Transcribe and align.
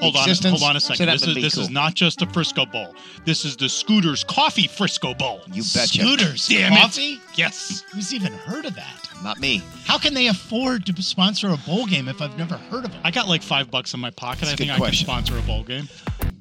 Hold 0.00 0.16
on, 0.16 0.28
hold 0.28 0.62
on 0.62 0.76
a 0.76 0.80
second. 0.80 1.06
that 1.06 1.12
This 1.20 1.26
is 1.28 1.34
this 1.34 1.54
cool. 1.54 1.62
is 1.64 1.70
not 1.70 1.94
just 1.94 2.22
a 2.22 2.26
Frisco 2.26 2.64
Bowl. 2.66 2.94
This 3.24 3.44
is 3.44 3.56
the 3.56 3.68
Scooters 3.68 4.24
Coffee 4.24 4.66
Frisco 4.66 5.14
Bowl. 5.14 5.40
You 5.52 5.62
betcha. 5.74 6.00
Scooters. 6.00 6.48
Damn 6.48 6.72
it. 6.72 6.76
Coffee? 6.80 7.20
Yes. 7.34 7.84
Who's 7.92 8.14
even 8.14 8.32
heard 8.32 8.64
of 8.64 8.74
that? 8.76 9.08
Not 9.22 9.38
me. 9.38 9.62
How 9.84 9.98
can 9.98 10.14
they 10.14 10.28
afford 10.28 10.86
to 10.86 11.02
sponsor 11.02 11.50
a 11.50 11.56
bowl 11.58 11.84
game 11.86 12.08
if 12.08 12.22
I've 12.22 12.36
never 12.38 12.56
heard 12.56 12.86
of 12.86 12.90
it? 12.94 13.00
I 13.04 13.10
got 13.10 13.28
like 13.28 13.42
five 13.42 13.70
bucks 13.70 13.92
in 13.92 14.00
my 14.00 14.10
pocket. 14.10 14.40
That's 14.46 14.52
a 14.52 14.54
I 14.54 14.56
think 14.56 14.68
good 14.70 14.74
I 14.74 14.78
question. 14.78 15.06
can 15.06 15.14
sponsor 15.24 15.38
a 15.38 15.42
bowl 15.42 15.62
game. 15.64 15.88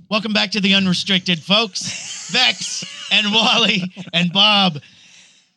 Welcome 0.09 0.31
back 0.33 0.51
to 0.51 0.61
the 0.61 0.73
unrestricted, 0.75 1.39
folks. 1.39 2.29
Vex 2.31 2.83
and 3.11 3.33
Wally 3.33 3.83
and 4.13 4.31
Bob. 4.31 4.79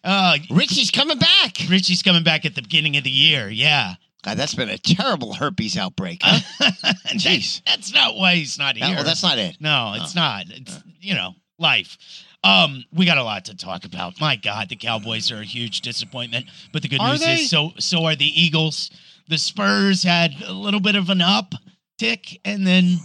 Uh, 0.05 0.37
Richie's 0.51 0.91
coming 0.91 1.19
back. 1.19 1.57
Richie's 1.69 2.03
coming 2.03 2.25
back 2.25 2.45
at 2.45 2.57
the 2.57 2.63
beginning 2.63 2.97
of 2.97 3.05
the 3.05 3.11
year. 3.11 3.49
Yeah. 3.49 3.95
God, 4.23 4.37
that's 4.37 4.55
been 4.55 4.69
a 4.69 4.79
terrible 4.79 5.33
herpes 5.35 5.77
outbreak. 5.77 6.21
Huh? 6.23 6.71
Jeez. 7.17 7.63
That- 7.65 7.77
that's 7.77 7.93
not 7.93 8.15
why 8.17 8.37
he's 8.37 8.59
not 8.59 8.77
here. 8.77 8.87
That- 8.87 8.95
well, 8.97 9.05
that's 9.05 9.23
not 9.23 9.39
it. 9.39 9.57
No, 9.61 9.95
it's 9.97 10.15
not. 10.15 10.45
It's 10.49 10.81
you 11.01 11.15
know 11.15 11.35
life. 11.59 11.99
Um, 12.45 12.85
we 12.93 13.07
got 13.07 13.19
a 13.19 13.25
lot 13.25 13.45
to 13.47 13.57
talk 13.57 13.85
about. 13.85 14.21
My 14.21 14.35
God, 14.37 14.69
the 14.69 14.77
Cowboys 14.77 15.31
are 15.31 15.39
a 15.41 15.45
huge 15.45 15.81
disappointment. 15.81 16.47
But 16.73 16.83
the 16.83 16.89
good 16.89 17.01
Are 17.01 17.11
news 17.11 17.21
they? 17.21 17.35
is, 17.35 17.51
so 17.51 17.71
so 17.79 18.05
are 18.07 18.17
the 18.17 18.41
Eagles. 18.41 18.91
The 19.29 19.39
Spurs 19.39 20.03
had 20.03 20.35
a 20.45 20.53
little 20.53 20.81
bit 20.81 20.97
of 20.97 21.09
an 21.09 21.19
uptick 21.21 22.39
and 22.45 22.67
then 22.67 22.99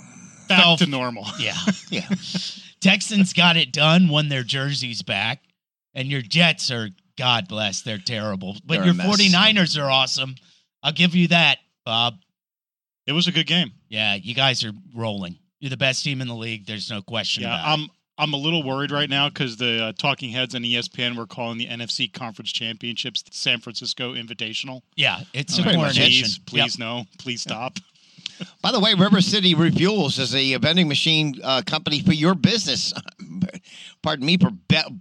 Back 0.47 0.79
to 0.79 0.87
normal. 0.87 1.25
yeah, 1.39 1.55
Yeah. 1.89 2.07
Texans 2.79 3.33
got 3.33 3.57
it 3.57 3.71
done. 3.71 4.07
Won 4.07 4.29
their 4.29 4.43
jerseys 4.43 5.01
back, 5.01 5.41
and 5.93 6.07
your 6.07 6.21
Jets 6.21 6.71
are 6.71 6.89
God 7.17 7.47
bless. 7.47 7.81
They're 7.81 7.97
terrible, 7.97 8.55
but 8.65 8.77
They're 8.77 8.85
your 8.85 8.93
49ers 8.93 9.81
are 9.81 9.89
awesome. 9.89 10.35
I'll 10.87 10.93
give 10.93 11.15
you 11.15 11.27
that, 11.27 11.57
Bob. 11.83 12.15
It 13.07 13.11
was 13.11 13.27
a 13.27 13.33
good 13.33 13.45
game. 13.45 13.73
Yeah, 13.89 14.15
you 14.15 14.33
guys 14.33 14.63
are 14.63 14.71
rolling. 14.95 15.37
You're 15.59 15.69
the 15.69 15.75
best 15.75 16.01
team 16.01 16.21
in 16.21 16.29
the 16.29 16.33
league. 16.33 16.65
There's 16.65 16.89
no 16.89 17.01
question 17.01 17.43
Yeah, 17.43 17.55
about. 17.55 17.79
I'm 17.79 17.89
I'm 18.17 18.33
a 18.33 18.37
little 18.37 18.63
worried 18.63 18.91
right 18.91 19.09
now 19.09 19.27
because 19.27 19.57
the 19.57 19.83
uh, 19.83 19.93
talking 19.97 20.29
heads 20.29 20.55
on 20.55 20.61
ESPN 20.61 21.17
were 21.17 21.27
calling 21.27 21.57
the 21.57 21.67
NFC 21.67 22.11
Conference 22.11 22.53
Championships 22.53 23.21
the 23.21 23.31
San 23.33 23.59
Francisco 23.59 24.13
Invitational. 24.13 24.79
Yeah, 24.95 25.19
it's 25.33 25.59
I'm 25.59 25.65
a 25.65 25.67
like, 25.67 25.75
coronation. 25.75 26.29
Please, 26.45 26.63
please 26.63 26.79
no, 26.79 27.03
please 27.19 27.41
stop. 27.41 27.79
By 28.61 28.71
the 28.71 28.79
way, 28.79 28.93
River 28.93 29.19
City 29.19 29.55
Refuels 29.55 30.19
is 30.19 30.33
a 30.33 30.55
vending 30.55 30.87
machine 30.87 31.35
uh, 31.43 31.63
company 31.65 32.01
for 32.01 32.13
your 32.13 32.33
business. 32.33 32.93
Pardon 34.01 34.25
me 34.25 34.37
for, 34.37 34.51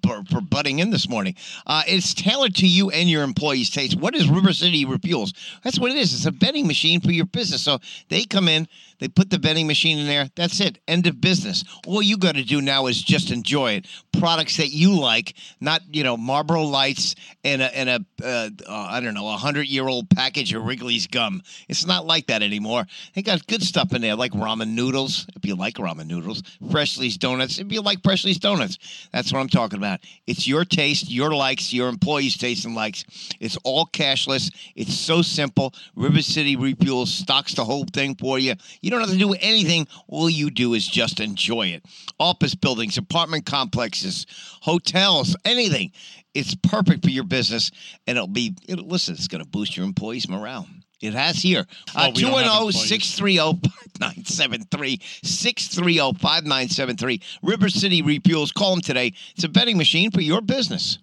for 0.02 0.22
for 0.30 0.40
butting 0.40 0.78
in 0.78 0.90
this 0.90 1.08
morning. 1.08 1.34
Uh, 1.66 1.82
it's 1.86 2.14
tailored 2.14 2.54
to 2.56 2.66
you 2.66 2.90
and 2.90 3.08
your 3.08 3.22
employees' 3.22 3.70
taste. 3.70 3.96
What 3.96 4.14
is 4.14 4.28
River 4.28 4.52
City 4.52 4.84
Refuels? 4.84 5.34
That's 5.62 5.78
what 5.78 5.90
it 5.90 5.96
is. 5.96 6.14
It's 6.14 6.26
a 6.26 6.30
vending 6.30 6.66
machine 6.66 7.00
for 7.00 7.12
your 7.12 7.26
business. 7.26 7.62
So 7.62 7.78
they 8.08 8.24
come 8.24 8.48
in, 8.48 8.66
they 8.98 9.08
put 9.08 9.30
the 9.30 9.38
vending 9.38 9.66
machine 9.66 9.98
in 9.98 10.06
there. 10.06 10.28
That's 10.34 10.60
it. 10.60 10.78
End 10.88 11.06
of 11.06 11.20
business. 11.20 11.64
All 11.86 12.02
you 12.02 12.16
got 12.16 12.34
to 12.34 12.42
do 12.42 12.60
now 12.60 12.86
is 12.86 13.02
just 13.02 13.30
enjoy 13.30 13.72
it. 13.72 13.86
Products 14.18 14.56
that 14.56 14.70
you 14.70 14.98
like, 14.98 15.34
not 15.60 15.82
you 15.92 16.02
know 16.02 16.16
Marlboro 16.16 16.62
Lights 16.62 17.14
and 17.44 17.62
a 17.62 17.76
and 17.76 17.88
a 17.88 18.04
uh, 18.24 18.50
uh, 18.66 18.86
I 18.90 19.00
don't 19.00 19.14
know 19.14 19.28
a 19.28 19.36
hundred 19.36 19.68
year 19.68 19.86
old 19.86 20.08
package 20.10 20.52
of 20.54 20.64
Wrigley's 20.64 21.06
gum. 21.06 21.42
It's 21.68 21.86
not 21.86 22.06
like 22.06 22.26
that 22.26 22.42
anymore. 22.42 22.86
They 23.14 23.22
got 23.22 23.46
good 23.46 23.62
stuff 23.62 23.92
in 23.92 24.00
there, 24.00 24.16
like 24.16 24.32
ramen 24.32 24.70
noodles, 24.70 25.26
if 25.36 25.44
you 25.44 25.54
like 25.54 25.74
ramen 25.74 26.06
noodles, 26.06 26.42
Freshly's 26.70 27.16
donuts, 27.16 27.58
if 27.58 27.70
you 27.70 27.82
like 27.82 28.02
Freshly's 28.02 28.38
donuts. 28.38 28.65
That's 29.12 29.32
what 29.32 29.40
I'm 29.40 29.48
talking 29.48 29.78
about. 29.78 30.00
It's 30.26 30.46
your 30.46 30.64
taste, 30.64 31.10
your 31.10 31.34
likes, 31.34 31.72
your 31.72 31.88
employees' 31.88 32.36
taste 32.36 32.64
and 32.64 32.74
likes. 32.74 33.04
It's 33.40 33.56
all 33.64 33.86
cashless. 33.86 34.52
It's 34.74 34.94
so 34.94 35.22
simple. 35.22 35.74
River 35.94 36.22
City 36.22 36.56
Refuels 36.56 37.08
stocks 37.08 37.54
the 37.54 37.64
whole 37.64 37.84
thing 37.92 38.14
for 38.16 38.38
you. 38.38 38.54
You 38.80 38.90
don't 38.90 39.00
have 39.00 39.10
to 39.10 39.16
do 39.16 39.34
anything. 39.34 39.86
All 40.08 40.28
you 40.30 40.50
do 40.50 40.74
is 40.74 40.86
just 40.86 41.20
enjoy 41.20 41.68
it. 41.68 41.84
Office 42.18 42.54
buildings, 42.54 42.98
apartment 42.98 43.46
complexes, 43.46 44.26
hotels, 44.62 45.36
anything. 45.44 45.92
It's 46.34 46.54
perfect 46.54 47.02
for 47.02 47.10
your 47.10 47.24
business, 47.24 47.70
and 48.06 48.18
it'll 48.18 48.28
be, 48.28 48.54
it'll, 48.68 48.86
listen, 48.86 49.14
it's 49.14 49.28
going 49.28 49.42
to 49.42 49.48
boost 49.48 49.76
your 49.76 49.86
employees' 49.86 50.28
morale. 50.28 50.66
It 51.02 51.12
has 51.14 51.36
here. 51.36 51.66
Uh, 51.94 51.94
Well, 51.94 52.12
we 52.12 52.20
210 52.22 52.72
630 52.72 53.70
5973. 53.96 55.00
630 55.22 56.18
5973. 56.18 57.22
River 57.42 57.68
City 57.68 58.02
Refuels. 58.02 58.52
Call 58.52 58.72
them 58.72 58.80
today. 58.80 59.12
It's 59.34 59.44
a 59.44 59.48
betting 59.48 59.76
machine 59.76 60.10
for 60.10 60.20
your 60.20 60.40
business. 60.40 60.98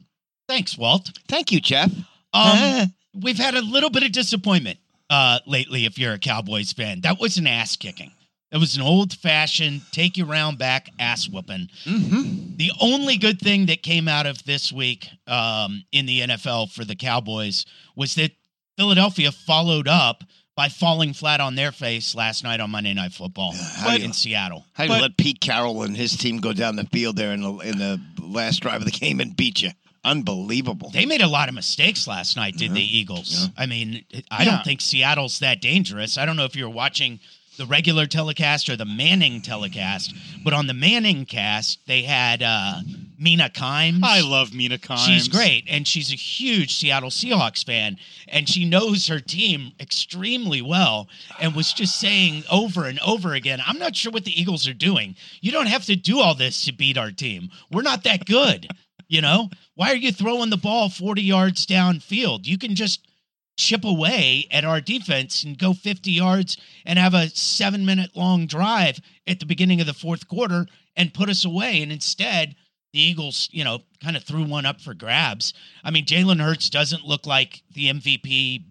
Thanks, 0.48 0.78
Walt. 0.78 1.12
Thank 1.28 1.52
you, 1.52 1.60
Jeff. 1.60 1.92
Um, 2.34 2.94
we've 3.22 3.38
had 3.38 3.56
a 3.56 3.62
little 3.62 3.90
bit 3.90 4.04
of 4.04 4.12
disappointment 4.12 4.80
uh, 5.10 5.40
lately. 5.46 5.86
If 5.86 5.98
you're 5.98 6.14
a 6.14 6.20
Cowboys 6.20 6.74
fan, 6.74 7.02
that 7.02 7.20
was 7.20 7.38
an 7.38 7.48
ass 7.48 7.76
kicking. 7.76 8.12
It 8.52 8.58
was 8.58 8.76
an 8.76 8.84
old 8.84 9.14
fashioned 9.14 9.82
take 9.92 10.16
you 10.16 10.26
round 10.26 10.60
back 10.60 10.90
ass 11.00 11.28
whooping. 11.28 11.70
Mm-hmm. 11.86 12.58
The 12.58 12.72
only 12.80 13.18
good 13.18 13.40
thing 13.40 13.66
that 13.66 13.82
came 13.82 14.08
out 14.08 14.28
of 14.28 14.44
this 14.44 14.72
week 14.72 15.10
um, 15.26 15.84
in 15.92 16.06
the 16.06 16.22
NFL 16.22 16.72
for 16.72 16.86
the 16.86 16.96
Cowboys 16.96 17.66
was 17.96 18.14
that 18.16 18.32
Philadelphia 18.78 19.32
followed 19.32 19.88
up 19.88 20.24
by 20.56 20.70
falling 20.70 21.14
flat 21.14 21.40
on 21.42 21.56
their 21.56 21.72
face 21.72 22.14
last 22.16 22.44
night 22.44 22.60
on 22.60 22.70
Monday 22.72 22.94
Night 22.94 23.12
Football 23.14 23.54
do 23.54 24.04
in 24.04 24.14
Seattle. 24.14 24.66
How 24.74 24.84
do 24.86 24.90
you 24.90 24.96
But- 24.96 25.02
let 25.02 25.18
Pete 25.18 25.40
Carroll 25.42 25.84
and 25.84 25.98
his 25.98 26.16
team 26.16 26.38
go 26.40 26.54
down 26.54 26.76
the 26.76 26.86
field 26.86 27.16
there 27.16 27.34
in 27.34 27.42
the, 27.42 27.54
in 27.60 27.78
the 27.80 28.00
last 28.22 28.60
drive 28.62 28.82
of 28.82 28.86
the 28.86 28.92
game 28.92 29.20
and 29.20 29.36
beat 29.36 29.62
you? 29.62 29.72
Unbelievable. 30.06 30.90
They 30.92 31.06
made 31.06 31.22
a 31.22 31.28
lot 31.28 31.48
of 31.50 31.56
mistakes 31.56 32.08
last 32.08 32.36
night, 32.36 32.58
did 32.58 32.70
Yeah. 32.72 32.74
the 32.76 32.98
Eagles? 32.98 33.40
Yeah. 33.42 33.48
I 33.64 33.66
mean, 33.66 34.04
I 34.30 34.44
Yeah. 34.44 34.52
don't 34.52 34.64
think 34.66 34.82
Seattle's 34.82 35.40
that 35.40 35.62
dangerous. 35.62 36.18
I 36.18 36.26
don't 36.26 36.36
know 36.36 36.46
if 36.46 36.56
you're 36.56 36.70
watching 36.70 37.20
the 37.58 37.66
regular 37.66 38.06
telecast 38.06 38.68
or 38.68 38.76
the 38.76 38.84
Manning 38.86 39.42
telecast, 39.42 40.14
but 40.44 40.54
on 40.54 40.68
the 40.68 40.74
Manning 40.74 41.26
cast, 41.26 41.80
they 41.88 42.02
had 42.04 42.44
uh, 42.44 42.82
Mina 43.18 43.50
Kimes. 43.50 44.02
I 44.04 44.22
love 44.22 44.54
Mina 44.54 44.78
Kimes. 44.78 45.06
She's 45.06 45.28
great, 45.28 45.66
and 45.70 45.88
she's 45.88 46.12
a 46.12 46.16
huge 46.16 46.76
Seattle 46.76 47.10
Seahawks 47.10 47.66
fan, 47.66 47.98
and 48.28 48.48
she 48.48 48.66
knows 48.66 49.08
her 49.08 49.20
team 49.20 49.72
extremely 49.80 50.62
well, 50.62 51.08
and 51.40 51.56
was 51.56 51.74
just 51.74 52.00
saying 52.00 52.44
over 52.52 52.86
and 52.86 53.00
over 53.00 53.34
again, 53.34 53.62
"I'm 53.66 53.80
not 53.80 53.96
sure 53.96 54.12
what 54.12 54.26
the 54.26 54.40
Eagles 54.40 54.68
are 54.68 54.74
doing. 54.74 55.16
You 55.42 55.52
don't 55.52 55.68
have 55.68 55.86
to 55.86 55.96
do 55.96 56.20
all 56.20 56.36
this 56.36 56.66
to 56.66 56.72
beat 56.72 56.98
our 56.98 57.12
team. 57.12 57.50
We're 57.72 57.82
not 57.82 58.04
that 58.04 58.26
good. 58.26 58.70
You 59.08 59.22
know, 59.22 59.50
why 59.76 59.92
are 59.92 59.96
you 59.96 60.12
throwing 60.12 60.50
the 60.50 60.58
ball 60.58 60.90
40 60.90 61.22
yards 61.22 61.66
downfield? 61.66 62.46
You 62.46 62.58
can 62.58 62.76
just." 62.76 63.08
chip 63.56 63.84
away 63.84 64.48
at 64.50 64.66
our 64.66 64.82
defense 64.82 65.44
and 65.44 65.60
go 65.60 65.74
50 65.74 66.12
yards 66.12 66.58
and 66.86 66.98
have 66.98 67.14
a 67.14 67.30
seven 67.30 67.86
minute 67.86 68.16
long 68.16 68.48
drive 68.48 69.00
at 69.28 69.40
the 69.40 69.46
beginning 69.46 69.80
of 69.80 69.86
the 69.86 69.94
fourth 69.94 70.28
quarter 70.28 70.66
and 70.96 71.14
put 71.14 71.30
us 71.30 71.46
away. 71.46 71.82
And 71.82 71.92
instead, 71.92 72.56
the 72.94 73.02
Eagles, 73.02 73.50
you 73.52 73.64
know, 73.64 73.80
kind 74.02 74.16
of 74.16 74.24
threw 74.24 74.44
one 74.44 74.66
up 74.66 74.80
for 74.80 74.94
grabs. 74.94 75.54
I 75.84 75.92
mean, 75.92 76.06
Jalen 76.06 76.40
Hurts 76.40 76.70
doesn't 76.70 77.04
look 77.04 77.26
like 77.26 77.64
the 77.74 77.88
MVP 77.88 78.66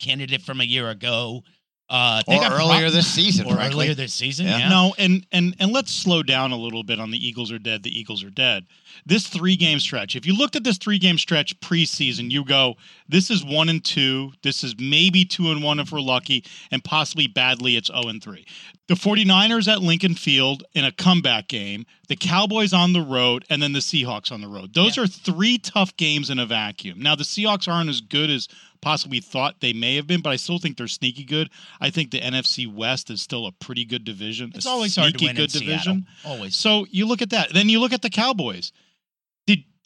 candidate 0.00 0.42
from 0.42 0.60
a 0.60 0.64
year 0.64 0.88
ago. 0.88 1.44
Uh, 1.88 2.20
they 2.26 2.36
Or 2.36 2.40
got 2.40 2.52
earlier 2.52 2.80
prob- 2.80 2.92
this 2.94 3.06
season, 3.06 3.46
or 3.46 3.54
frankly. 3.54 3.84
earlier 3.84 3.94
this 3.94 4.12
season. 4.12 4.46
Yeah. 4.46 4.58
Yeah. 4.58 4.68
No, 4.68 4.94
and 4.98 5.24
and 5.30 5.54
and 5.60 5.72
let's 5.72 5.92
slow 5.92 6.22
down 6.24 6.50
a 6.50 6.56
little 6.56 6.82
bit 6.82 6.98
on 6.98 7.12
the 7.12 7.26
Eagles 7.28 7.52
are 7.52 7.60
dead. 7.60 7.84
The 7.84 7.96
Eagles 7.96 8.24
are 8.24 8.30
dead. 8.30 8.64
This 9.04 9.28
three 9.28 9.54
game 9.54 9.78
stretch. 9.78 10.16
If 10.16 10.26
you 10.26 10.34
looked 10.36 10.56
at 10.56 10.64
this 10.64 10.78
three 10.78 10.98
game 10.98 11.16
stretch 11.16 11.58
preseason, 11.60 12.30
you 12.30 12.44
go, 12.44 12.74
this 13.08 13.30
is 13.30 13.44
one 13.44 13.68
and 13.68 13.84
two. 13.84 14.32
This 14.42 14.64
is 14.64 14.74
maybe 14.80 15.24
two 15.24 15.52
and 15.52 15.62
one 15.62 15.78
if 15.78 15.92
we're 15.92 16.00
lucky, 16.00 16.44
and 16.72 16.82
possibly 16.82 17.28
badly 17.28 17.76
it's 17.76 17.88
0 17.88 18.08
and 18.08 18.22
3. 18.22 18.44
The 18.88 18.94
49ers 18.94 19.66
at 19.68 19.82
Lincoln 19.82 20.14
Field 20.14 20.62
in 20.74 20.84
a 20.84 20.92
comeback 20.92 21.48
game, 21.48 21.86
the 22.08 22.16
Cowboys 22.16 22.72
on 22.72 22.92
the 22.94 23.00
road, 23.00 23.44
and 23.50 23.60
then 23.62 23.72
the 23.72 23.80
Seahawks 23.80 24.30
on 24.32 24.40
the 24.40 24.48
road. 24.48 24.74
Those 24.74 24.96
Yeah. 24.96 25.02
are 25.04 25.06
three 25.08 25.58
tough 25.58 25.96
games 25.96 26.30
in 26.30 26.38
a 26.38 26.46
vacuum. 26.46 27.00
Now 27.00 27.14
the 27.16 27.24
Seahawks 27.24 27.66
aren't 27.72 27.90
as 27.90 28.00
good 28.00 28.30
as 28.30 28.48
possibly 28.80 29.20
thought 29.20 29.60
they 29.60 29.72
may 29.72 29.96
have 29.96 30.06
been, 30.06 30.22
but 30.22 30.30
I 30.30 30.36
still 30.36 30.58
think 30.58 30.76
they're 30.76 30.88
sneaky 30.88 31.24
good. 31.24 31.50
I 31.80 31.90
think 31.90 32.10
the 32.10 32.20
NFC 32.20 32.72
West 32.72 33.10
is 33.10 33.20
still 33.20 33.46
a 33.46 33.52
pretty 33.52 33.84
good 33.84 34.04
division. 34.04 34.52
It's 34.54 34.66
a 34.66 34.70
always 34.70 34.96
hard 34.96 35.12
to 35.14 35.18
sneaky 35.18 35.26
win 35.26 35.36
in 35.36 35.42
good 35.42 35.52
division. 35.52 36.06
Always. 36.24 36.56
So 36.56 36.86
you 36.90 37.06
look 37.06 37.22
at 37.22 37.30
that. 37.30 37.52
Then 37.52 37.68
you 37.68 37.80
look 37.80 37.92
at 37.92 38.02
the 38.02 38.10
Cowboys. 38.10 38.72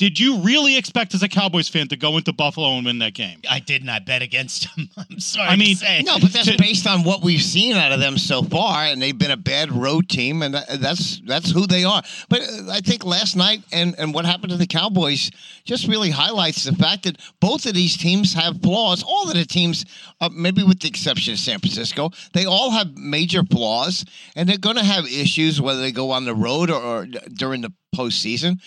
Did 0.00 0.10
did 0.10 0.18
you 0.18 0.38
really 0.38 0.76
expect 0.76 1.14
as 1.14 1.22
a 1.22 1.28
Cowboys 1.28 1.68
fan 1.68 1.86
to 1.86 1.96
go 1.96 2.16
into 2.16 2.32
Buffalo 2.32 2.76
and 2.76 2.84
win 2.84 2.98
that 2.98 3.14
game? 3.14 3.38
I 3.48 3.60
did 3.60 3.84
not 3.84 4.02
I 4.02 4.04
bet 4.04 4.22
against 4.22 4.66
them. 4.74 4.88
I'm 4.96 5.20
sorry. 5.20 5.48
I 5.48 5.54
mean, 5.54 5.76
to 5.76 5.84
say. 5.84 6.02
No, 6.02 6.18
but 6.18 6.32
that's 6.32 6.50
To- 6.50 6.58
based 6.58 6.86
on 6.88 7.04
what 7.04 7.22
we've 7.22 7.40
seen 7.42 7.76
out 7.76 7.92
of 7.92 8.00
them 8.00 8.18
so 8.18 8.42
far, 8.42 8.86
and 8.86 9.00
they've 9.00 9.16
been 9.16 9.30
a 9.30 9.36
bad 9.36 9.70
road 9.70 10.08
team, 10.08 10.42
and 10.42 10.54
that's 10.54 11.20
that's 11.20 11.52
who 11.52 11.66
they 11.66 11.84
are. 11.84 12.02
But 12.28 12.40
uh, 12.40 12.72
I 12.72 12.80
think 12.80 13.04
last 13.04 13.36
night 13.36 13.62
and 13.72 13.94
and 13.98 14.12
what 14.12 14.24
happened 14.24 14.50
to 14.50 14.56
the 14.56 14.66
Cowboys 14.66 15.30
just 15.64 15.86
really 15.86 16.10
highlights 16.10 16.64
the 16.64 16.74
fact 16.74 17.04
that 17.04 17.20
both 17.38 17.64
of 17.66 17.74
these 17.74 17.96
teams 17.96 18.34
have 18.34 18.60
flaws. 18.62 19.04
All 19.04 19.28
of 19.28 19.36
the 19.36 19.44
teams, 19.44 19.84
uh, 20.20 20.28
maybe 20.32 20.64
with 20.64 20.80
the 20.80 20.88
exception 20.88 21.34
of 21.34 21.38
San 21.38 21.60
Francisco, 21.60 22.10
they 22.32 22.46
all 22.46 22.70
have 22.72 22.96
major 22.96 23.44
flaws, 23.44 24.04
and 24.34 24.48
they're 24.48 24.58
going 24.58 24.76
to 24.76 24.84
have 24.84 25.04
issues 25.04 25.60
whether 25.60 25.80
they 25.80 25.92
go 25.92 26.10
on 26.10 26.24
the 26.24 26.34
road 26.34 26.68
or, 26.68 26.82
or 26.82 27.06
during 27.06 27.60
the 27.60 27.72
postseason. 27.94 28.60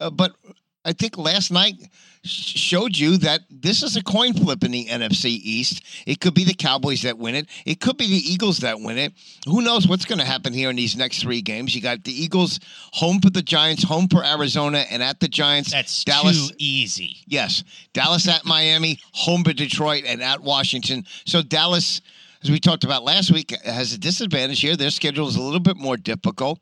Uh, 0.00 0.10
but 0.10 0.36
I 0.84 0.92
think 0.92 1.16
last 1.16 1.50
night 1.50 1.76
showed 2.24 2.96
you 2.96 3.18
that 3.18 3.40
this 3.50 3.82
is 3.82 3.96
a 3.96 4.02
coin 4.02 4.32
flip 4.32 4.64
in 4.64 4.70
the 4.70 4.86
NFC 4.86 5.26
East. 5.26 5.82
It 6.06 6.20
could 6.20 6.34
be 6.34 6.44
the 6.44 6.54
Cowboys 6.54 7.02
that 7.02 7.18
win 7.18 7.34
it. 7.34 7.48
It 7.66 7.80
could 7.80 7.96
be 7.96 8.06
the 8.06 8.32
Eagles 8.32 8.58
that 8.58 8.80
win 8.80 8.98
it. 8.98 9.12
Who 9.46 9.62
knows 9.62 9.86
what's 9.86 10.04
going 10.04 10.18
to 10.18 10.24
happen 10.24 10.52
here 10.52 10.70
in 10.70 10.76
these 10.76 10.96
next 10.96 11.20
three 11.20 11.42
games? 11.42 11.74
You 11.74 11.82
got 11.82 12.04
the 12.04 12.12
Eagles 12.12 12.60
home 12.92 13.20
for 13.20 13.30
the 13.30 13.42
Giants, 13.42 13.82
home 13.82 14.08
for 14.08 14.24
Arizona, 14.24 14.84
and 14.90 15.02
at 15.02 15.20
the 15.20 15.28
Giants. 15.28 15.70
That's 15.70 16.04
Dallas. 16.04 16.48
too 16.48 16.54
easy. 16.58 17.18
Yes, 17.26 17.64
Dallas 17.92 18.26
at 18.28 18.44
Miami, 18.44 18.98
home 19.12 19.44
for 19.44 19.52
Detroit, 19.52 20.04
and 20.06 20.22
at 20.22 20.42
Washington. 20.42 21.04
So 21.26 21.42
Dallas, 21.42 22.00
as 22.42 22.50
we 22.50 22.58
talked 22.58 22.84
about 22.84 23.04
last 23.04 23.30
week, 23.30 23.54
has 23.64 23.92
a 23.92 23.98
disadvantage 23.98 24.60
here. 24.60 24.76
Their 24.76 24.90
schedule 24.90 25.28
is 25.28 25.36
a 25.36 25.42
little 25.42 25.60
bit 25.60 25.76
more 25.76 25.96
difficult. 25.96 26.58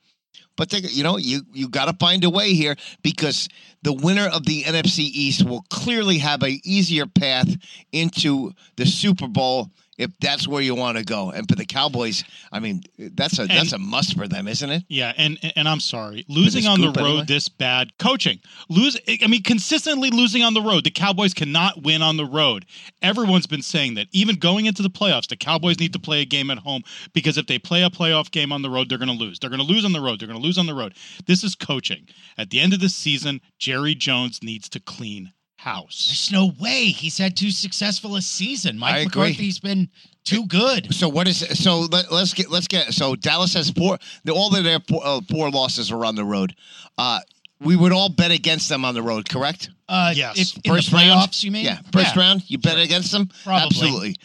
But 0.56 0.70
they, 0.70 0.78
you 0.78 1.02
know, 1.02 1.16
you 1.16 1.42
you 1.52 1.68
got 1.68 1.86
to 1.86 1.94
find 1.94 2.24
a 2.24 2.30
way 2.30 2.52
here 2.52 2.76
because 3.02 3.48
the 3.82 3.92
winner 3.92 4.26
of 4.26 4.46
the 4.46 4.62
NFC 4.62 4.98
East 5.00 5.44
will 5.44 5.64
clearly 5.70 6.18
have 6.18 6.42
a 6.42 6.60
easier 6.64 7.06
path 7.06 7.48
into 7.92 8.52
the 8.76 8.86
Super 8.86 9.26
Bowl 9.26 9.70
if 9.98 10.10
that's 10.20 10.48
where 10.48 10.62
you 10.62 10.74
want 10.74 10.98
to 10.98 11.04
go. 11.04 11.30
And 11.30 11.48
for 11.48 11.54
the 11.54 11.66
Cowboys, 11.66 12.24
I 12.50 12.60
mean, 12.60 12.82
that's 12.98 13.38
a 13.38 13.46
that's 13.46 13.72
a 13.72 13.78
must 13.78 14.16
for 14.16 14.26
them, 14.26 14.48
isn't 14.48 14.68
it? 14.68 14.84
Yeah, 14.88 15.12
and 15.16 15.38
and 15.56 15.68
I'm 15.68 15.80
sorry, 15.80 16.24
losing 16.28 16.64
the 16.64 16.70
on 16.70 16.80
the 16.80 16.86
road 16.88 17.06
anyway? 17.06 17.24
this 17.26 17.48
bad 17.48 17.96
coaching. 17.98 18.40
Lose, 18.68 18.98
I 19.08 19.26
mean, 19.26 19.42
consistently 19.42 20.10
losing 20.10 20.42
on 20.42 20.54
the 20.54 20.62
road. 20.62 20.84
The 20.84 20.90
Cowboys 20.90 21.34
cannot 21.34 21.82
win 21.82 22.02
on 22.02 22.16
the 22.16 22.24
road. 22.24 22.66
Everyone's 23.02 23.46
been 23.46 23.62
saying 23.62 23.94
that. 23.94 24.08
Even 24.12 24.36
going 24.36 24.66
into 24.66 24.82
the 24.82 24.90
playoffs, 24.90 25.28
the 25.28 25.36
Cowboys 25.36 25.78
need 25.78 25.92
to 25.92 25.98
play 25.98 26.22
a 26.22 26.26
game 26.26 26.50
at 26.50 26.58
home 26.58 26.82
because 27.12 27.38
if 27.38 27.46
they 27.46 27.58
play 27.58 27.82
a 27.82 27.90
playoff 27.90 28.30
game 28.30 28.52
on 28.52 28.62
the 28.62 28.70
road, 28.70 28.88
they're 28.88 28.98
going 28.98 29.08
to 29.08 29.14
lose. 29.14 29.38
They're 29.38 29.50
going 29.50 29.60
to 29.60 29.66
lose 29.66 29.84
on 29.84 29.92
the 29.92 30.00
road. 30.00 30.20
They're 30.20 30.28
going 30.28 30.40
to 30.40 30.46
lose 30.46 30.58
on 30.58 30.66
the 30.66 30.74
road. 30.74 30.94
This 31.26 31.44
is 31.44 31.54
coaching. 31.54 32.08
At 32.38 32.50
the 32.50 32.60
end 32.60 32.72
of 32.72 32.80
the 32.80 32.88
season, 32.88 33.40
Jerry 33.58 33.94
Jones 33.94 34.40
needs 34.42 34.68
to 34.70 34.80
clean 34.80 35.32
house. 35.62 36.06
There's 36.08 36.32
no 36.32 36.52
way 36.60 36.86
he's 36.86 37.18
had 37.18 37.36
too 37.36 37.50
successful 37.50 38.16
a 38.16 38.22
season. 38.22 38.78
Mike 38.78 38.94
I 38.94 38.98
agree. 38.98 39.28
McCarthy's 39.28 39.58
been 39.58 39.88
too 40.24 40.46
good. 40.46 40.92
So 40.94 41.08
what 41.08 41.28
is 41.28 41.38
so 41.58 41.80
let, 41.80 42.10
us 42.10 42.34
get 42.34 42.50
let's 42.50 42.66
get 42.68 42.92
so 42.92 43.14
Dallas 43.14 43.54
has 43.54 43.70
poor 43.70 43.98
the, 44.24 44.32
all 44.32 44.54
of 44.54 44.64
their 44.64 44.80
poor, 44.80 45.00
uh, 45.04 45.20
four 45.30 45.50
losses 45.50 45.90
are 45.92 46.04
on 46.04 46.14
the 46.14 46.24
road. 46.24 46.54
Uh, 46.98 47.20
we 47.60 47.76
would 47.76 47.92
all 47.92 48.08
bet 48.08 48.32
against 48.32 48.68
them 48.68 48.84
on 48.84 48.94
the 48.94 49.02
road, 49.02 49.28
correct? 49.28 49.70
Uh, 49.88 50.12
Yes. 50.16 50.36
If, 50.36 50.56
in 50.64 50.74
First 50.74 50.90
the 50.90 50.96
round? 50.96 51.10
playoffs, 51.30 51.44
you 51.44 51.50
mean? 51.52 51.64
Yeah, 51.64 51.78
first 51.92 52.16
round, 52.16 52.42
you 52.50 52.58
bet 52.58 52.78
against 52.78 53.12
them. 53.12 53.28
Probably. 53.44 53.66
Absolutely. 53.66 54.16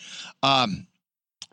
Um, 0.42 0.88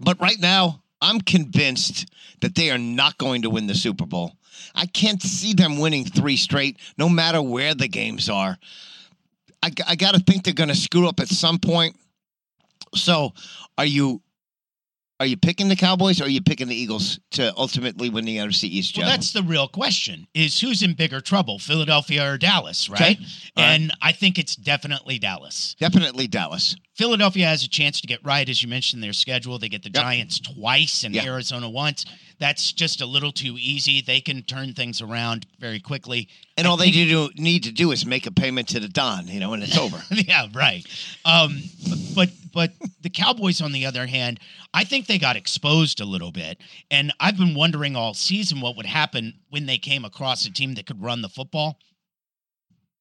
but 0.00 0.18
right 0.20 0.40
now, 0.40 0.82
I'm 1.02 1.20
convinced 1.20 2.06
that 2.40 2.54
they 2.54 2.70
are 2.70 2.78
not 2.78 3.18
going 3.18 3.42
to 3.42 3.50
win 3.50 3.66
the 3.66 3.74
Super 3.74 4.06
Bowl. 4.06 4.32
I 4.74 4.86
can't 4.86 5.22
see 5.22 5.52
them 5.52 5.78
winning 5.78 6.04
three 6.04 6.36
straight, 6.36 6.78
no 6.96 7.08
matter 7.08 7.42
where 7.42 7.74
the 7.74 7.88
games 7.88 8.28
are. 8.30 8.56
I, 9.64 9.70
I 9.88 9.94
got 9.96 10.14
to 10.14 10.20
think 10.20 10.44
they're 10.44 10.54
going 10.54 10.68
to 10.68 10.74
screw 10.74 11.08
up 11.08 11.20
at 11.20 11.28
some 11.28 11.58
point. 11.58 11.96
So, 12.94 13.32
are 13.78 13.86
you 13.86 14.20
are 15.20 15.26
you 15.26 15.36
picking 15.36 15.68
the 15.68 15.76
Cowboys 15.76 16.20
or 16.20 16.24
are 16.24 16.28
you 16.28 16.42
picking 16.42 16.66
the 16.68 16.74
Eagles 16.74 17.20
to 17.32 17.52
ultimately 17.56 18.10
win 18.10 18.24
the 18.24 18.36
NFC 18.36 18.64
East? 18.64 18.98
Well, 18.98 19.06
that's 19.06 19.32
the 19.32 19.42
real 19.42 19.68
question: 19.68 20.26
is 20.34 20.60
who's 20.60 20.82
in 20.82 20.94
bigger 20.94 21.20
trouble, 21.20 21.58
Philadelphia 21.58 22.30
or 22.32 22.36
Dallas? 22.36 22.88
Right? 22.90 23.00
Okay. 23.00 23.24
All 23.56 23.64
right. 23.64 23.74
And 23.74 23.92
I 24.02 24.12
think 24.12 24.38
it's 24.38 24.54
definitely 24.56 25.18
Dallas. 25.18 25.76
definitely 25.80 26.26
Dallas. 26.26 26.76
Philadelphia 26.94 27.46
has 27.46 27.64
a 27.64 27.68
chance 27.68 28.00
to 28.00 28.06
get 28.06 28.24
right, 28.24 28.48
as 28.48 28.62
you 28.62 28.68
mentioned, 28.68 29.02
their 29.02 29.12
schedule. 29.12 29.58
They 29.58 29.68
get 29.68 29.82
the 29.82 29.90
Yep. 29.92 30.02
Giants 30.02 30.38
twice 30.40 31.02
and 31.04 31.14
Yeah. 31.14 31.24
Arizona 31.24 31.68
once. 31.68 32.04
That's 32.44 32.74
just 32.74 33.00
a 33.00 33.06
little 33.06 33.32
too 33.32 33.56
easy. 33.58 34.02
They 34.02 34.20
can 34.20 34.42
turn 34.42 34.74
things 34.74 35.00
around 35.00 35.46
very 35.58 35.80
quickly. 35.80 36.28
And 36.58 36.66
I 36.66 36.70
all 36.70 36.76
they 36.76 36.90
do 36.90 37.30
need 37.36 37.62
to 37.62 37.72
do 37.72 37.90
is 37.90 38.04
make 38.04 38.26
a 38.26 38.30
payment 38.30 38.68
to 38.68 38.80
the 38.80 38.86
Don, 38.86 39.28
you 39.28 39.40
know, 39.40 39.54
and 39.54 39.62
it's 39.62 39.78
over. 39.78 39.96
yeah, 40.10 40.48
right. 40.54 40.86
Um, 41.24 41.62
but 42.14 42.28
but 42.52 42.72
the 43.00 43.08
Cowboys, 43.08 43.62
on 43.62 43.72
the 43.72 43.86
other 43.86 44.06
hand, 44.06 44.40
I 44.74 44.84
think 44.84 45.06
they 45.06 45.18
got 45.18 45.36
exposed 45.36 46.02
a 46.02 46.04
little 46.04 46.32
bit, 46.32 46.58
and 46.90 47.14
I've 47.18 47.38
been 47.38 47.54
wondering 47.54 47.96
all 47.96 48.12
season 48.12 48.60
what 48.60 48.76
would 48.76 48.84
happen 48.84 49.32
when 49.48 49.64
they 49.64 49.78
came 49.78 50.04
across 50.04 50.44
a 50.44 50.52
team 50.52 50.74
that 50.74 50.84
could 50.84 51.02
run 51.02 51.22
the 51.22 51.30
football. 51.30 51.78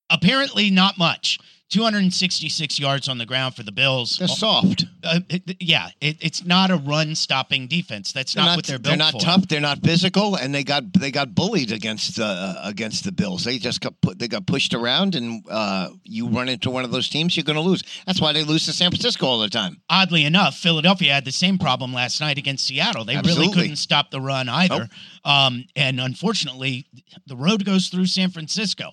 Apparently, 0.09 0.69
not 0.69 0.97
much. 0.97 1.37
266 1.73 2.79
yards 2.79 3.09
on 3.09 3.17
the 3.17 3.25
ground 3.25 3.55
for 3.55 3.63
the 3.63 3.71
Bills. 3.71 4.17
They're 4.19 4.27
soft. 4.27 4.85
Uh, 5.03 5.21
it- 5.27 5.57
yeah, 5.59 5.89
it, 5.99 6.17
it's 6.21 6.45
not 6.45 6.69
a 6.69 6.77
run-stopping 6.77 7.67
defense. 7.67 8.11
That's 8.11 8.35
not, 8.35 8.45
not, 8.45 8.55
what 8.57 8.65
they're 8.65 8.77
built 8.77 8.91
they're 8.91 8.97
not 8.97 9.13
for. 9.13 9.19
tough. 9.19 9.47
They're 9.47 9.59
not 9.59 9.79
physical, 9.79 10.35
and 10.35 10.53
they 10.53 10.63
got 10.63 10.93
they 10.93 11.09
got 11.09 11.33
bullied 11.33 11.71
against 11.71 12.19
uh, 12.19 12.55
against 12.63 13.03
the 13.03 13.11
Bills. 13.11 13.43
They 13.43 13.57
just 13.57 13.81
got 13.81 13.99
put 14.01 14.19
they 14.19 14.27
got 14.27 14.45
pushed 14.45 14.73
around, 14.73 15.15
and 15.15 15.43
uh, 15.49 15.89
you 16.03 16.27
run 16.29 16.47
into 16.47 16.69
one 16.69 16.83
of 16.85 16.91
those 16.91 17.09
teams, 17.09 17.35
you're 17.35 17.43
going 17.43 17.55
to 17.55 17.61
lose. 17.61 17.83
That's 18.05 18.21
why 18.21 18.33
they 18.33 18.43
lose 18.43 18.65
to 18.67 18.73
San 18.73 18.91
Francisco 18.91 19.25
all 19.25 19.39
the 19.39 19.49
time. 19.49 19.81
Oddly 19.89 20.25
enough, 20.25 20.55
Philadelphia 20.55 21.13
had 21.13 21.25
the 21.25 21.31
same 21.31 21.57
problem 21.57 21.91
last 21.91 22.21
night 22.21 22.37
against 22.37 22.65
Seattle. 22.67 23.03
They 23.03 23.17
really 23.17 23.51
couldn't 23.51 23.77
stop 23.77 24.11
the 24.11 24.21
run 24.21 24.47
either. 24.47 24.87
Um, 25.25 25.65
and 25.75 25.99
unfortunately, 25.99 26.85
the 27.25 27.35
road 27.35 27.65
goes 27.65 27.87
through 27.87 28.05
San 28.05 28.29
Francisco. 28.29 28.91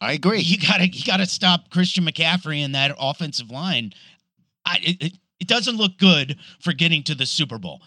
I 0.00 0.12
agree. 0.12 0.40
You 0.40 0.58
gotta 0.58 0.88
you 0.88 1.04
gotta 1.04 1.26
stop 1.26 1.70
Christian 1.70 2.04
McCaffrey 2.04 2.64
and 2.64 2.74
that 2.74 2.94
offensive 2.98 3.50
line. 3.50 3.92
I, 4.66 4.78
it, 4.82 5.18
it, 5.40 5.48
doesn't 5.48 5.76
look 5.76 5.98
good 5.98 6.38
for 6.60 6.72
getting 6.72 7.02
to 7.04 7.14
the 7.14 7.26
Super 7.26 7.58
Bowl. 7.58 7.82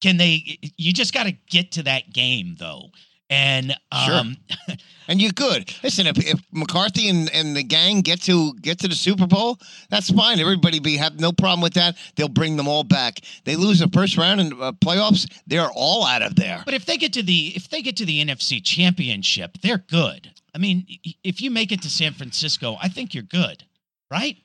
Can 0.00 0.16
they? 0.16 0.58
You 0.76 0.92
just 0.92 1.12
got 1.12 1.24
to 1.24 1.32
get 1.48 1.72
to 1.72 1.82
that 1.84 2.12
game 2.12 2.56
though. 2.58 2.90
And 3.28 3.76
um, 3.92 4.36
and 5.08 5.22
you 5.22 5.32
could. 5.32 5.72
Listen, 5.84 6.06
if, 6.08 6.18
if 6.18 6.40
McCarthy 6.52 7.08
and, 7.08 7.30
and 7.32 7.54
the 7.56 7.62
gang 7.62 8.00
get 8.00 8.20
to 8.22 8.54
get 8.54 8.80
to 8.80 8.88
the 8.88 8.94
Super 8.94 9.26
Bowl, 9.26 9.58
that's 9.88 10.10
fine. 10.10 10.40
Everybody 10.40 10.80
be 10.80 10.96
have 10.96 11.20
no 11.20 11.30
problem 11.30 11.60
with 11.60 11.74
that. 11.74 11.96
They'll 12.16 12.28
bring 12.28 12.56
them 12.56 12.66
all 12.66 12.82
back. 12.82 13.20
They 13.44 13.54
lose 13.54 13.78
the 13.78 13.88
first 13.88 14.16
round 14.16 14.40
in 14.40 14.52
uh, 14.60 14.72
playoffs, 14.72 15.30
they're 15.46 15.70
all 15.70 16.04
out 16.04 16.22
of 16.22 16.34
there. 16.34 16.62
but 16.64 16.74
if 16.74 16.86
they 16.86 16.96
get 16.96 17.12
to 17.12 17.22
the 17.22 17.52
if 17.54 17.68
they 17.70 17.82
get 17.82 17.96
to 17.98 18.04
the 18.04 18.24
NFC 18.24 18.64
Championship, 18.64 19.58
they're 19.62 19.78
good. 19.78 20.30
I 20.54 20.58
mean, 20.58 20.86
if 21.24 21.40
you 21.40 21.50
make 21.50 21.72
it 21.72 21.82
to 21.82 21.90
San 21.90 22.12
Francisco, 22.12 22.76
I 22.80 22.88
think 22.88 23.14
you're 23.14 23.22
good, 23.22 23.64
right? 24.10 24.36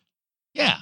Yeah, 0.53 0.77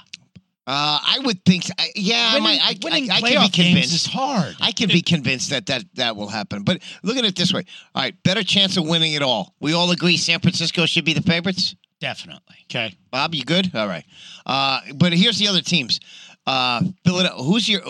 Uh, 0.66 0.98
I 1.02 1.18
would 1.24 1.44
think. 1.44 1.64
I, 1.78 1.88
yeah, 1.94 2.34
winning, 2.34 2.60
I, 2.62 2.68
I, 2.70 2.78
winning 2.82 3.10
I, 3.10 3.16
I 3.16 3.20
can 3.20 3.42
be 3.42 3.48
convinced. 3.50 3.92
is 3.94 4.06
hard. 4.06 4.54
I 4.60 4.72
can 4.72 4.88
be 4.88 5.02
convinced 5.02 5.50
that, 5.50 5.66
that 5.66 5.84
that 5.94 6.16
will 6.16 6.28
happen. 6.28 6.62
But 6.62 6.80
look 7.02 7.16
at 7.16 7.24
it 7.24 7.36
this 7.36 7.52
way. 7.52 7.64
All 7.94 8.02
right, 8.02 8.14
better 8.22 8.42
chance 8.42 8.76
of 8.76 8.86
winning 8.88 9.12
it 9.14 9.22
all. 9.22 9.54
We 9.60 9.74
all 9.74 9.90
agree 9.90 10.16
San 10.16 10.40
Francisco 10.40 10.86
should 10.86 11.04
be 11.04 11.12
the 11.12 11.22
favorites. 11.22 11.74
Definitely. 12.00 12.56
Okay. 12.70 12.94
Bob, 13.10 13.34
you 13.34 13.44
good? 13.44 13.74
All 13.74 13.86
right. 13.88 14.04
Uh, 14.46 14.80
but 14.94 15.12
here's 15.12 15.38
the 15.38 15.48
other 15.48 15.60
teams. 15.62 16.00
Uh, 16.46 16.82
Philadelphia. 17.04 17.42
Who's 17.44 17.68
your? 17.68 17.80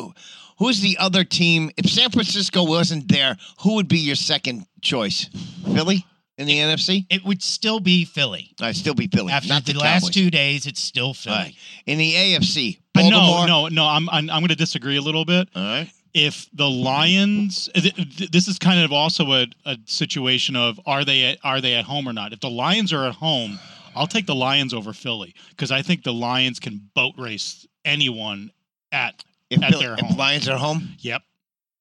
Who's 0.59 0.81
the 0.81 0.97
other 0.99 1.25
team? 1.25 1.71
If 1.77 1.91
San 1.91 2.11
Francisco 2.11 2.65
wasn't 2.65 3.09
there, 3.09 3.37
who 3.61 3.75
would 3.75 3.89
be 3.89 3.99
your 3.99 4.15
second 4.17 4.67
choice? 4.81 5.29
Philly 5.75 6.07
in 6.39 6.47
the 6.47 6.57
NFC. 6.59 7.07
It 7.11 7.25
would 7.25 7.43
still 7.43 7.81
be 7.81 8.05
Philly. 8.05 8.51
I'd 8.61 8.77
still 8.77 8.95
be 8.95 9.07
Philly. 9.07 9.33
After 9.33 9.49
not 9.49 9.65
the, 9.65 9.73
the, 9.75 9.79
last 9.81 10.13
two 10.13 10.31
days, 10.31 10.67
it's 10.67 10.81
still 10.81 11.15
Philly. 11.15 11.37
Right. 11.37 11.55
In 11.87 11.99
the 11.99 12.13
AFC, 12.13 12.79
Uh, 12.79 12.81
Baltimore. 12.95 13.47
no, 13.47 13.67
no, 13.67 13.69
no. 13.69 13.85
I'm 13.87 14.09
I'm, 14.11 14.31
I'm 14.31 14.41
going 14.41 14.49
to 14.49 14.57
disagree 14.57 14.97
a 14.97 15.01
little 15.03 15.25
bit. 15.25 15.49
All 15.55 15.63
right. 15.63 15.91
if 16.13 16.49
the 16.53 16.69
Lions, 16.69 17.69
th- 17.75 18.31
this 18.31 18.49
is 18.49 18.59
kind 18.59 18.81
of 18.81 18.93
also 18.93 19.33
a, 19.33 19.47
a 19.67 19.77
situation 19.87 20.57
of 20.57 20.81
are 20.87 21.05
they 21.05 21.25
at, 21.25 21.39
are 21.45 21.61
they 21.61 21.75
at 21.75 21.85
home 21.85 22.09
or 22.09 22.13
not? 22.13 22.33
If 22.33 22.41
the 22.41 22.51
Lions 22.51 22.93
are 22.93 23.07
at 23.07 23.15
home, 23.15 23.59
I'll 23.97 24.07
take 24.09 24.27
the 24.27 24.35
Lions 24.35 24.75
over 24.75 24.93
Philly 24.93 25.35
because 25.51 25.71
I 25.71 25.83
think 25.83 26.03
the 26.03 26.13
Lions 26.13 26.59
can 26.61 26.89
boat 26.95 27.15
race 27.19 27.67
anyone 27.85 28.51
at. 28.93 29.25
If, 29.51 29.63
At 29.63 29.71
Philly- 29.73 29.85
their 29.85 29.95
if 29.95 30.01
home. 30.01 30.17
Lions 30.17 30.49
are 30.49 30.59
home. 30.59 30.89
Yep. 31.01 31.23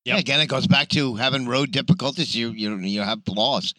Yeah, 0.06 0.18
again, 0.18 0.42
it 0.42 0.48
goes 0.48 0.68
back 0.68 0.90
to 0.90 1.16
having 1.16 1.48
road 1.48 1.72
difficulties. 1.72 2.36
You 2.36 2.50
you 2.50 2.76
you 2.78 3.02
have 3.02 3.24
flaws. 3.26 3.74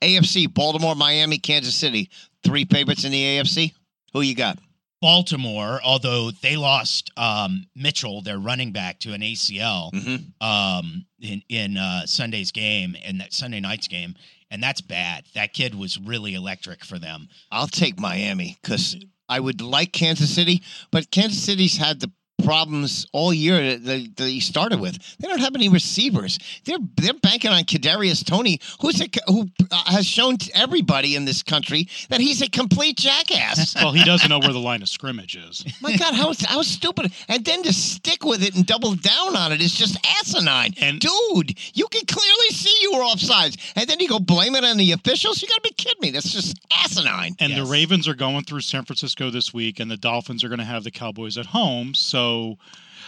AFC: 0.00 0.52
Baltimore, 0.52 0.94
Miami, 0.94 1.38
Kansas 1.38 1.74
City. 1.74 2.10
Three 2.44 2.64
favorites 2.64 3.04
in 3.04 3.12
the 3.12 3.22
AFC. 3.22 3.72
Who 4.12 4.20
you 4.20 4.34
got? 4.34 4.58
Baltimore, 5.00 5.80
although 5.84 6.30
they 6.30 6.56
lost 6.56 7.10
um, 7.16 7.66
Mitchell, 7.74 8.22
their 8.22 8.38
running 8.38 8.72
back, 8.72 9.00
to 9.00 9.12
an 9.12 9.20
ACL 9.20 9.92
Mm-hmm. 9.92 10.46
um, 10.46 11.04
in 11.20 11.42
in 11.48 11.76
uh, 11.76 12.06
Sunday's 12.06 12.52
game 12.52 12.96
and 13.04 13.20
that 13.20 13.32
Sunday 13.32 13.60
night's 13.60 13.88
game, 13.88 14.14
and 14.50 14.62
that's 14.62 14.80
bad. 14.80 15.24
That 15.34 15.52
kid 15.52 15.74
was 15.74 15.98
really 15.98 16.34
electric 16.34 16.84
for 16.84 16.98
them. 16.98 17.28
I'll 17.50 17.66
take 17.66 17.98
Miami 18.00 18.56
because 18.62 18.96
I 19.28 19.40
would 19.40 19.60
like 19.60 19.92
Kansas 19.92 20.34
City, 20.34 20.62
but 20.90 21.10
Kansas 21.10 21.42
City's 21.42 21.76
had 21.76 22.00
the 22.00 22.10
problems 22.44 23.06
all 23.12 23.32
year 23.32 23.76
that, 23.78 24.16
that 24.16 24.28
he 24.28 24.40
started 24.40 24.80
with. 24.80 24.98
They 25.18 25.28
don't 25.28 25.40
have 25.40 25.54
any 25.54 25.68
receivers. 25.68 26.38
They're 26.64 26.78
they're 26.96 27.14
banking 27.14 27.50
on 27.50 27.62
Kadarius 27.64 28.24
Toney, 28.24 28.60
who's 28.80 29.00
a, 29.00 29.08
who 29.26 29.48
uh, 29.70 29.84
has 29.92 30.06
shown 30.06 30.36
to 30.38 30.50
everybody 30.56 31.16
in 31.16 31.24
this 31.24 31.42
country 31.42 31.88
that 32.08 32.20
he's 32.20 32.42
a 32.42 32.48
complete 32.48 32.96
jackass. 32.96 33.74
Well, 33.84 33.92
he 33.92 34.04
doesn't 34.04 34.30
know 34.30 34.38
where 34.38 34.52
the 34.52 34.58
line 34.60 34.80
of 34.82 34.88
scrimmage 34.88 35.36
is. 35.36 35.62
My 35.82 35.94
God, 35.96 36.14
how 36.14 36.32
how 36.46 36.62
stupid! 36.62 37.12
And 37.28 37.44
then 37.44 37.62
to 37.64 37.72
stick 37.72 38.24
with 38.24 38.42
it 38.42 38.54
and 38.54 38.64
double 38.64 38.94
down 38.94 39.36
on 39.36 39.52
it 39.52 39.60
is 39.60 39.74
just 39.74 39.98
asinine. 40.20 40.72
And- 40.80 41.00
dude, 41.00 41.58
you 41.74 41.86
can 41.88 42.06
clearly 42.06 42.48
see 42.50 42.74
you 42.80 42.92
were 42.92 43.00
offsides, 43.04 43.56
and 43.76 43.86
then 43.88 44.00
you 44.00 44.08
go 44.08 44.18
blame 44.18 44.54
it 44.54 44.64
on 44.64 44.76
the 44.78 44.92
officials. 44.92 45.42
You 45.42 45.48
got 45.48 45.56
to 45.62 45.68
be 45.70 45.74
kidding 45.76 46.00
me! 46.00 46.10
That's 46.12 46.32
just 46.32 46.58
asinine. 46.84 47.36
And 47.40 47.50
Yes. 47.52 47.58
the 47.58 47.70
Ravens 47.70 48.08
are 48.08 48.14
going 48.14 48.44
through 48.44 48.60
San 48.62 48.84
Francisco 48.84 49.28
this 49.30 49.52
week, 49.52 49.80
and 49.80 49.90
the 49.90 49.96
Dolphins 49.98 50.42
are 50.44 50.48
going 50.48 50.58
to 50.60 50.64
have 50.64 50.84
the 50.84 50.90
Cowboys 50.90 51.36
at 51.36 51.46
home. 51.46 51.92
So, 51.94 52.33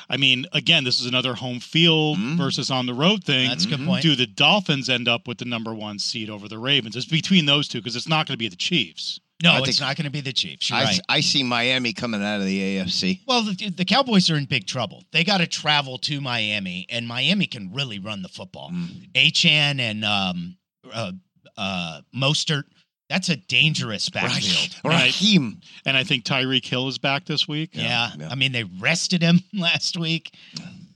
I 0.09 0.17
mean, 0.17 0.47
again, 0.53 0.85
this 0.85 1.01
is 1.01 1.07
another 1.07 1.35
home 1.35 1.59
field 1.59 2.19
Mhm. 2.19 2.37
versus 2.37 2.71
on 2.71 2.87
the 2.87 2.95
road 2.95 3.25
thing. 3.25 3.49
That's 3.49 3.65
a 3.65 3.69
good 3.69 3.81
Mhm. 3.81 3.87
point. 3.87 4.03
Do 4.03 4.15
the 4.15 4.27
Dolphins 4.27 4.89
end 4.89 5.09
up 5.09 5.27
with 5.27 5.39
the 5.39 5.45
number 5.45 5.75
one 5.75 5.99
seed 5.99 6.31
over 6.31 6.47
the 6.49 6.59
Ravens? 6.59 6.95
It's 6.95 7.07
between 7.07 7.47
those 7.47 7.67
two 7.67 7.79
because 7.81 7.97
it's 7.97 8.07
not 8.09 8.27
going 8.27 8.35
to 8.35 8.39
be 8.39 8.49
the 8.49 8.57
Chiefs. 8.57 9.19
No, 9.43 9.53
I 9.53 9.59
it's 9.59 9.67
think- 9.67 9.81
not 9.81 9.97
going 9.97 10.05
to 10.05 10.11
be 10.11 10.21
the 10.23 10.33
Chiefs. 10.33 10.71
You're 10.71 10.79
I, 10.79 10.85
right. 10.85 11.01
I 11.09 11.21
see 11.21 11.43
Miami 11.43 11.93
coming 11.93 12.23
out 12.23 12.41
of 12.41 12.47
the 12.47 12.59
AFC. 12.63 13.21
Well, 13.27 13.43
the, 13.43 13.69
the 13.71 13.85
Cowboys 13.85 14.31
are 14.31 14.37
in 14.37 14.45
big 14.47 14.67
trouble. 14.67 15.05
They 15.11 15.25
got 15.25 15.39
to 15.39 15.47
travel 15.47 15.99
to 15.99 16.21
Miami, 16.21 16.87
and 16.89 17.07
Miami 17.07 17.47
can 17.47 17.73
really 17.73 17.99
run 17.99 18.23
the 18.23 18.29
football. 18.31 18.71
Mm. 18.71 19.11
Achane 19.15 19.81
and 19.81 20.05
um, 20.05 20.57
uh, 20.91 21.13
uh, 21.59 22.01
Mostert, 22.15 22.65
that's 23.09 23.29
a 23.29 23.37
dangerous 23.37 24.09
backfield. 24.11 24.77
Right. 24.85 25.05
Raheem. 25.05 25.61
And 25.85 25.97
I 25.97 26.03
think 26.05 26.25
Tyreek 26.25 26.65
Hill 26.65 26.89
is 26.89 26.99
back 26.99 27.25
this 27.25 27.47
week. 27.47 27.71
Yeah. 27.73 28.11
yeah. 28.19 28.29
I 28.31 28.35
mean, 28.35 28.53
they 28.53 28.65
rested 28.81 29.23
him 29.23 29.41
last 29.55 29.97
week 29.97 30.35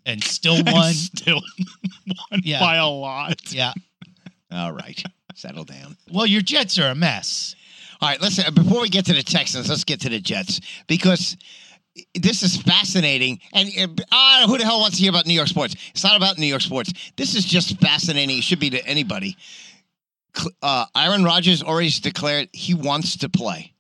and 0.07 0.23
still 0.25 0.57
And 0.57 0.73
won. 0.73 0.93
Still 0.93 1.41
won 2.31 2.41
Yeah. 2.43 2.61
by 2.61 2.77
a 2.77 2.87
lot. 2.87 3.53
yeah. 3.53 3.73
All 4.53 4.73
right, 4.73 5.01
settle 5.37 5.63
down. 5.63 5.97
Well, 6.11 6.27
your 6.27 6.43
Jets 6.43 6.77
are 6.81 6.91
a 6.91 6.95
mess. 6.97 7.55
All 8.01 8.09
right, 8.09 8.21
listen. 8.21 8.53
Before 8.53 8.81
we 8.81 8.89
get 8.89 9.05
to 9.07 9.13
the 9.13 9.23
Texans, 9.23 9.69
let's 9.69 9.85
get 9.85 10.01
to 10.01 10.09
the 10.09 10.19
Jets 10.19 10.61
because 10.89 11.37
this 12.17 12.43
is 12.43 12.57
fascinating. 12.61 13.39
And 13.53 13.69
uh, 14.11 14.47
who 14.49 14.59
the 14.59 14.65
hell 14.65 14.81
wants 14.81 14.97
to 14.97 15.03
hear 15.03 15.11
about 15.11 15.27
New 15.27 15.35
York 15.35 15.47
sports? 15.47 15.77
It's 15.91 16.03
not 16.03 16.17
about 16.17 16.37
New 16.39 16.47
York 16.47 16.63
sports. 16.63 16.93
This 17.17 17.37
is 17.37 17.45
just 17.45 17.79
fascinating. 17.81 18.39
It 18.39 18.43
should 18.45 18.59
be 18.59 18.71
to 18.71 18.85
anybody. 18.85 19.37
Uh, 20.63 20.87
Aaron 20.97 21.25
Rodgers 21.25 21.63
already 21.63 21.91
declared 21.91 22.49
he 22.53 22.75
wants 22.75 23.17
to 23.19 23.29
play. 23.29 23.75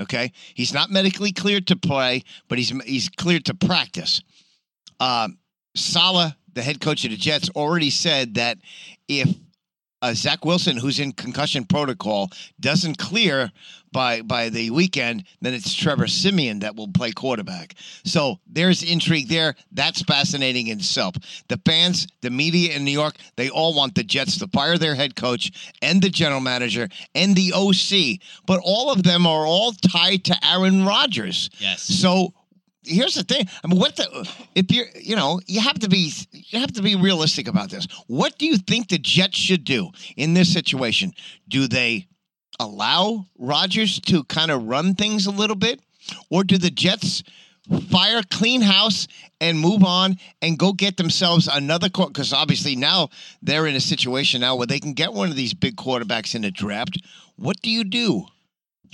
Okay, 0.00 0.32
he's 0.54 0.74
not 0.74 0.90
medically 0.90 1.32
cleared 1.32 1.68
to 1.68 1.76
play, 1.76 2.24
but 2.48 2.58
he's 2.58 2.70
he's 2.84 3.08
cleared 3.08 3.44
to 3.46 3.54
practice. 3.54 4.22
Um, 4.98 5.38
Saleh, 5.76 6.34
the 6.52 6.62
head 6.62 6.80
coach 6.80 7.04
of 7.04 7.10
the 7.10 7.16
Jets, 7.16 7.48
already 7.50 7.90
said 7.90 8.34
that 8.34 8.58
if 9.06 9.28
uh, 10.04 10.12
Zach 10.12 10.44
Wilson, 10.44 10.76
who's 10.76 11.00
in 11.00 11.12
concussion 11.12 11.64
protocol, 11.64 12.30
doesn't 12.60 12.98
clear 12.98 13.50
by 13.90 14.20
by 14.20 14.50
the 14.50 14.68
weekend, 14.70 15.24
then 15.40 15.54
it's 15.54 15.72
Trevor 15.72 16.08
Siemian 16.08 16.58
that 16.58 16.76
will 16.76 16.88
play 16.88 17.12
quarterback. 17.12 17.74
So 18.04 18.38
there's 18.46 18.82
intrigue 18.82 19.28
there. 19.28 19.54
That's 19.72 20.02
fascinating 20.02 20.66
in 20.66 20.78
itself. 20.78 21.14
The 21.48 21.58
fans, 21.64 22.06
the 22.20 22.28
media 22.28 22.76
in 22.76 22.84
New 22.84 22.90
York, 22.90 23.14
they 23.36 23.48
all 23.48 23.72
want 23.72 23.94
the 23.94 24.04
Jets 24.04 24.36
to 24.40 24.48
fire 24.48 24.76
their 24.76 24.94
head 24.94 25.16
coach 25.16 25.74
and 25.80 26.02
the 26.02 26.10
general 26.10 26.40
manager 26.40 26.88
and 27.14 27.34
the 27.34 27.54
OC, 27.54 28.20
but 28.46 28.60
all 28.62 28.92
of 28.92 29.04
them 29.04 29.26
are 29.26 29.46
all 29.46 29.72
tied 29.72 30.24
to 30.24 30.36
Aaron 30.46 30.84
Rodgers. 30.84 31.48
Yes. 31.58 31.80
So 31.82 32.34
here's 32.86 33.14
the 33.14 33.22
thing. 33.22 33.48
I 33.62 33.68
mean, 33.68 33.78
what 33.78 33.96
the 33.96 34.28
if 34.54 34.70
you're 34.70 34.86
you 34.94 35.16
know 35.16 35.40
you 35.46 35.60
have 35.60 35.78
to 35.80 35.88
be 35.88 36.12
you 36.32 36.60
have 36.60 36.72
to 36.72 36.82
be 36.82 36.96
realistic 36.96 37.48
about 37.48 37.70
this. 37.70 37.86
What 38.06 38.38
do 38.38 38.46
you 38.46 38.58
think 38.58 38.88
the 38.88 38.98
Jets 38.98 39.38
should 39.38 39.64
do 39.64 39.90
in 40.16 40.34
this 40.34 40.52
situation? 40.52 41.12
Do 41.48 41.66
they 41.68 42.06
allow 42.60 43.26
Rodgers 43.38 44.00
to 44.00 44.24
kind 44.24 44.50
of 44.50 44.64
run 44.64 44.94
things 44.94 45.26
a 45.26 45.30
little 45.30 45.56
bit, 45.56 45.80
or 46.30 46.44
do 46.44 46.58
the 46.58 46.70
Jets? 46.70 47.22
Fire, 47.90 48.20
clean 48.30 48.60
house, 48.60 49.08
and 49.40 49.58
move 49.58 49.84
on 49.84 50.18
and 50.42 50.58
go 50.58 50.74
get 50.74 50.98
themselves 50.98 51.48
another 51.50 51.88
court. 51.88 52.12
Because 52.12 52.34
obviously 52.34 52.76
now 52.76 53.08
they're 53.40 53.66
in 53.66 53.74
a 53.74 53.80
situation 53.80 54.42
now 54.42 54.54
where 54.56 54.66
they 54.66 54.78
can 54.78 54.92
get 54.92 55.14
one 55.14 55.30
of 55.30 55.36
these 55.36 55.54
big 55.54 55.74
quarterbacks 55.74 56.34
in 56.34 56.42
the 56.42 56.50
draft. 56.50 56.98
What 57.36 57.62
do 57.62 57.70
you 57.70 57.84
do? 57.84 58.26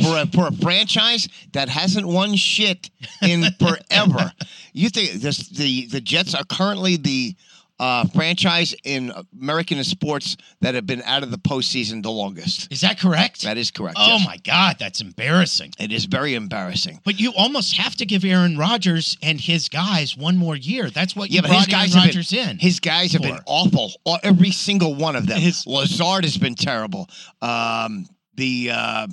For 0.02 0.18
a, 0.20 0.26
for 0.26 0.48
a 0.48 0.52
franchise 0.52 1.28
that 1.52 1.68
hasn't 1.68 2.06
won 2.06 2.34
shit 2.36 2.90
in 3.22 3.44
forever. 3.58 4.32
you 4.72 4.88
think 4.90 5.12
this, 5.20 5.48
the 5.48 5.86
the 5.86 6.00
Jets 6.00 6.34
are 6.34 6.44
currently 6.44 6.96
the 6.96 7.34
uh, 7.78 8.04
franchise 8.08 8.74
in 8.84 9.10
American 9.40 9.82
sports 9.84 10.36
that 10.60 10.74
have 10.74 10.84
been 10.84 11.00
out 11.06 11.22
of 11.22 11.30
the 11.30 11.38
postseason 11.38 12.02
the 12.02 12.10
longest. 12.10 12.70
Is 12.70 12.82
that 12.82 13.00
correct? 13.00 13.40
That 13.40 13.56
is 13.56 13.70
correct. 13.70 13.96
oh, 13.98 14.16
yes. 14.18 14.26
my 14.26 14.36
God. 14.44 14.76
That's 14.78 15.00
embarrassing. 15.00 15.72
It 15.78 15.90
is 15.90 16.04
very 16.04 16.34
embarrassing. 16.34 17.00
But 17.06 17.18
you 17.18 17.32
almost 17.34 17.78
have 17.78 17.96
to 17.96 18.04
give 18.04 18.22
Aaron 18.22 18.58
Rodgers 18.58 19.16
and 19.22 19.40
his 19.40 19.70
guys 19.70 20.14
one 20.14 20.36
more 20.36 20.56
year. 20.56 20.90
That's 20.90 21.16
what 21.16 21.30
you 21.30 21.36
Yeah, 21.36 21.40
but 21.40 21.52
his 21.52 21.66
brought 21.66 21.68
guys 21.70 21.94
Aaron 21.96 22.02
have 22.08 22.12
been- 22.12 22.18
Rodgers 22.18 22.32
in. 22.34 22.58
His 22.58 22.80
guys 22.80 23.12
have 23.14 23.22
been 23.22 23.40
awful. 23.46 23.92
Every 24.22 24.50
single 24.50 24.94
one 24.94 25.16
of 25.16 25.26
them. 25.26 25.40
His- 25.40 25.66
Lazard 25.66 26.24
has 26.24 26.36
been 26.36 26.56
terrible. 26.56 27.08
Um, 27.40 28.06
the 28.34 28.72
uh, 28.74 29.06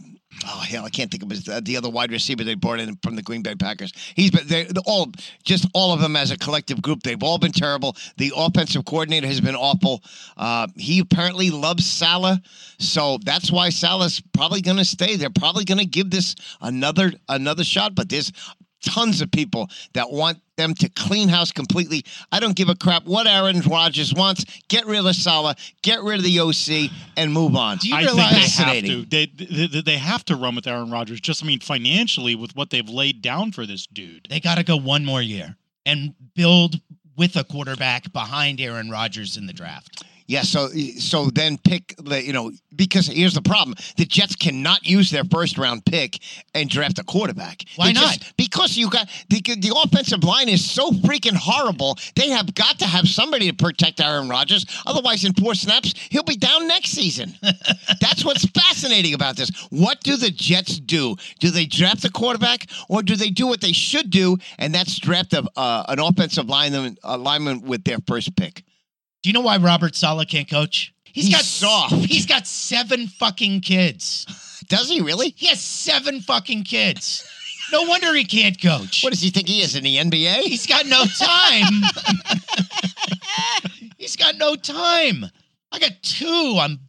oh 0.45 0.59
hell, 0.59 0.85
I 0.85 0.89
can't 0.89 1.09
think 1.09 1.23
of 1.23 1.29
his, 1.29 1.47
uh, 1.47 1.61
the 1.63 1.77
other 1.77 1.89
wide 1.89 2.11
receiver 2.11 2.43
they 2.43 2.55
brought 2.55 2.79
in 2.79 2.95
from 2.97 3.15
the 3.15 3.21
Green 3.21 3.41
Bay 3.41 3.55
Packers. 3.55 3.93
He's 4.15 4.31
been 4.31 4.47
they 4.47 4.67
all 4.85 5.11
just 5.43 5.67
all 5.73 5.93
of 5.93 6.01
them 6.01 6.15
as 6.15 6.31
a 6.31 6.37
collective 6.37 6.81
group. 6.81 7.03
They've 7.03 7.21
all 7.21 7.37
been 7.37 7.51
terrible. 7.51 7.95
The 8.17 8.31
offensive 8.35 8.85
coordinator 8.85 9.27
has 9.27 9.41
been 9.41 9.55
awful. 9.55 10.03
Uh, 10.35 10.67
he 10.75 10.99
apparently 10.99 11.49
loves 11.49 11.85
Saleh, 11.85 12.39
so 12.79 13.17
that's 13.23 13.51
why 13.51 13.69
Saleh's 13.69 14.21
probably 14.33 14.61
going 14.61 14.77
to 14.77 14.85
stay. 14.85 15.15
They're 15.15 15.29
probably 15.29 15.65
going 15.65 15.79
to 15.79 15.85
give 15.85 16.09
this 16.09 16.35
another 16.61 17.11
another 17.29 17.63
shot. 17.63 17.95
But 17.95 18.09
there's 18.09 18.31
tons 18.87 19.21
of 19.21 19.31
people 19.31 19.69
that 19.93 20.11
want 20.11 20.39
them 20.55 20.73
to 20.73 20.89
clean 20.89 21.29
house 21.29 21.51
completely. 21.51 22.03
I 22.31 22.39
don't 22.39 22.55
give 22.55 22.69
a 22.69 22.75
crap 22.75 23.05
what 23.05 23.27
Aaron 23.27 23.59
Rodgers 23.61 24.13
wants. 24.13 24.45
Get 24.69 24.85
rid 24.85 25.05
of 25.05 25.15
Saleh, 25.15 25.55
get 25.83 26.01
rid 26.01 26.19
of 26.19 26.23
the 26.23 26.39
OC, 26.39 26.91
and 27.15 27.31
move 27.31 27.55
on. 27.55 27.77
Do 27.77 27.89
you 27.89 27.95
I 27.95 28.01
realize 28.01 28.55
think 28.55 28.67
they 28.67 28.75
have 28.75 28.85
to. 28.85 29.05
They, 29.05 29.25
they 29.25 29.81
they 29.81 29.97
have 29.97 30.25
to 30.25 30.35
run 30.35 30.55
with 30.55 30.67
Aaron 30.67 30.89
Rodgers. 30.89 31.21
Just 31.21 31.43
I 31.43 31.47
mean 31.47 31.59
financially 31.59 32.35
with 32.35 32.55
what 32.55 32.69
they've 32.69 32.89
laid 32.89 33.21
down 33.21 33.51
for 33.51 33.65
this 33.65 33.85
dude. 33.85 34.27
they 34.29 34.39
got 34.39 34.57
to 34.57 34.63
go 34.63 34.77
one 34.77 35.05
more 35.05 35.21
year 35.21 35.55
and 35.85 36.13
build 36.35 36.79
with 37.15 37.35
a 37.35 37.43
quarterback 37.43 38.11
behind 38.13 38.61
Aaron 38.61 38.89
Rodgers 38.89 39.37
in 39.37 39.47
the 39.47 39.53
draft. 39.53 40.03
Yeah, 40.27 40.41
so 40.41 40.67
so 40.99 41.29
then 41.29 41.57
pick 41.57 41.95
the 41.97 42.21
you 42.21 42.33
know 42.33 42.51
because 42.75 43.07
here's 43.07 43.33
the 43.33 43.41
problem: 43.41 43.77
the 43.95 44.05
Jets 44.05 44.35
cannot 44.35 44.85
use 44.85 45.09
their 45.09 45.23
first 45.23 45.57
round 45.57 45.85
pick 45.85 46.19
and 46.53 46.69
draft 46.69 46.99
a 46.99 47.03
quarterback. 47.03 47.63
Why 47.77 47.87
They 47.87 47.93
just- 47.93 48.35
because 48.35 48.75
you 48.75 48.89
got 48.89 49.07
the 49.29 49.41
the 49.41 49.73
offensive 49.85 50.25
line 50.25 50.49
is 50.49 50.69
so 50.69 50.91
freaking 50.91 51.35
horrible. 51.35 51.97
They 52.15 52.29
have 52.29 52.53
got 52.55 52.77
to 52.79 52.85
have 52.85 53.07
somebody 53.07 53.49
to 53.49 53.55
protect 53.55 54.01
Aaron 54.01 54.27
Rodgers. 54.27 54.65
Otherwise, 54.85 55.23
in 55.23 55.33
four 55.33 55.55
snaps, 55.55 55.93
he'll 56.09 56.23
be 56.23 56.35
down 56.35 56.67
next 56.67 56.89
season. 56.91 57.33
That's 58.01 58.25
what's 58.25 58.45
fascinating 58.45 59.13
about 59.13 59.37
this. 59.37 59.49
What 59.69 60.01
do 60.01 60.17
the 60.17 60.29
Jets 60.29 60.77
do? 60.79 61.15
Do 61.39 61.51
they 61.51 61.65
draft 61.65 62.03
a 62.03 62.11
quarterback, 62.11 62.67
or 62.89 63.01
do 63.01 63.15
they 63.15 63.29
do 63.29 63.47
what 63.47 63.61
they 63.61 63.71
should 63.71 64.09
do, 64.09 64.37
and 64.59 64.73
that's 64.75 64.99
draft 64.99 65.33
a, 65.33 65.45
uh, 65.55 65.85
an 65.87 65.99
offensive 65.99 66.47
lineman, 66.49 66.97
lineman 67.03 67.61
with 67.61 67.85
their 67.85 67.99
first 68.07 68.35
pick? 68.35 68.63
Do 69.27 69.31
you 69.31 69.33
know 69.33 69.41
why 69.41 69.57
Robert 69.57 69.93
Saleh 69.93 70.25
can't 70.25 70.49
coach? 70.49 70.93
He's 71.03 71.29
got 71.29 71.41
soft. 71.41 71.95
He's 71.95 72.25
got 72.25 72.47
seven 72.47 73.07
fucking 73.07 73.59
kids. 73.59 74.25
Does 74.69 74.87
he 74.89 75.01
really? 75.01 75.33
He 75.35 75.47
has 75.47 75.59
seven 75.59 76.21
fucking 76.21 76.63
kids. 76.63 77.29
No 77.69 77.81
wonder 77.81 78.13
he 78.13 78.23
can't 78.23 78.57
coach. 78.61 79.03
What 79.03 79.09
does 79.09 79.21
he 79.21 79.29
think 79.29 79.49
he 79.49 79.61
is 79.61 79.75
in 79.75 79.83
the 79.83 79.97
NBA? 79.97 80.43
He's 80.43 80.65
got 80.65 80.85
no 80.85 81.03
time. 81.03 81.83
He's 83.97 84.15
got 84.15 84.37
no 84.37 84.55
time. 84.55 85.25
I 85.73 85.79
got 85.79 85.91
two. 86.03 86.57
I'm 86.61 86.79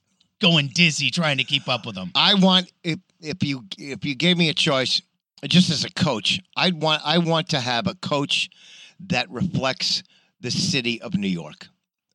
going 0.41 0.71
dizzy 0.73 1.11
trying 1.11 1.39
to 1.39 1.45
keep 1.45 1.69
up 1.69 1.87
with 1.87 1.97
them. 1.97 2.13
I 2.15 2.35
want 2.35 2.71
if 2.85 3.01
if 3.21 3.43
you 3.43 3.65
if 3.79 4.05
you 4.05 4.15
gave 4.15 4.39
me 4.39 4.49
a 4.49 4.55
choice, 4.55 5.03
just 5.43 5.71
as 5.71 5.85
a 5.85 5.91
coach, 5.91 6.41
I'd 6.57 6.81
want 6.81 7.03
I 7.05 7.19
want 7.19 7.49
to 7.49 7.59
have 7.59 7.89
a 7.89 7.97
coach 7.97 8.49
that 9.09 9.29
reflects 9.29 10.05
the 10.41 10.53
city 10.53 11.03
of 11.03 11.15
New 11.15 11.27
York. 11.27 11.67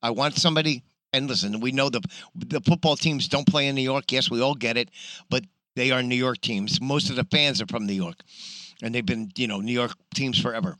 I 0.03 0.11
want 0.11 0.35
somebody. 0.35 0.83
And 1.13 1.27
listen, 1.27 1.59
we 1.59 1.71
know 1.71 1.89
the 1.89 2.01
the 2.35 2.59
football 2.61 2.95
teams 2.95 3.27
don't 3.27 3.47
play 3.47 3.67
in 3.67 3.75
New 3.75 3.81
York. 3.81 4.11
Yes, 4.11 4.29
we 4.29 4.41
all 4.41 4.55
get 4.55 4.77
it, 4.77 4.89
but 5.29 5.43
they 5.75 5.91
are 5.91 6.03
New 6.03 6.15
York 6.15 6.41
teams. 6.41 6.81
Most 6.81 7.09
of 7.09 7.15
the 7.15 7.23
fans 7.25 7.61
are 7.61 7.67
from 7.67 7.85
New 7.85 7.93
York, 7.93 8.17
and 8.81 8.93
they've 8.93 9.05
been 9.05 9.31
you 9.37 9.47
know 9.47 9.61
New 9.61 9.73
York 9.73 9.93
teams 10.13 10.39
forever. 10.39 10.75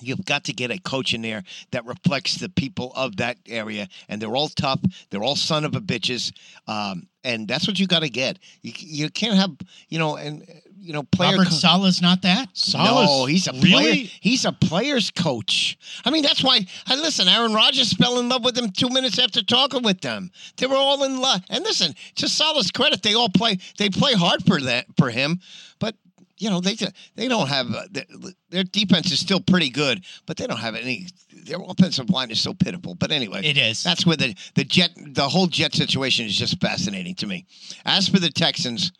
You've 0.00 0.24
got 0.24 0.44
to 0.44 0.52
get 0.52 0.70
a 0.70 0.78
coach 0.78 1.14
in 1.14 1.22
there 1.22 1.44
that 1.70 1.86
reflects 1.86 2.36
the 2.36 2.48
people 2.48 2.92
of 2.96 3.16
that 3.16 3.38
area, 3.48 3.88
and 4.08 4.20
they're 4.20 4.36
all 4.36 4.48
tough. 4.48 4.80
They're 5.10 5.22
all 5.22 5.36
son 5.36 5.64
of 5.64 5.74
a 5.74 5.80
bitches, 5.80 6.32
um, 6.66 7.08
and 7.22 7.46
that's 7.46 7.66
what 7.66 7.78
you 7.78 7.86
got 7.86 8.00
to 8.00 8.08
get. 8.08 8.38
You, 8.62 8.72
you 8.76 9.10
can't 9.10 9.36
have, 9.36 9.56
you 9.88 9.98
know, 9.98 10.16
and 10.16 10.44
you 10.84 10.92
know, 10.92 11.02
player. 11.02 11.32
Robert 11.32 11.48
co- 11.48 11.54
Saleh's 11.54 12.02
not 12.02 12.22
that. 12.22 12.48
Saleh's, 12.52 13.08
no, 13.08 13.24
he's 13.26 13.48
a 13.48 13.52
really? 13.52 13.68
player. 13.68 14.06
He's 14.20 14.44
a 14.44 14.52
player's 14.52 15.10
coach. 15.10 15.78
I 16.04 16.10
mean, 16.10 16.22
that's 16.22 16.44
why. 16.44 16.66
I 16.86 16.94
listen. 16.96 17.26
Aaron 17.26 17.54
Rodgers 17.54 17.92
fell 17.94 18.18
in 18.20 18.28
love 18.28 18.44
with 18.44 18.56
him 18.56 18.70
two 18.70 18.88
minutes 18.90 19.18
after 19.18 19.42
talking 19.42 19.82
with 19.82 20.00
them. 20.00 20.30
They 20.56 20.66
were 20.66 20.76
all 20.76 21.04
in 21.04 21.18
love. 21.20 21.40
And 21.48 21.64
listen, 21.64 21.94
to 22.16 22.28
Saleh's 22.28 22.70
credit, 22.70 23.02
they 23.02 23.14
all 23.14 23.28
play. 23.30 23.58
They 23.78 23.88
play 23.88 24.12
hard 24.12 24.44
for 24.44 24.60
that 24.60 24.86
for 24.98 25.10
him. 25.10 25.40
But 25.78 25.96
you 26.38 26.50
know, 26.50 26.60
they 26.60 26.76
they 27.14 27.28
don't 27.28 27.48
have 27.48 27.72
uh, 27.74 27.82
their, 27.90 28.04
their 28.50 28.64
defense 28.64 29.10
is 29.10 29.20
still 29.20 29.40
pretty 29.40 29.70
good, 29.70 30.04
but 30.26 30.36
they 30.36 30.46
don't 30.46 30.58
have 30.58 30.74
any. 30.74 31.06
Their 31.44 31.58
offensive 31.66 32.10
line 32.10 32.30
is 32.30 32.40
so 32.40 32.54
pitiful. 32.54 32.94
But 32.94 33.10
anyway, 33.12 33.40
It 33.44 33.56
is. 33.56 33.82
that's 33.82 34.04
where 34.04 34.16
the 34.16 34.34
the 34.54 34.64
jet 34.64 34.90
the 34.96 35.28
whole 35.28 35.46
jet 35.46 35.74
situation 35.74 36.26
is 36.26 36.36
just 36.36 36.60
fascinating 36.60 37.14
to 37.16 37.26
me. 37.26 37.46
As 37.84 38.08
for 38.08 38.18
the 38.18 38.30
Texans, 38.30 38.92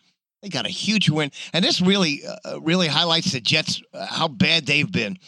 they 0.45 0.51
got 0.51 0.67
a 0.67 0.71
huge 0.71 1.09
win, 1.09 1.33
and 1.55 1.65
this 1.65 1.81
really 1.81 2.21
uh, 2.45 2.61
really 2.61 2.87
highlights 2.87 3.33
the 3.33 3.41
Jets 3.41 3.83
uh, 3.95 4.05
how 4.05 4.29
bad 4.29 4.67
they've 4.67 4.91
been. 4.91 5.19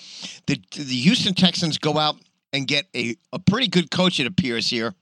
The 0.47 0.61
the 0.73 0.83
Houston 0.83 1.33
Texans 1.33 1.79
go 1.79 1.97
out 1.97 2.17
and 2.53 2.69
get 2.69 2.87
a 2.95 3.17
a 3.33 3.39
pretty 3.39 3.69
good 3.69 3.91
coach. 3.91 4.21
It 4.21 4.27
appears 4.27 4.69
here. 4.69 4.95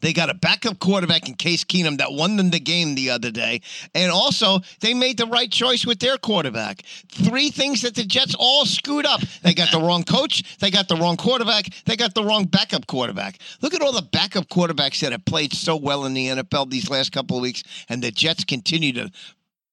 They 0.00 0.12
got 0.12 0.30
a 0.30 0.34
backup 0.34 0.78
quarterback 0.78 1.28
in 1.28 1.34
Case 1.34 1.64
Keenum 1.64 1.98
that 1.98 2.12
won 2.12 2.36
them 2.36 2.50
the 2.50 2.60
game 2.60 2.94
the 2.94 3.10
other 3.10 3.30
day. 3.30 3.60
And 3.94 4.10
also, 4.10 4.60
they 4.80 4.94
made 4.94 5.16
the 5.18 5.26
right 5.26 5.50
choice 5.50 5.86
with 5.86 5.98
their 6.00 6.18
quarterback. 6.18 6.82
Three 7.08 7.50
things 7.50 7.82
that 7.82 7.94
the 7.94 8.04
Jets 8.04 8.34
all 8.38 8.66
screwed 8.66 9.06
up. 9.06 9.20
They 9.42 9.54
got 9.54 9.70
the 9.72 9.78
wrong 9.86 10.04
coach, 10.04 10.58
they 10.58 10.70
got 10.70 10.88
the 10.88 10.96
wrong 10.96 11.16
quarterback, 11.16 11.66
they 11.86 11.96
got 11.96 12.14
the 12.14 12.24
wrong 12.24 12.44
backup 12.44 12.86
quarterback. 12.86 13.38
Look 13.62 13.74
at 13.74 13.82
all 13.82 13.92
the 13.92 14.02
backup 14.02 14.48
quarterbacks 14.48 15.00
that 15.00 15.12
have 15.12 15.24
played 15.24 15.52
so 15.52 15.76
well 15.76 16.04
in 16.06 16.14
the 16.14 16.26
NFL 16.28 16.70
these 16.70 16.90
last 16.90 17.12
couple 17.12 17.36
of 17.36 17.42
weeks, 17.42 17.62
and 17.88 18.02
the 18.02 18.10
Jets 18.10 18.44
continue 18.44 18.92
to 18.94 19.10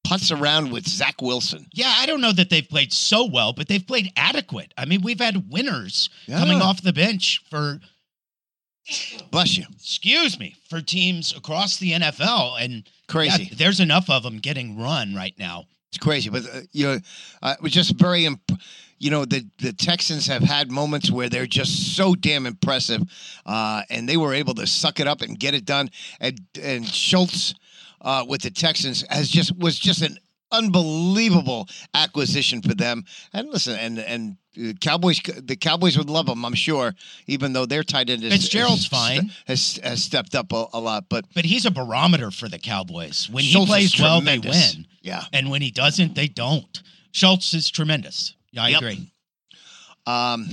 putz 0.06 0.32
around 0.38 0.72
with 0.72 0.88
Zach 0.88 1.22
Wilson. 1.22 1.66
Yeah, 1.74 1.94
I 1.98 2.06
don't 2.06 2.22
know 2.22 2.32
that 2.32 2.50
they've 2.50 2.68
played 2.68 2.94
so 2.94 3.26
well, 3.26 3.52
but 3.52 3.68
they've 3.68 3.86
played 3.86 4.12
adequate. 4.16 4.74
I 4.78 4.86
mean, 4.86 5.02
we've 5.02 5.20
had 5.20 5.52
winners 5.52 6.10
Yeah. 6.28 6.40
coming 6.40 6.62
off 6.62 6.82
the 6.82 6.94
bench 6.94 7.42
for 7.50 7.82
Bless 9.32 9.58
you. 9.58 9.66
excuse 9.76 10.40
me, 10.40 10.56
for 10.70 10.82
teams 10.82 11.36
across 11.36 11.78
the 11.78 11.92
NFL 11.94 12.62
and 12.64 12.90
Crazy. 13.08 13.44
yeah, 13.44 13.50
there's 13.58 13.80
enough 13.80 14.10
of 14.10 14.24
them 14.24 14.38
getting 14.40 14.80
run 14.80 15.14
right 15.16 15.34
now. 15.38 15.66
It's 15.90 15.98
crazy, 15.98 16.30
but 16.30 16.44
uh, 16.46 16.62
you 16.72 16.86
know, 16.86 17.00
uh, 17.42 17.56
it 17.58 17.62
was 17.64 17.72
just 17.72 17.96
very, 17.96 18.26
imp- 18.26 18.52
you 19.00 19.10
know, 19.10 19.24
the 19.26 19.46
the 19.60 19.72
Texans 19.74 20.28
have 20.28 20.42
had 20.44 20.70
moments 20.72 21.10
where 21.10 21.30
they're 21.30 21.46
just 21.48 21.96
so 21.96 22.14
damn 22.16 22.46
impressive, 22.46 23.02
uh, 23.46 23.84
and 23.90 24.08
they 24.08 24.18
were 24.18 24.34
able 24.34 24.54
to 24.56 24.68
suck 24.68 25.00
it 25.00 25.08
up 25.08 25.22
and 25.22 25.40
get 25.40 25.54
it 25.54 25.64
done. 25.66 25.90
And 26.20 26.40
and 26.62 26.86
Schultz 26.86 27.54
uh, 28.02 28.26
with 28.28 28.42
the 28.42 28.52
Texans 28.52 29.06
has 29.10 29.30
just 29.30 29.56
was 29.58 29.80
just 29.80 30.02
an 30.02 30.18
unbelievable 30.52 31.68
acquisition 31.94 32.62
for 32.62 32.74
them. 32.74 33.04
And 33.34 33.50
listen, 33.50 33.78
and 33.80 34.00
and 34.00 34.38
uh, 34.60 34.74
Cowboys, 34.82 35.20
the 35.42 35.56
Cowboys 35.56 35.98
would 35.98 36.10
love 36.10 36.28
him, 36.28 36.44
I'm 36.46 36.54
sure, 36.56 36.94
even 37.28 37.54
though 37.54 37.66
their 37.66 37.84
tight 37.84 38.10
end 38.10 38.24
is 38.24 38.32
Fitzgerald's 38.34 38.82
is- 38.82 38.88
fine. 38.88 39.32
has 39.46 39.80
has 39.84 40.04
stepped 40.04 40.36
up 40.36 40.52
a, 40.54 40.66
a 40.74 40.80
lot, 40.80 41.06
but 41.10 41.26
But 41.36 41.46
he's 41.46 41.66
a 41.66 41.72
barometer 41.72 42.32
for 42.32 42.50
the 42.50 42.60
Cowboys. 42.60 43.30
When 43.30 43.44
Schultz 43.44 43.70
he 43.72 43.74
plays 43.74 44.00
well, 44.00 44.22
they 44.22 44.40
win. 44.40 44.88
Yeah. 45.02 45.24
And 45.34 45.50
when 45.50 45.62
he 45.62 45.72
doesn't, 45.72 46.16
they 46.16 46.28
don't. 46.28 46.82
Schultz 47.12 47.54
is 47.54 47.70
tremendous. 47.70 48.36
Yeah, 48.52 48.64
I 48.64 48.70
Yep. 48.70 48.82
agree. 48.82 49.12
Um, 50.06 50.50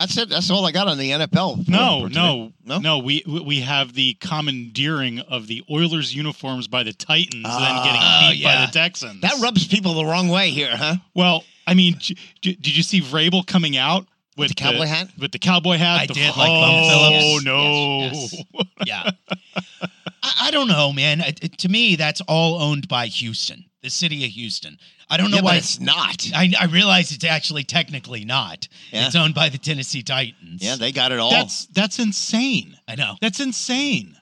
that's 0.00 0.16
it. 0.16 0.28
That's 0.30 0.50
all 0.50 0.66
I 0.66 0.72
got 0.72 0.88
on 0.88 0.98
the 0.98 1.10
NFL. 1.10 1.68
No, 1.68 2.06
no, 2.06 2.52
No? 2.64 2.78
no. 2.78 2.98
We 2.98 3.22
we 3.26 3.40
we 3.40 3.60
have 3.60 3.92
the 3.92 4.14
commandeering 4.14 5.20
of 5.20 5.46
the 5.46 5.62
Oilers 5.70 6.12
uniforms 6.14 6.66
by 6.66 6.82
the 6.82 6.92
Titans, 6.92 7.44
Ah, 7.46 7.58
then 7.60 7.84
getting 7.84 8.00
beat 8.38 8.44
by 8.44 8.52
yeah. 8.54 8.66
the 8.66 8.72
Texans. 8.72 9.20
That 9.20 9.38
rubs 9.40 9.68
people 9.68 9.94
the 9.94 10.04
wrong 10.06 10.28
way 10.28 10.50
here, 10.50 10.74
huh? 10.76 10.96
Well, 11.14 11.44
I 11.66 11.74
mean, 11.74 11.94
j- 11.98 12.16
j- 12.40 12.54
did 12.54 12.76
you 12.76 12.82
see 12.82 13.00
Vrabel 13.00 13.46
coming 13.46 13.76
out 13.76 14.06
with 14.36 14.48
the 14.48 14.54
cowboy 14.54 14.86
hat? 14.86 15.08
With 15.18 15.30
the 15.32 15.38
cowboy 15.38 15.76
hat. 15.76 16.00
I 16.00 16.06
The- 16.06 16.14
did, 16.14 16.36
like 16.36 16.48
Oh 16.50 17.38
Phillips. 17.38 17.44
no! 17.44 18.00
Yes, 18.00 18.42
Yeah. 18.86 19.10
I, 20.22 20.32
I 20.46 20.50
don't 20.50 20.68
know, 20.68 20.92
man. 20.92 21.20
It- 21.20 21.42
it- 21.42 21.58
to 21.58 21.68
me, 21.68 21.96
that's 21.96 22.20
all 22.22 22.60
owned 22.60 22.88
by 22.88 23.06
Houston, 23.06 23.64
the 23.82 23.90
city 23.90 24.24
of 24.24 24.30
Houston. 24.30 24.78
I 25.12 25.16
don't 25.16 25.30
know 25.32 25.38
Yeah, 25.38 25.42
why 25.42 25.50
but 25.52 25.58
it's 25.58 25.80
not. 25.80 26.28
I, 26.34 26.52
I 26.60 26.66
realize 26.66 27.10
it's 27.10 27.24
actually 27.24 27.64
technically 27.64 28.24
not. 28.24 28.68
Yeah. 28.92 29.06
It's 29.06 29.16
owned 29.16 29.34
by 29.34 29.48
the 29.48 29.58
Tennessee 29.58 30.02
Titans. 30.04 30.62
Yeah, 30.62 30.76
they 30.76 30.92
got 30.92 31.10
it 31.10 31.18
all. 31.18 31.30
That's 31.32 31.66
that's 31.66 31.98
insane. 31.98 32.76
I 32.86 32.94
know. 32.94 33.16
That's 33.20 33.40
insane. 33.40 34.16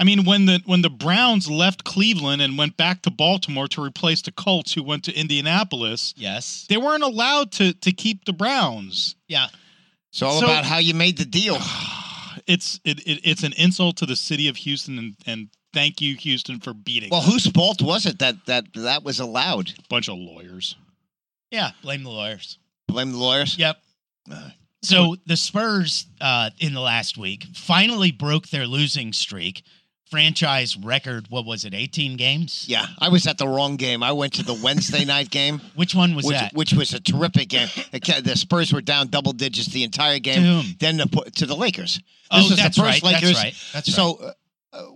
I 0.00 0.04
mean, 0.04 0.24
when 0.24 0.46
the 0.46 0.60
when 0.64 0.82
the 0.82 0.90
Browns 0.90 1.48
left 1.48 1.84
Cleveland 1.84 2.42
and 2.42 2.58
went 2.58 2.76
back 2.76 3.02
to 3.02 3.10
Baltimore 3.10 3.68
to 3.68 3.82
replace 3.82 4.22
the 4.22 4.32
Colts, 4.32 4.72
who 4.72 4.82
went 4.82 5.04
to 5.04 5.12
Indianapolis, 5.14 6.14
Yes. 6.16 6.66
they 6.68 6.76
weren't 6.76 7.02
allowed 7.04 7.52
to 7.52 7.72
to 7.74 7.92
keep 7.92 8.24
the 8.24 8.32
Browns. 8.32 9.14
Yeah. 9.28 9.46
it's 10.10 10.22
all 10.22 10.40
so- 10.40 10.46
about 10.46 10.64
how 10.64 10.78
you 10.78 10.94
made 10.94 11.18
the 11.18 11.24
deal. 11.26 11.58
It's 12.48 12.80
it, 12.84 13.00
it 13.06 13.20
it's 13.22 13.42
an 13.44 13.52
insult 13.56 13.96
to 13.98 14.06
the 14.06 14.16
city 14.16 14.48
of 14.48 14.56
Houston, 14.56 14.98
and 14.98 15.14
and 15.26 15.48
thank 15.72 16.00
you, 16.00 16.16
Houston, 16.16 16.58
for 16.60 16.72
beating 16.74 17.10
Well, 17.10 17.20
them. 17.20 17.30
whose 17.30 17.46
fault 17.46 17.80
was 17.82 18.06
it 18.06 18.18
that 18.18 18.46
that 18.46 18.64
that 18.74 19.04
was 19.04 19.20
allowed? 19.20 19.72
bunch 19.88 20.08
of 20.08 20.16
lawyers. 20.18 20.74
Yeah. 21.50 21.70
Blame 21.82 22.02
the 22.04 22.10
lawyers. 22.10 22.58
Blame 22.88 23.12
the 23.12 23.18
lawyers. 23.18 23.56
Yep. 23.58 23.76
Uh, 24.30 24.50
So 24.82 25.16
the 25.26 25.36
Spurs 25.36 26.06
uh, 26.20 26.50
in 26.58 26.72
the 26.74 26.80
last 26.80 27.16
week 27.18 27.44
finally 27.54 28.12
broke 28.12 28.48
their 28.48 28.66
losing 28.66 29.12
streak. 29.12 29.62
Franchise 30.10 30.76
record, 30.76 31.26
what 31.28 31.44
was 31.44 31.64
it, 31.64 31.74
18 31.74 32.16
games? 32.16 32.64
yeah, 32.68 32.86
I 32.98 33.08
was 33.08 33.26
at 33.26 33.38
the 33.38 33.46
wrong 33.48 33.76
game. 33.76 34.02
I 34.02 34.12
went 34.12 34.34
to 34.34 34.42
the 34.42 34.54
Wednesday 34.54 35.04
night 35.16 35.30
game, 35.30 35.60
Which 35.74 35.94
one 35.94 36.14
was 36.14 36.24
which, 36.24 36.36
that? 36.36 36.54
which 36.54 36.72
was 36.72 36.94
a 36.94 37.00
terrific 37.00 37.48
game. 37.48 37.68
The, 37.92 38.34
Spurs 38.36 38.72
were 38.72 38.80
down 38.80 39.08
double 39.08 39.32
digits 39.32 39.68
the 39.68 39.84
entire 39.84 40.18
game. 40.18 40.64
Then 40.78 40.96
the, 40.96 41.06
to 41.36 41.46
the 41.46 41.56
Lakers. 41.56 42.00
Oh, 42.30 42.38
was 42.38 42.50
the 42.50 42.56
that's 42.56 42.76
first 42.78 43.02
right. 43.02 43.02
Lakers- 43.02 43.32
That's 43.32 43.42
right. 43.44 43.54
That's 43.72 43.88
right. 43.88 43.94
So, 43.94 44.14
uh, 44.20 44.32
uh, 44.72 44.86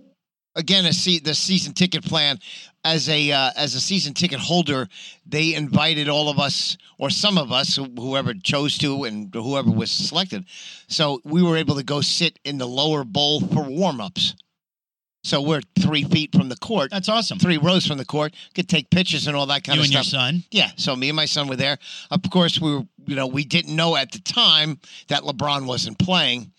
again, 0.56 0.84
a 0.86 0.92
see 0.92 1.18
the 1.18 1.34
season 1.34 1.72
ticket 1.72 2.04
plan 2.04 2.38
as 2.84 3.08
a 3.08 3.30
uh, 3.32 3.50
as 3.56 3.74
a 3.74 3.80
season 3.80 4.12
ticket 4.12 4.38
holder, 4.40 4.88
they 5.24 5.54
invited 5.54 6.08
all 6.08 6.28
of 6.28 6.38
us 6.38 6.76
or 6.98 7.10
some 7.10 7.38
of 7.38 7.52
us, 7.52 7.76
whoever 7.96 8.34
chose 8.34 8.76
to 8.78 9.04
and 9.04 9.32
whoever 9.34 9.70
was 9.70 9.90
selected. 9.90 10.44
So 10.88 11.20
we 11.24 11.42
were 11.42 11.56
able 11.56 11.76
to 11.76 11.82
go 11.84 12.00
sit 12.00 12.38
in 12.44 12.58
the 12.58 12.66
lower 12.66 13.04
bowl 13.04 13.40
for 13.40 13.62
warm 13.62 14.00
ups. 14.00 14.34
So 15.24 15.40
we're 15.40 15.60
three 15.80 16.02
feet 16.04 16.32
from 16.34 16.48
the 16.48 16.56
court, 16.56 16.90
That's 16.90 17.08
awesome. 17.08 17.38
three 17.38 17.56
rows 17.58 17.86
from 17.86 17.96
the 17.98 18.04
court. 18.04 18.34
Could 18.54 18.68
take 18.68 18.90
pictures 18.90 19.28
and 19.28 19.36
all 19.36 19.46
that 19.46 19.62
kind 19.62 19.76
you 19.76 19.82
of 19.82 19.86
stuff. 19.86 20.12
You 20.12 20.18
and 20.18 20.34
your 20.36 20.42
son. 20.42 20.44
Yeah, 20.50 20.70
so 20.76 20.96
me 20.96 21.08
and 21.10 21.16
my 21.16 21.26
son 21.26 21.46
were 21.48 21.56
there. 21.56 21.78
Of 22.10 22.22
course, 22.30 22.60
we 22.60 22.74
were, 22.74 22.82
you 23.06 23.14
know, 23.14 23.28
we 23.28 23.44
didn't 23.44 23.74
know 23.76 23.94
at 23.96 24.10
the 24.10 24.18
time 24.18 24.80
that 25.08 25.22
LeBron 25.22 25.66
wasn't 25.66 25.98
playing. 25.98 26.52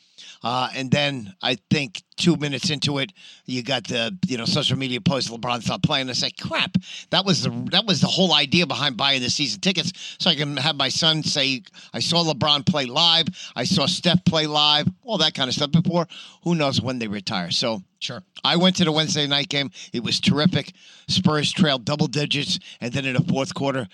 Uh, 0.43 0.69
and 0.75 0.91
then 0.91 1.33
I 1.41 1.57
think 1.69 2.03
two 2.17 2.35
minutes 2.35 2.69
into 2.69 2.97
it, 2.97 3.13
you 3.45 3.63
got 3.63 3.85
the 3.87 4.17
you 4.27 4.37
know 4.37 4.45
social 4.45 4.77
media 4.77 4.99
post 4.99 5.31
LeBron 5.31 5.67
not 5.67 5.83
playing. 5.83 6.09
I 6.09 6.13
say, 6.13 6.31
crap, 6.31 6.75
that 7.11 7.25
was 7.25 7.43
the 7.43 7.49
that 7.71 7.85
was 7.85 8.01
the 8.01 8.07
whole 8.07 8.33
idea 8.33 8.67
behind 8.67 8.97
buying 8.97 9.21
the 9.21 9.29
season 9.29 9.61
tickets, 9.61 10.17
so 10.19 10.29
I 10.29 10.35
can 10.35 10.57
have 10.57 10.75
my 10.75 10.89
son 10.89 11.23
say, 11.23 11.63
I 11.93 11.99
saw 11.99 12.23
LeBron 12.23 12.65
play 12.65 12.85
live, 12.85 13.27
I 13.55 13.63
saw 13.63 13.85
Steph 13.85 14.25
play 14.25 14.47
live, 14.47 14.87
all 15.03 15.17
that 15.19 15.33
kind 15.33 15.47
of 15.47 15.53
stuff 15.53 15.71
before. 15.71 16.07
Who 16.43 16.55
knows 16.55 16.81
when 16.81 16.99
they 16.99 17.07
retire? 17.07 17.51
So 17.51 17.81
Sure. 18.03 18.21
I 18.43 18.57
went 18.57 18.75
to 18.75 18.83
the 18.83 18.91
Wednesday 18.91 19.27
night 19.27 19.47
game. 19.47 19.71
It 19.93 20.03
was 20.03 20.19
terrific. 20.19 20.73
Spurs 21.07 21.53
trailed 21.53 21.85
double 21.85 22.07
digits, 22.07 22.59
and 22.81 22.91
then 22.91 23.05
in 23.05 23.13
the 23.13 23.23
fourth 23.23 23.53
quarter, 23.53 23.87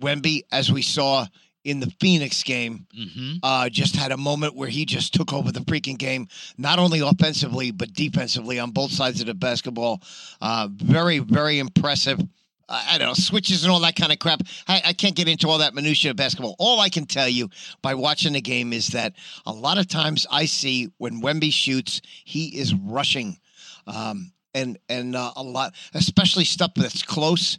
Wemby, 0.00 0.42
as 0.50 0.72
we 0.72 0.82
saw 0.82 1.26
in 1.64 1.80
the 1.80 1.90
Phoenix 2.00 2.42
game, 2.42 2.86
Mm-hmm. 2.98 3.36
uh, 3.42 3.68
just 3.68 3.94
had 3.96 4.10
a 4.12 4.16
moment 4.16 4.54
where 4.56 4.68
he 4.68 4.84
just 4.84 5.14
took 5.14 5.32
over 5.32 5.52
the 5.52 5.60
freaking 5.60 5.96
game, 5.98 6.28
not 6.58 6.78
only 6.78 7.00
offensively 7.00 7.70
but 7.70 7.92
defensively 7.94 8.58
on 8.58 8.70
both 8.70 8.90
sides 8.92 9.20
of 9.20 9.26
the 9.26 9.34
basketball. 9.34 10.02
Uh, 10.40 10.68
very, 10.72 11.18
very 11.20 11.58
impressive. 11.58 12.20
I 12.68 12.94
I 12.94 12.98
don't 12.98 13.08
know 13.08 13.14
switches 13.14 13.64
and 13.64 13.72
all 13.72 13.80
that 13.80 13.96
kind 13.96 14.12
of 14.12 14.18
crap. 14.18 14.40
I, 14.66 14.82
I 14.86 14.92
can't 14.92 15.14
get 15.14 15.28
into 15.28 15.48
all 15.48 15.58
that 15.58 15.74
minutia 15.74 16.10
of 16.12 16.16
basketball. 16.16 16.56
All 16.58 16.80
I 16.80 16.88
can 16.88 17.06
tell 17.06 17.28
you 17.28 17.48
by 17.82 17.94
watching 17.94 18.32
the 18.32 18.40
game 18.40 18.72
is 18.72 18.88
that 18.88 19.12
a 19.46 19.52
lot 19.52 19.78
of 19.78 19.86
times 19.88 20.26
I 20.30 20.46
see 20.46 20.90
when 20.98 21.20
Wemby 21.22 21.52
shoots, 21.52 22.00
he 22.24 22.46
is 22.58 22.74
rushing, 22.74 23.38
um, 23.86 24.32
and 24.54 24.78
and 24.88 25.14
uh, 25.16 25.32
a 25.36 25.42
lot, 25.42 25.74
especially 25.94 26.44
stuff 26.44 26.72
that's 26.74 27.02
close. 27.02 27.58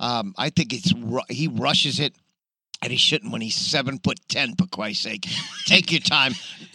Um, 0.00 0.34
I 0.36 0.50
think 0.50 0.72
it's 0.72 0.92
he 1.28 1.48
rushes 1.48 2.00
it. 2.00 2.14
And 2.82 2.90
he 2.90 2.98
shouldn't 2.98 3.30
when 3.32 3.40
he's 3.40 3.54
seven 3.54 3.98
foot 3.98 4.18
ten, 4.28 4.56
for 4.56 4.66
Christ's 4.66 5.04
sake. 5.04 5.26
Take 5.66 5.92
your 5.92 6.00
time. 6.00 6.32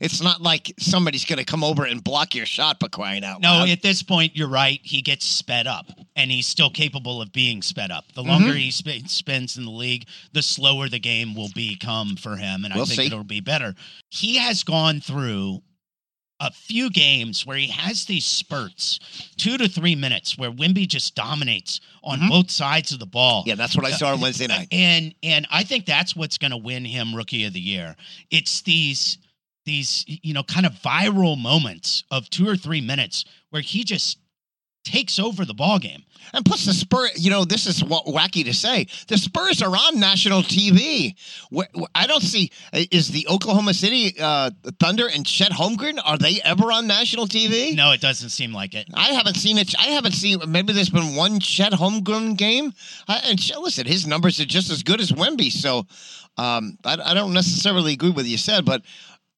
it's 0.00 0.22
not 0.22 0.40
like 0.40 0.72
somebody's 0.78 1.24
going 1.24 1.38
to 1.38 1.44
come 1.44 1.62
over 1.62 1.84
and 1.84 2.02
block 2.02 2.34
your 2.34 2.46
shot 2.46 2.78
for 2.80 2.88
crying 2.88 3.24
out 3.24 3.40
No, 3.40 3.48
loud. 3.50 3.68
at 3.68 3.82
this 3.82 4.02
point, 4.02 4.34
you're 4.36 4.48
right. 4.48 4.80
He 4.82 5.02
gets 5.02 5.26
sped 5.26 5.66
up, 5.66 5.86
and 6.16 6.30
he's 6.30 6.46
still 6.46 6.70
capable 6.70 7.20
of 7.20 7.32
being 7.32 7.62
sped 7.62 7.90
up. 7.90 8.04
The 8.14 8.22
longer 8.22 8.48
Mm-hmm. 8.48 8.56
he 8.56 8.70
sp- 8.72 9.06
spends 9.08 9.56
in 9.56 9.64
the 9.64 9.70
league, 9.70 10.06
the 10.32 10.42
slower 10.42 10.88
the 10.88 10.98
game 10.98 11.34
will 11.34 11.50
become 11.54 12.16
for 12.16 12.36
him, 12.36 12.64
and 12.64 12.72
We'll 12.74 12.84
I 12.84 12.86
think 12.86 13.00
see. 13.00 13.06
it'll 13.06 13.24
be 13.24 13.40
better. 13.40 13.74
He 14.10 14.36
has 14.38 14.62
gone 14.64 15.00
through 15.00 15.62
a 16.40 16.50
few 16.50 16.90
games 16.90 17.46
where 17.46 17.56
he 17.56 17.68
has 17.68 18.04
these 18.06 18.24
spurts, 18.24 18.98
two 19.36 19.56
to 19.56 19.68
three 19.68 19.94
minutes, 19.94 20.36
where 20.36 20.50
Wemby 20.50 20.86
just 20.88 21.14
dominates 21.14 21.80
on 22.02 22.18
Mhm. 22.20 22.28
both 22.28 22.50
sides 22.50 22.92
of 22.92 22.98
the 22.98 23.06
ball. 23.06 23.44
Yeah, 23.46 23.54
that's 23.54 23.76
what 23.76 23.86
I 23.86 23.92
saw 23.92 24.12
on 24.12 24.20
Wednesday 24.20 24.46
night. 24.46 24.68
And 24.72 25.14
and 25.22 25.46
I 25.50 25.62
think 25.64 25.86
that's 25.86 26.16
what's 26.16 26.36
going 26.38 26.50
to 26.50 26.56
win 26.56 26.84
him 26.84 27.14
Rookie 27.14 27.44
of 27.44 27.52
the 27.52 27.60
Year. 27.60 27.96
It's 28.30 28.62
these 28.62 29.18
these 29.64 30.04
you 30.06 30.34
know 30.34 30.42
kind 30.42 30.66
of 30.66 30.72
viral 30.74 31.40
moments 31.40 32.04
of 32.10 32.28
two 32.30 32.46
or 32.48 32.56
three 32.56 32.80
minutes 32.82 33.24
where 33.50 33.62
he 33.62 33.84
just 33.84 34.18
takes 34.84 35.18
over 35.18 35.44
the 35.44 35.54
ball 35.54 35.78
game. 35.78 36.04
And 36.32 36.44
plus 36.44 36.64
the 36.64 36.72
Spurs, 36.72 37.24
you 37.24 37.30
know, 37.30 37.44
this 37.44 37.66
is 37.66 37.84
wa- 37.84 38.02
wacky 38.04 38.44
to 38.44 38.54
say. 38.54 38.86
The 39.08 39.18
Spurs 39.18 39.62
are 39.62 39.70
on 39.70 40.00
national 40.00 40.42
TV. 40.42 41.14
I 41.94 42.06
don't 42.06 42.22
see 42.22 42.50
is 42.72 43.08
the 43.08 43.26
Oklahoma 43.28 43.74
City 43.74 44.14
uh, 44.20 44.50
Thunder 44.80 45.08
and 45.08 45.26
Chet 45.26 45.52
Holmgren 45.52 46.00
are 46.04 46.18
they 46.18 46.40
ever 46.44 46.72
on 46.72 46.86
national 46.86 47.26
TV? 47.26 47.74
No, 47.74 47.92
it 47.92 48.00
doesn't 48.00 48.30
seem 48.30 48.52
like 48.52 48.74
it. 48.74 48.88
I 48.94 49.12
haven't 49.12 49.36
seen 49.36 49.58
it. 49.58 49.74
I 49.78 49.88
haven't 49.88 50.12
seen. 50.12 50.40
Maybe 50.48 50.72
there's 50.72 50.90
been 50.90 51.14
one 51.14 51.40
Chet 51.40 51.72
Holmgren 51.72 52.36
game. 52.36 52.72
Uh, 53.06 53.20
and 53.24 53.38
Chet- 53.38 53.60
listen, 53.60 53.86
his 53.86 54.06
numbers 54.06 54.40
are 54.40 54.46
just 54.46 54.70
as 54.70 54.82
good 54.82 55.00
as 55.00 55.12
Wemby. 55.12 55.52
So 55.52 55.86
um, 56.36 56.78
I, 56.84 56.98
I 57.04 57.14
don't 57.14 57.32
necessarily 57.32 57.92
agree 57.92 58.08
with 58.08 58.16
what 58.16 58.26
you 58.26 58.38
said, 58.38 58.64
but 58.64 58.82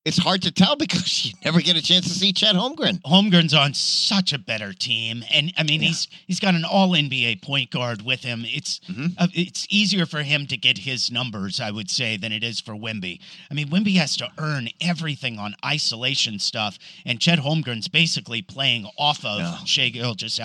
it's 0.07 0.17
hard 0.19 0.41
to 0.43 0.53
tell 0.53 0.77
because 0.77 1.25
you 1.27 1.33
never 1.45 1.61
get 1.61 1.77
a 1.77 1.83
chance 1.83 2.05
to 2.07 2.15
see 2.15 2.33
Chet 2.33 2.55
Holmgren. 2.55 3.01
Holmgren's 3.03 3.53
on 3.53 3.75
such 3.75 4.33
a 4.33 4.39
better 4.39 4.73
team, 4.73 5.25
and 5.31 5.53
I 5.59 5.65
mean 5.65 5.83
Yeah. 5.83 5.89
he's 5.89 6.09
he's 6.27 6.41
got 6.41 6.55
an 6.55 6.65
All 6.65 6.91
NBA 6.91 7.43
point 7.43 7.71
guard 7.71 8.03
with 8.03 8.23
him. 8.23 8.45
It's 8.47 8.81
Mhm. 8.89 9.15
uh, 9.19 9.27
it's 9.35 9.67
easier 9.69 10.07
for 10.07 10.23
him 10.23 10.47
to 10.47 10.57
get 10.57 10.79
his 10.79 11.11
numbers, 11.11 11.61
I 11.61 11.71
would 11.71 11.91
say, 11.91 12.17
than 12.17 12.33
it 12.33 12.45
is 12.45 12.61
for 12.61 12.75
Wemby. 12.75 13.19
I 13.51 13.55
mean, 13.55 13.69
Wemby 13.69 13.97
has 13.97 14.17
to 14.19 14.31
earn 14.39 14.69
everything 14.81 15.39
on 15.39 15.55
isolation 15.65 16.39
stuff, 16.39 16.79
and 17.05 17.21
Chet 17.21 17.41
Holmgren's 17.41 17.89
basically 17.89 18.43
playing 18.43 18.87
off 18.97 19.25
of 19.25 19.41
Yeah. 19.41 19.65
Shea 19.65 19.91
Gilgis 19.91 20.39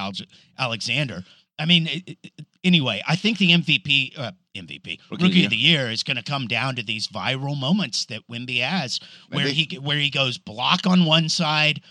Alexander. 0.57 1.23
I 1.59 1.65
mean, 1.65 1.87
it, 1.87 2.17
it- 2.23 2.33
anyway, 2.63 3.01
I 3.07 3.15
think 3.15 3.37
the 3.37 3.51
MVP, 3.51 4.13
uh, 4.17 4.31
MVP, 4.55 4.99
Rookie 5.09 5.23
Rookie, 5.23 5.43
of 5.45 5.49
the 5.51 5.57
Year 5.57 5.89
is 5.89 6.03
going 6.03 6.17
to 6.17 6.23
come 6.23 6.47
down 6.47 6.75
to 6.75 6.83
these 6.83 7.07
viral 7.07 7.57
moments 7.57 8.05
that 8.05 8.27
Wemby 8.29 8.59
has, 8.61 8.99
where 9.29 9.45
Maybe. 9.45 9.63
he 9.69 9.77
where 9.79 9.97
he 9.97 10.09
goes 10.09 10.37
block 10.37 10.85
on 10.85 11.05
one 11.05 11.29
side, 11.29 11.81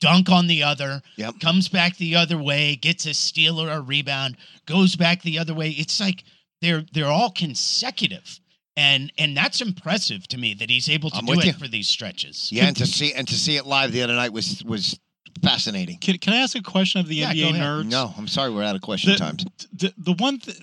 dunk 0.00 0.30
on 0.30 0.46
the 0.46 0.62
other, 0.62 1.02
Yep. 1.16 1.40
comes 1.40 1.68
back 1.68 1.96
the 1.96 2.16
other 2.16 2.38
way, 2.38 2.76
gets 2.76 3.04
a 3.06 3.12
steal 3.14 3.60
or 3.60 3.68
a 3.70 3.80
rebound, 3.80 4.36
goes 4.66 4.96
back 4.96 5.22
the 5.22 5.38
other 5.38 5.54
way. 5.54 5.70
It's 5.70 6.00
like 6.00 6.24
they're 6.62 6.84
they're 6.92 7.06
all 7.06 7.30
consecutive. 7.30 8.40
And 8.76 9.12
and 9.18 9.36
that's 9.36 9.60
impressive 9.60 10.26
to 10.28 10.38
me 10.38 10.54
that 10.54 10.70
he's 10.70 10.88
able 10.88 11.10
to 11.10 11.16
I'm 11.16 11.26
do 11.26 11.32
it 11.32 11.44
you. 11.46 11.52
for 11.52 11.66
these 11.68 11.88
stretches. 11.88 12.48
Yeah, 12.52 12.66
and 12.68 12.76
to 12.76 12.86
see 12.86 13.12
and 13.12 13.26
to 13.28 13.34
see 13.34 13.56
it 13.56 13.66
live 13.66 13.92
the 13.92 14.02
other 14.02 14.14
night 14.14 14.32
was 14.32 14.62
was 14.64 14.98
fascinating. 15.42 15.98
Can, 15.98 16.16
can 16.18 16.32
I 16.32 16.38
ask 16.38 16.56
a 16.56 16.62
question 16.62 17.00
of 17.00 17.08
the 17.08 17.16
Yeah, 17.16 17.32
NBA 17.32 17.50
ahead. 17.50 17.60
nerds? 17.62 17.86
No, 17.90 18.14
I'm 18.16 18.28
sorry, 18.28 18.50
we're 18.52 18.62
out 18.64 18.76
of 18.76 18.82
question 18.82 19.12
The- 19.12 19.18
times. 19.18 19.44
the, 19.72 19.92
the 19.98 20.12
one 20.14 20.38
th- 20.38 20.56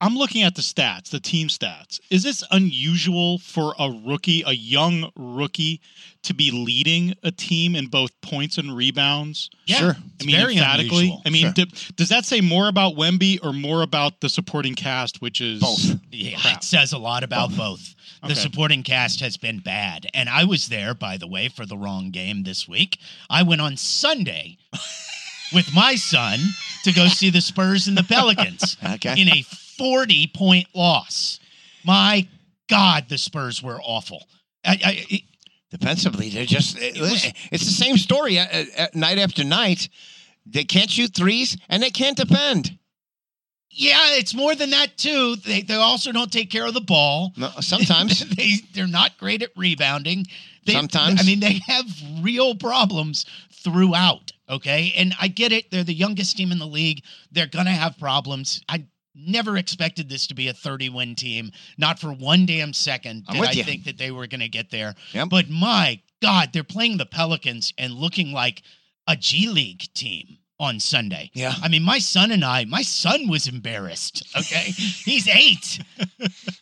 I'm 0.00 0.14
looking 0.14 0.42
at 0.42 0.54
the 0.54 0.60
stats, 0.62 1.08
the 1.08 1.20
team 1.20 1.48
stats. 1.48 2.00
Is 2.10 2.22
this 2.22 2.44
unusual 2.50 3.38
for 3.38 3.74
a 3.78 3.90
rookie, 3.90 4.42
a 4.46 4.52
young 4.52 5.10
rookie, 5.16 5.80
to 6.24 6.34
be 6.34 6.50
leading 6.50 7.14
a 7.22 7.30
team 7.30 7.74
in 7.74 7.86
both 7.86 8.10
points 8.20 8.58
and 8.58 8.76
rebounds? 8.76 9.48
Yeah, 9.64 9.76
Sure. 9.78 9.96
I 10.20 10.24
mean, 10.24 10.36
very 10.36 10.52
emphatically. 10.56 10.98
unusual. 11.06 11.22
I 11.24 11.30
mean, 11.30 11.42
Sure. 11.44 11.52
d- 11.52 11.70
does 11.96 12.10
that 12.10 12.26
say 12.26 12.42
more 12.42 12.68
about 12.68 12.94
Wemby 12.94 13.38
or 13.42 13.54
more 13.54 13.80
about 13.82 14.20
the 14.20 14.28
supporting 14.28 14.74
cast, 14.74 15.22
which 15.22 15.40
is 15.40 15.60
Both. 15.60 15.98
Yeah, 16.12 16.36
Crap. 16.40 16.56
it 16.58 16.64
says 16.64 16.92
a 16.92 16.98
lot 16.98 17.22
about 17.24 17.48
Both. 17.50 17.56
both. 17.58 17.94
The 18.22 18.32
Okay. 18.32 18.40
supporting 18.40 18.82
cast 18.82 19.20
has 19.20 19.36
been 19.38 19.60
bad. 19.60 20.06
And 20.12 20.28
I 20.28 20.44
was 20.44 20.68
there, 20.68 20.92
by 20.94 21.16
the 21.16 21.26
way, 21.26 21.48
for 21.48 21.64
the 21.64 21.76
wrong 21.78 22.10
game 22.10 22.42
this 22.42 22.66
week. 22.68 22.98
I 23.30 23.42
went 23.42 23.60
on 23.62 23.76
Sunday 23.76 24.58
with 25.52 25.72
my 25.74 25.94
son 25.94 26.38
to 26.84 26.92
go 26.92 27.06
see 27.08 27.30
the 27.30 27.40
Spurs 27.40 27.88
and 27.88 27.96
the 27.96 28.02
Pelicans 28.04 28.76
Okay. 28.94 29.20
in 29.20 29.28
a 29.28 29.42
40 29.42 30.30
point 30.34 30.66
loss. 30.74 31.40
My 31.84 32.26
God, 32.68 33.06
the 33.08 33.18
Spurs 33.18 33.62
were 33.62 33.80
awful. 33.82 34.26
I, 34.64 34.72
I, 34.84 35.06
it- 35.10 35.22
Defensively, 35.68 36.30
they're 36.30 36.46
just 36.46 36.78
it- 36.78 36.98
was- 37.00 37.26
it's 37.50 37.64
the 37.64 37.72
same 37.72 37.96
story 37.96 38.38
uh, 38.38 38.46
uh, 38.78 38.86
night 38.94 39.18
after 39.18 39.42
night. 39.44 39.88
They 40.46 40.62
can't 40.64 40.88
shoot 40.88 41.12
threes 41.12 41.56
and 41.68 41.82
they 41.82 41.90
can't 41.90 42.16
defend. 42.16 42.78
yeah, 43.70 44.12
it's 44.16 44.32
more 44.32 44.54
than 44.54 44.70
that, 44.70 44.96
too. 44.96 45.34
They, 45.36 45.62
they 45.62 45.74
also 45.74 46.12
don't 46.12 46.30
take 46.32 46.50
care 46.52 46.66
of 46.66 46.72
the 46.72 46.80
ball. 46.80 47.32
No, 47.36 47.50
sometimes 47.60 48.20
they 48.36 48.52
they're 48.74 48.86
not 48.86 49.18
great 49.18 49.42
at 49.42 49.50
rebounding. 49.56 50.26
They, 50.64 50.72
Sometimes. 50.72 51.20
I 51.20 51.24
mean, 51.24 51.40
they 51.40 51.60
have 51.66 51.84
real 52.22 52.54
problems 52.54 53.26
throughout. 53.52 54.32
Okay, 54.48 54.92
and 54.96 55.14
I 55.20 55.28
get 55.28 55.52
it. 55.52 55.70
They're 55.70 55.84
the 55.84 55.94
youngest 55.94 56.36
team 56.36 56.52
in 56.52 56.58
the 56.58 56.66
league. 56.66 57.02
They're 57.32 57.46
gonna 57.46 57.70
have 57.70 57.98
problems. 57.98 58.62
I 58.68 58.86
never 59.14 59.56
expected 59.56 60.08
this 60.08 60.26
to 60.28 60.34
be 60.34 60.48
a 60.48 60.52
30 60.52 60.90
win 60.90 61.14
team. 61.14 61.50
Not 61.78 61.98
for 61.98 62.12
one 62.12 62.46
damn 62.46 62.72
second 62.72 63.26
did 63.26 63.42
I 63.42 63.50
you. 63.52 63.64
think 63.64 63.84
that 63.84 63.98
they 63.98 64.10
were 64.10 64.26
gonna 64.26 64.48
get 64.48 64.70
there. 64.70 64.94
Yep. 65.12 65.28
But 65.30 65.50
my 65.50 66.00
God, 66.22 66.50
they're 66.52 66.64
playing 66.64 66.98
the 66.98 67.06
Pelicans 67.06 67.72
and 67.78 67.92
looking 67.94 68.32
like 68.32 68.62
a 69.06 69.16
G 69.16 69.48
League 69.48 69.92
team 69.94 70.38
on 70.58 70.80
Sunday. 70.80 71.30
Yeah. 71.34 71.52
I 71.62 71.68
mean, 71.68 71.82
my 71.82 71.98
son 71.98 72.30
and 72.32 72.42
I, 72.44 72.64
my 72.64 72.80
son 72.82 73.28
was 73.28 73.46
embarrassed. 73.46 74.26
Okay. 74.36 74.70
He's 75.04 75.28
eight. 75.28 75.80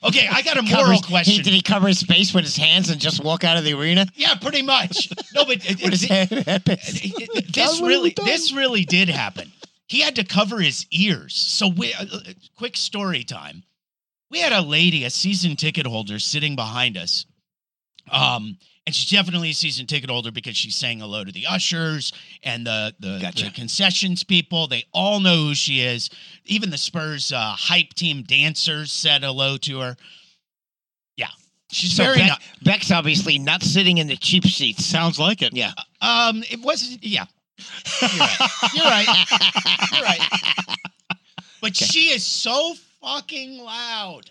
Okay. 0.03 0.29
I 0.31 0.43
got 0.43 0.57
a 0.59 0.63
moral 0.63 0.85
Covers- 0.85 1.01
question. 1.03 1.35
He, 1.35 1.43
did 1.43 1.53
he 1.53 1.63
cover 1.63 1.87
his 1.87 2.03
face 2.03 2.35
with 2.35 2.45
his 2.45 2.57
hands 2.57 2.91
and 2.91 3.01
just 3.01 3.23
walk 3.23 3.45
out 3.45 3.57
of 3.57 3.65
the 3.65 3.73
arena? 3.75 4.07
yeah, 4.17 4.35
pretty 4.35 4.63
much. 4.63 5.11
No, 5.35 5.45
but 5.45 5.65
it- 5.69 5.81
With 5.83 5.93
his 5.93 6.03
it- 6.05 6.11
head, 6.11 6.29
it- 6.33 6.63
it- 6.67 7.53
this 7.55 7.81
really, 7.81 8.13
this 8.25 8.53
really 8.53 8.85
did 8.85 9.09
happen. 9.09 9.53
He 9.87 10.01
had 10.01 10.17
to 10.17 10.25
cover 10.25 10.59
his 10.61 10.87
ears. 10.91 11.35
So, 11.35 11.69
we, 11.69 11.95
uh, 11.95 12.05
uh, 12.13 12.19
quick 12.57 12.77
story 12.77 13.23
time. 13.23 13.63
We 14.31 14.41
had 14.41 14.53
a 14.53 14.63
lady, 14.63 15.05
a 15.05 15.11
season 15.11 15.55
ticket 15.55 15.87
holder, 15.87 16.19
sitting 16.19 16.57
behind 16.57 16.97
us. 16.97 17.27
Um, 18.11 18.59
and 18.87 18.95
she's 18.95 19.11
definitely 19.11 19.51
a 19.51 19.55
season 19.55 19.87
ticket 19.87 20.11
holder 20.11 20.31
because 20.31 20.57
she 20.57 20.71
sang 20.71 21.01
hello 21.01 21.25
to 21.25 21.33
the 21.33 21.47
ushers 21.47 22.13
and 22.43 22.67
the 22.67 22.95
the, 23.01 23.19
Gotcha. 23.21 23.45
the 23.47 23.51
concessions 23.51 24.23
people. 24.25 24.67
They 24.67 24.85
all 24.93 25.21
know 25.21 25.37
who 25.49 25.55
she 25.55 25.81
is. 25.81 26.11
Even 26.45 26.71
the 26.71 26.79
Spurs 26.79 27.33
uh, 27.33 27.55
hype 27.57 27.95
team 27.95 28.23
dancers 28.23 28.93
said 28.93 29.23
hello 29.23 29.57
to 29.59 29.81
her. 29.81 29.97
Yeah, 31.17 31.29
she's 31.71 31.95
So 31.97 32.05
very. 32.05 32.19
Beck, 32.19 32.29
ni- 32.29 32.47
Beck's 32.71 32.91
obviously 32.91 33.39
not 33.39 33.63
sitting 33.63 33.99
in 33.99 34.07
the 34.07 34.17
cheap 34.17 34.45
seats. 34.45 34.85
sounds 34.85 35.19
like 35.19 35.41
it. 35.43 35.53
Yeah. 35.55 35.73
um, 36.03 36.43
it 36.51 36.61
was 36.61 36.99
yeah. 37.03 37.25
You're 38.03 38.19
right. 38.21 38.51
You're 38.75 38.85
right. 38.85 39.91
You're 39.93 40.03
right. 40.03 40.21
But 41.61 41.71
Okay. 41.71 41.87
she 41.87 42.01
is 42.11 42.23
so 42.23 42.75
fucking 43.01 43.57
loud. 43.59 44.29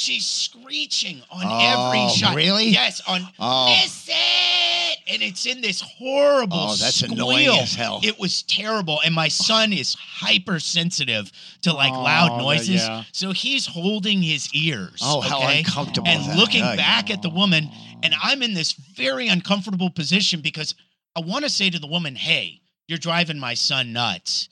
She's 0.00 0.24
screeching 0.24 1.20
on 1.30 1.44
Oh, 1.46 1.58
every 1.58 2.16
shot. 2.16 2.34
really? 2.34 2.68
Yes, 2.70 3.02
on 3.06 3.28
Oh. 3.38 3.68
miss 3.68 4.08
it, 4.08 4.98
and 5.06 5.20
it's 5.22 5.44
in 5.44 5.60
this 5.60 5.82
horrible. 5.82 6.56
Oh, 6.58 6.74
that's 6.74 6.96
squeal. 7.00 7.12
annoying 7.12 7.48
as 7.60 7.74
hell. 7.74 8.00
It 8.02 8.18
was 8.18 8.40
terrible, 8.44 9.02
and 9.04 9.14
my 9.14 9.28
son 9.28 9.74
is 9.74 9.94
hypersensitive 10.00 11.30
to 11.62 11.74
like 11.74 11.92
oh, 11.92 12.02
loud 12.02 12.30
Oh, 12.32 12.36
that- 12.38 12.42
noises, 12.44 12.82
yeah. 12.82 13.04
so 13.12 13.32
he's 13.32 13.66
holding 13.66 14.22
his 14.22 14.48
ears. 14.54 15.00
Oh, 15.02 15.20
how 15.20 15.42
uncomfortable 15.46 16.08
and 16.08 16.24
that? 16.24 16.36
looking 16.38 16.62
back 16.62 17.10
at 17.10 17.20
the 17.20 17.28
woman, 17.28 17.70
and 18.02 18.14
I'm 18.22 18.42
in 18.42 18.54
this 18.54 18.72
very 18.72 19.28
uncomfortable 19.28 19.90
position 19.90 20.40
because 20.40 20.74
I 21.14 21.20
want 21.20 21.44
to 21.44 21.50
say 21.50 21.68
to 21.68 21.78
the 21.78 21.86
woman, 21.86 22.16
"Hey, 22.16 22.62
you're 22.88 22.96
driving 22.98 23.38
my 23.38 23.52
son 23.52 23.92
nuts," 23.92 24.48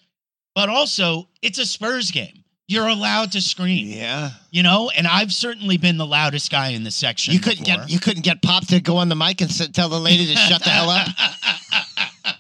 but 0.55 0.69
also 0.69 1.31
it's 1.41 1.59
a 1.59 1.65
Spurs 1.65 2.11
game. 2.11 2.45
You're 2.69 2.87
allowed 2.87 3.33
to 3.33 3.41
scream, 3.41 3.89
Yeah. 3.89 4.31
you 4.51 4.63
know. 4.63 4.91
And 4.91 5.07
I've 5.07 5.33
certainly 5.33 5.79
been 5.79 5.97
the 5.97 6.07
loudest 6.07 6.51
guy 6.51 6.69
in 6.69 6.85
the 6.85 6.91
section. 6.91 7.33
You 7.33 7.41
couldn't 7.41 7.65
before. 7.65 7.81
get 7.85 7.91
you 7.91 7.99
couldn't 7.99 8.23
get 8.23 8.43
Pop 8.43 8.67
to 8.69 8.81
go 8.81 8.99
on 8.99 9.09
the 9.09 9.17
mic 9.17 9.41
and 9.41 9.51
sit, 9.51 9.75
tell 9.75 9.89
the 9.89 9.99
lady 9.99 10.27
to 10.27 10.37
shut 10.37 10.63
the 10.63 10.71
hell 10.71 10.91
up. 10.91 11.09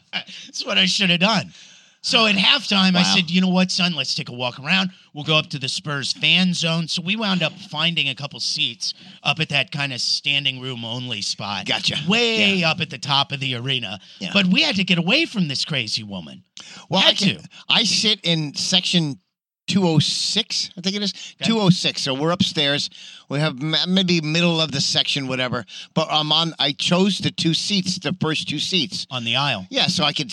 That's 0.47 0.64
what 0.64 0.77
I 0.79 0.85
should 0.87 1.11
have 1.11 1.21
done. 1.21 1.53
So 2.01 2.27
at 2.27 2.37
halftime, 2.37 2.95
I 2.95 3.03
said, 3.03 3.29
you 3.29 3.41
know 3.41 3.49
what, 3.49 3.71
son, 3.73 3.95
let's 3.95 4.14
take 4.14 4.29
a 4.29 4.33
walk 4.33 4.61
around. 4.61 4.91
We'll 5.12 5.25
go 5.25 5.37
up 5.37 5.49
to 5.49 5.59
the 5.59 5.69
Spurs 5.69 6.12
fan 6.12 6.55
zone. 6.55 6.87
So 6.88 7.03
we 7.03 7.17
wound 7.17 7.43
up 7.43 7.53
finding 7.53 8.09
a 8.09 8.14
couple 8.14 8.38
seats 8.38 8.95
up 9.25 9.41
at 9.41 9.49
that 9.49 9.73
kind 9.73 9.93
of 9.93 10.01
standing 10.01 10.61
room 10.61 10.85
only 10.85 11.21
spot. 11.23 11.67
Gotcha. 11.67 11.97
Way 12.09 12.62
up 12.62 12.81
at 12.81 12.91
the 12.91 12.99
top 12.99 13.33
of 13.33 13.41
the 13.41 13.57
arena. 13.57 13.99
Yeah. 14.21 14.31
But 14.33 14.47
we 14.47 14.62
had 14.62 14.77
to 14.77 14.85
get 14.85 14.99
away 14.99 15.25
from 15.27 15.49
this 15.49 15.64
crazy 15.64 16.03
woman. 16.05 16.45
Well, 16.88 17.01
I 17.01 17.07
Had 17.07 17.17
can, 17.17 17.37
to. 17.38 17.49
I 17.69 17.83
sit 17.83 18.21
in 18.23 18.55
section 18.55 19.19
206, 19.68 20.70
I 20.76 20.81
think 20.81 20.96
it 20.96 21.02
is. 21.02 21.12
206. 21.44 22.02
So 22.02 22.14
we're 22.14 22.31
upstairs. 22.31 22.90
We 23.28 23.38
have 23.40 23.61
maybe 23.87 24.20
middle 24.20 24.61
of 24.61 24.72
the 24.72 24.81
section, 24.81 25.28
whatever. 25.28 25.64
But 25.94 26.09
I'm 26.11 26.33
on, 26.33 26.54
I 26.59 26.72
chose 26.72 27.18
the 27.18 27.31
two 27.31 27.54
seats, 27.54 27.98
the 27.98 28.16
first 28.20 28.48
two 28.48 28.59
seats. 28.59 29.07
on 29.11 29.24
the 29.24 29.37
aisle. 29.37 29.66
Yeah, 29.70 29.87
so 29.87 30.04
I 30.04 30.12
could, 30.12 30.33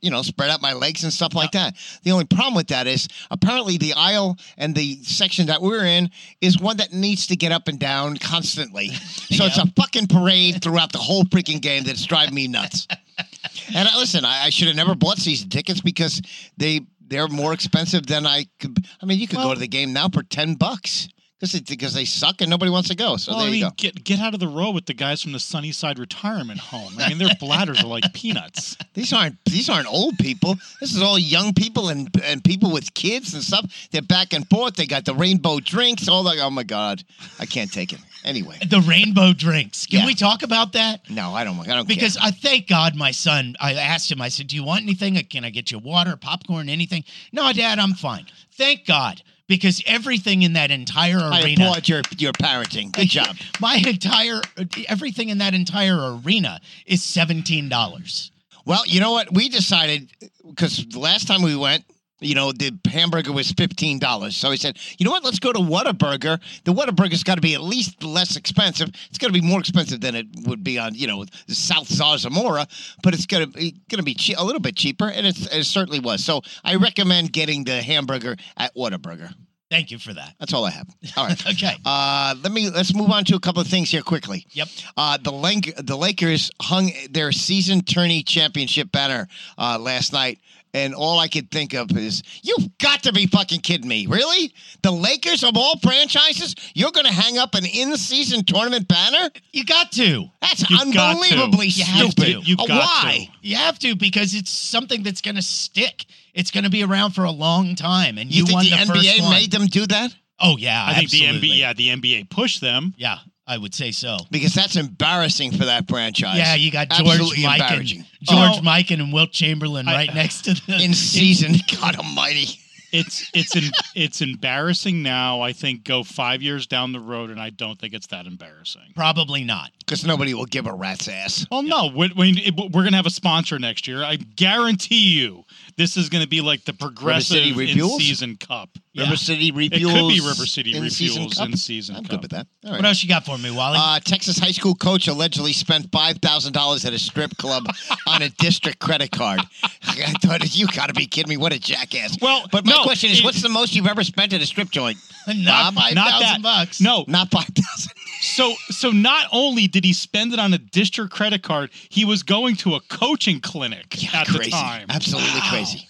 you 0.00 0.10
know, 0.10 0.22
spread 0.22 0.50
out 0.50 0.62
my 0.62 0.72
legs 0.72 1.04
and 1.04 1.12
stuff 1.12 1.34
like 1.34 1.52
that. 1.52 1.76
The 2.02 2.12
only 2.12 2.24
problem 2.24 2.54
with 2.54 2.68
that 2.68 2.86
is 2.86 3.08
apparently 3.30 3.76
the 3.76 3.92
aisle 3.94 4.38
and 4.56 4.74
the 4.74 5.02
section 5.02 5.46
that 5.46 5.60
we're 5.60 5.84
in 5.84 6.10
is 6.40 6.58
one 6.58 6.78
that 6.78 6.92
needs 6.92 7.26
to 7.28 7.36
get 7.36 7.52
up 7.52 7.68
and 7.68 7.78
down 7.78 8.16
constantly. 8.16 8.90
So 9.32 9.46
it's 9.46 9.56
a 9.56 9.66
fucking 9.66 10.08
parade 10.08 10.62
throughout 10.62 10.92
the 10.92 10.98
whole 10.98 11.24
freaking 11.24 11.60
game 11.62 11.84
that's 11.84 12.04
driving 12.04 12.34
me 12.34 12.48
nuts. 12.48 12.86
and 13.74 13.88
I, 13.88 13.96
listen, 13.96 14.24
I, 14.26 14.44
I 14.44 14.50
should 14.50 14.68
have 14.68 14.76
never 14.76 14.94
bought 14.94 15.16
season 15.16 15.48
tickets 15.48 15.80
because 15.80 16.20
they 16.58 16.82
they're 17.12 17.28
more 17.28 17.52
expensive 17.52 18.06
than 18.06 18.26
I 18.26 18.46
could. 18.58 18.78
I 19.02 19.06
mean, 19.06 19.18
you 19.18 19.28
could 19.28 19.38
go 19.38 19.54
to 19.54 19.60
the 19.60 19.68
game 19.68 19.92
now 19.92 20.08
for 20.08 20.22
ten 20.22 20.54
bucks 20.54 21.08
because 21.42 21.60
because 21.62 21.92
they 21.94 22.04
suck 22.04 22.40
and 22.40 22.48
nobody 22.48 22.70
wants 22.70 22.88
to 22.88 22.94
go. 22.94 23.16
So 23.16 23.32
well, 23.32 23.40
there 23.42 23.50
I 23.50 23.54
you 23.54 23.64
go. 23.64 23.70
get 23.76 24.04
get 24.04 24.20
out 24.20 24.32
of 24.34 24.40
the 24.40 24.48
row 24.48 24.70
with 24.70 24.86
the 24.86 24.94
guys 24.94 25.20
from 25.22 25.32
the 25.32 25.40
Sunnyside 25.40 25.98
retirement 25.98 26.60
home. 26.60 26.94
I 26.98 27.08
mean, 27.08 27.18
their 27.18 27.34
bladders 27.40 27.82
are 27.82 27.86
like 27.88 28.12
peanuts. 28.14 28.76
These 28.94 29.12
aren't 29.12 29.42
these 29.46 29.68
aren't 29.70 29.86
old 29.92 30.18
people. 30.18 30.56
This 30.80 30.94
is 30.94 31.02
all 31.02 31.18
young 31.18 31.52
people 31.54 31.88
and 31.88 32.08
and 32.24 32.44
people 32.44 32.70
with 32.72 32.92
kids 32.94 33.34
and 33.34 33.42
stuff. 33.42 33.88
They're 33.90 34.02
back 34.02 34.32
and 34.34 34.48
forth. 34.48 34.76
They 34.76 34.86
got 34.86 35.04
the 35.04 35.14
rainbow 35.14 35.60
drinks. 35.60 36.08
All 36.08 36.22
like, 36.22 36.38
oh 36.40 36.50
my 36.50 36.62
god, 36.62 37.02
I 37.40 37.46
can't 37.46 37.72
take 37.72 37.92
it. 37.92 38.00
Anyway, 38.24 38.56
The 38.70 38.80
rainbow 38.82 39.32
drinks. 39.32 39.86
Can 39.86 40.00
Yeah. 40.00 40.06
we 40.06 40.14
talk 40.14 40.44
about 40.44 40.74
that? 40.74 41.10
no, 41.10 41.34
I 41.34 41.42
don't. 41.42 41.58
I 41.68 41.74
don't 41.74 41.88
Because 41.88 42.16
care. 42.16 42.28
I 42.28 42.30
thank 42.30 42.68
God 42.68 42.94
my 42.94 43.10
son, 43.10 43.56
I 43.60 43.72
asked 43.74 44.12
him, 44.12 44.22
I 44.22 44.28
said, 44.28 44.46
Do 44.46 44.54
you 44.54 44.62
want 44.62 44.82
anything? 44.82 45.16
Can 45.24 45.44
I 45.44 45.50
get 45.50 45.72
you 45.72 45.80
water, 45.80 46.16
popcorn, 46.16 46.68
anything? 46.68 47.02
No, 47.32 47.52
Dad, 47.52 47.80
I'm 47.80 47.94
fine. 47.94 48.26
Thank 48.52 48.86
God. 48.86 49.22
Because 49.48 49.82
everything 49.86 50.42
in 50.42 50.54
that 50.54 50.70
entire 50.70 51.18
arena 51.18 51.34
I 51.34 51.48
applaud 51.50 51.88
your 51.88 52.02
your 52.16 52.32
parenting. 52.32 52.92
Good 52.92 53.08
job. 53.08 53.36
My 53.60 53.82
entire 53.86 54.40
everything 54.88 55.28
in 55.28 55.38
that 55.38 55.54
entire 55.54 56.16
arena 56.16 56.60
is 56.86 57.02
seventeen 57.02 57.68
dollars. 57.68 58.30
Well, 58.64 58.82
you 58.86 59.00
know 59.00 59.12
what? 59.12 59.32
We 59.32 59.48
decided 59.48 60.10
because 60.48 60.94
last 60.94 61.26
time 61.26 61.42
we 61.42 61.56
went, 61.56 61.84
you 62.22 62.34
know, 62.34 62.52
the 62.52 62.72
hamburger 62.86 63.32
was 63.32 63.50
fifteen 63.52 63.98
dollars. 63.98 64.36
So 64.36 64.50
we 64.50 64.56
said, 64.56 64.78
you 64.98 65.04
know 65.04 65.10
what? 65.10 65.24
Let's 65.24 65.38
go 65.38 65.52
to 65.52 65.58
Whataburger. 65.58 66.40
The 66.64 66.72
Whataburger's 66.72 67.24
got 67.24 67.34
to 67.36 67.40
be 67.40 67.54
at 67.54 67.62
least 67.62 68.02
less 68.02 68.36
expensive. 68.36 68.88
It's 69.08 69.18
got 69.18 69.26
to 69.28 69.32
be 69.32 69.40
more 69.40 69.60
expensive 69.60 70.00
than 70.00 70.14
it 70.14 70.26
would 70.46 70.62
be 70.64 70.78
on, 70.78 70.94
you 70.94 71.06
know, 71.06 71.24
South 71.48 71.88
Zarzamora, 71.88 72.66
but 73.02 73.14
it's 73.14 73.26
gonna 73.26 73.46
be 73.48 73.76
gonna 73.88 74.02
be 74.02 74.14
che- 74.14 74.34
a 74.38 74.44
little 74.44 74.60
bit 74.60 74.76
cheaper, 74.76 75.08
and 75.08 75.26
it's, 75.26 75.46
it 75.52 75.64
certainly 75.64 76.00
was. 76.00 76.24
So 76.24 76.42
I 76.64 76.76
recommend 76.76 77.32
getting 77.32 77.64
the 77.64 77.82
hamburger 77.82 78.36
at 78.56 78.74
Whataburger. 78.74 79.34
Thank 79.70 79.90
you 79.90 79.98
for 79.98 80.12
that. 80.12 80.34
That's 80.38 80.52
all 80.52 80.66
I 80.66 80.70
have. 80.70 80.86
All 81.16 81.26
right. 81.26 81.42
Okay. 81.52 81.74
Uh, 81.84 82.34
let 82.42 82.52
me 82.52 82.68
let's 82.68 82.94
move 82.94 83.10
on 83.10 83.24
to 83.24 83.36
a 83.36 83.40
couple 83.40 83.62
of 83.62 83.66
things 83.68 83.90
here 83.90 84.02
quickly. 84.02 84.44
Yep. 84.50 84.68
Uh, 84.98 85.16
the 85.16 85.32
Lang- 85.32 85.72
the 85.78 85.96
Lakers 85.96 86.50
hung 86.60 86.90
their 87.10 87.32
season 87.32 87.80
tourney 87.80 88.22
championship 88.22 88.92
banner 88.92 89.28
uh, 89.56 89.78
last 89.78 90.12
night, 90.12 90.38
and 90.74 90.94
all 90.94 91.18
I 91.18 91.28
could 91.28 91.50
think 91.50 91.74
of 91.74 91.96
is, 91.96 92.22
"You've 92.42 92.76
got 92.78 93.02
to 93.04 93.12
be 93.12 93.26
fucking 93.26 93.60
kidding 93.60 93.88
me! 93.88 94.06
Really? 94.06 94.52
The 94.82 94.90
Lakers 94.90 95.44
of 95.44 95.56
all 95.56 95.78
franchises, 95.78 96.54
you're 96.74 96.90
going 96.92 97.06
to 97.06 97.12
hang 97.12 97.38
up 97.38 97.54
an 97.54 97.64
in-season 97.66 98.44
tournament 98.44 98.88
banner? 98.88 99.30
You 99.52 99.64
got 99.64 99.92
to. 99.92 100.30
That's 100.40 100.68
You've 100.70 100.92
got 100.94 101.12
to. 101.14 101.24
unbelievably 101.34 101.66
You 101.68 101.84
have 101.84 102.10
stupid. 102.12 102.32
to. 102.42 102.48
You've 102.48 102.60
Uh, 102.60 102.66
got 102.66 103.04
Why? 103.04 103.28
to. 103.42 103.48
You 103.48 103.56
have 103.56 103.78
to 103.80 103.96
because 103.96 104.34
it's 104.34 104.50
something 104.50 105.02
that's 105.02 105.20
going 105.20 105.36
to 105.36 105.42
stick. 105.42 106.06
It's 106.34 106.50
going 106.50 106.64
to 106.64 106.70
be 106.70 106.82
around 106.82 107.10
for 107.12 107.24
a 107.24 107.30
long 107.30 107.74
time, 107.74 108.16
and 108.18 108.30
You, 108.30 108.38
you, 108.40 108.46
think 108.46 108.54
won 108.56 108.64
the, 108.64 108.70
the, 108.70 108.76
NBA 108.76 108.86
first 108.86 109.22
one. 109.22 109.30
made 109.30 109.50
them 109.52 109.66
do 109.66 109.86
that? 109.86 110.14
Oh 110.40 110.56
yeah, 110.56 110.84
I 110.86 110.94
think 110.94 111.10
the 111.10 111.20
NBA, 111.20 111.58
yeah, 111.58 111.72
the 111.74 111.88
NBA 111.88 112.30
pushed 112.30 112.60
them. 112.62 112.94
Yeah, 112.96 113.18
I 113.46 113.58
would 113.58 113.74
say 113.74 113.90
so. 113.90 114.18
Because 114.30 114.54
that's 114.54 114.76
embarrassing 114.76 115.52
for 115.52 115.64
that 115.64 115.88
franchise. 115.88 116.36
Yeah, 116.38 116.54
you 116.54 116.70
got 116.70 116.88
George 116.90 117.08
Absolutely 117.08 117.44
Mikan, 117.44 117.52
embarrassing. 117.54 118.04
George 118.22 118.50
Oh. 118.58 118.60
Mikan, 118.62 119.00
and 119.00 119.12
Wilt 119.12 119.32
Chamberlain 119.32 119.88
I- 119.88 119.94
right 119.94 120.14
next 120.14 120.42
to 120.42 120.54
the 120.54 120.80
In 120.82 120.94
season, 120.94 121.54
God 121.80 121.96
Almighty. 121.96 122.58
It's 122.94 123.30
it's 123.32 123.56
in, 123.56 123.64
it's 123.94 124.20
embarrassing 124.20 125.02
now. 125.02 125.40
I 125.40 125.54
think 125.54 125.82
go 125.82 126.02
five 126.04 126.42
years 126.42 126.66
down 126.66 126.92
the 126.92 127.00
road, 127.00 127.30
and 127.30 127.40
I 127.40 127.48
don't 127.48 127.78
think 127.80 127.94
it's 127.94 128.08
that 128.08 128.26
embarrassing. 128.26 128.82
Probably 128.94 129.44
not. 129.44 129.70
Because 129.78 130.04
nobody 130.04 130.34
will 130.34 130.44
give 130.44 130.66
a 130.66 130.74
rat's 130.74 131.08
ass. 131.08 131.46
Well, 131.50 131.62
no, 131.62 131.86
we, 131.96 132.12
we, 132.14 132.52
we're 132.54 132.84
gonna 132.84 132.96
have 132.98 133.06
a 133.06 133.10
sponsor 133.10 133.58
next 133.58 133.88
year. 133.88 134.04
I 134.04 134.16
guarantee 134.16 135.18
you, 135.18 135.44
this 135.76 135.96
is 135.96 136.08
gonna 136.08 136.26
be 136.26 136.40
like 136.40 136.64
the 136.64 136.72
progressive 136.72 137.38
City 137.44 137.50
in-season 137.72 138.36
cup. 138.36 138.70
Yeah. 138.94 139.04
River 139.04 139.16
City 139.16 139.50
refuels. 139.52 139.72
It 139.72 139.80
could 139.84 140.08
be 140.08 140.20
River 140.20 140.46
City 140.46 140.76
in-season 140.76 141.22
Refuels 141.24 141.36
cup? 141.38 141.48
in 141.48 141.56
season 141.56 141.96
I'm 141.96 142.02
cup. 142.02 142.10
good 142.10 142.22
with 142.22 142.30
that. 142.32 142.46
All 142.64 142.72
right. 142.72 142.78
What 142.78 142.84
else 142.86 143.02
you 143.02 143.08
got 143.08 143.24
for 143.24 143.38
me, 143.38 143.50
Wally? 143.50 143.78
Uh, 143.80 143.98
Texas 144.00 144.38
high 144.38 144.50
school 144.50 144.74
coach 144.74 145.08
allegedly 145.08 145.52
spent 145.54 145.90
five 145.90 146.18
thousand 146.18 146.52
dollars 146.52 146.84
at 146.84 146.92
a 146.92 146.98
strip 146.98 147.36
club 147.38 147.64
on 148.06 148.22
a 148.22 148.28
district 148.30 148.78
credit 148.80 149.10
card. 149.10 149.40
I 149.62 150.12
thought 150.22 150.56
you 150.56 150.66
got 150.68 150.88
to 150.88 150.94
be 150.94 151.06
kidding 151.06 151.30
me! 151.30 151.36
What 151.36 151.52
a 151.52 151.58
jackass! 151.58 152.18
Well, 152.20 152.46
but 152.52 152.64
my 152.66 152.72
no, 152.72 152.82
question 152.82 153.10
is, 153.10 153.20
it- 153.20 153.24
what's 153.24 153.42
the 153.42 153.48
most 153.48 153.74
you've 153.74 153.86
ever 153.86 154.04
spent 154.04 154.32
at 154.32 154.42
a 154.42 154.46
strip 154.46 154.70
joint? 154.70 154.98
not 155.28 155.74
Bob, 155.74 155.84
five 155.84 155.94
that. 155.94 156.38
bucks. 156.42 156.80
No, 156.80 157.04
Not 157.08 157.30
five 157.30 157.46
thousand. 157.46 157.91
So 158.34 158.54
so 158.70 158.90
not 158.90 159.26
only 159.32 159.66
did 159.66 159.84
he 159.84 159.92
spend 159.92 160.32
it 160.32 160.38
on 160.38 160.54
a 160.54 160.58
district 160.58 161.12
credit 161.12 161.42
card, 161.42 161.70
he 161.90 162.04
was 162.04 162.22
going 162.22 162.56
to 162.56 162.74
a 162.74 162.80
coaching 162.88 163.40
clinic 163.40 164.14
at 164.14 164.26
crazy. 164.26 164.50
the 164.50 164.56
time. 164.56 164.86
Absolutely 164.88 165.40
Wow. 165.40 165.48
crazy. 165.50 165.88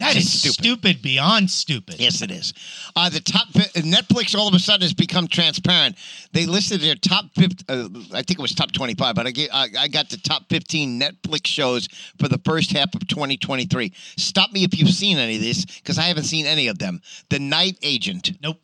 that 0.00 0.14
Just 0.14 0.34
is 0.34 0.40
stupid. 0.40 0.54
stupid. 0.64 1.02
beyond 1.02 1.50
stupid. 1.50 1.96
Yes, 2.00 2.20
it 2.22 2.30
is. 2.32 2.52
Uh, 2.96 3.08
the 3.08 3.20
top 3.20 3.48
Netflix 3.50 4.34
all 4.36 4.48
of 4.48 4.54
a 4.54 4.58
sudden 4.58 4.82
has 4.82 4.92
become 4.92 5.28
transparent. 5.28 5.96
They 6.32 6.46
listed 6.46 6.80
their 6.80 6.96
top 6.96 7.26
50, 7.36 7.64
uh, 7.68 7.88
I 8.12 8.22
think 8.22 8.38
it 8.38 8.42
was 8.42 8.54
top 8.54 8.72
25, 8.72 9.14
but 9.14 9.26
I, 9.28 9.30
get, 9.30 9.50
I, 9.54 9.68
I 9.78 9.88
got 9.88 10.08
the 10.10 10.16
top 10.18 10.48
15 10.50 11.00
Netflix 11.00 11.46
shows 11.46 11.88
for 12.18 12.26
the 12.28 12.38
first 12.44 12.72
half 12.72 12.92
of 12.94 13.06
2023. 13.06 13.92
Stop 14.16 14.52
me 14.52 14.64
if 14.64 14.76
you've 14.78 14.90
seen 14.90 15.16
any 15.16 15.36
of 15.36 15.42
this 15.42 15.64
because 15.64 15.96
I 15.98 16.02
haven't 16.02 16.24
seen 16.24 16.44
any 16.46 16.66
of 16.66 16.78
them. 16.80 17.00
The 17.30 17.38
Night 17.38 17.78
Agent, 17.82 18.32
Nope. 18.42 18.60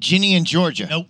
Ginny 0.00 0.34
and 0.34 0.46
Georgia, 0.46 0.86
Nope. 0.88 1.06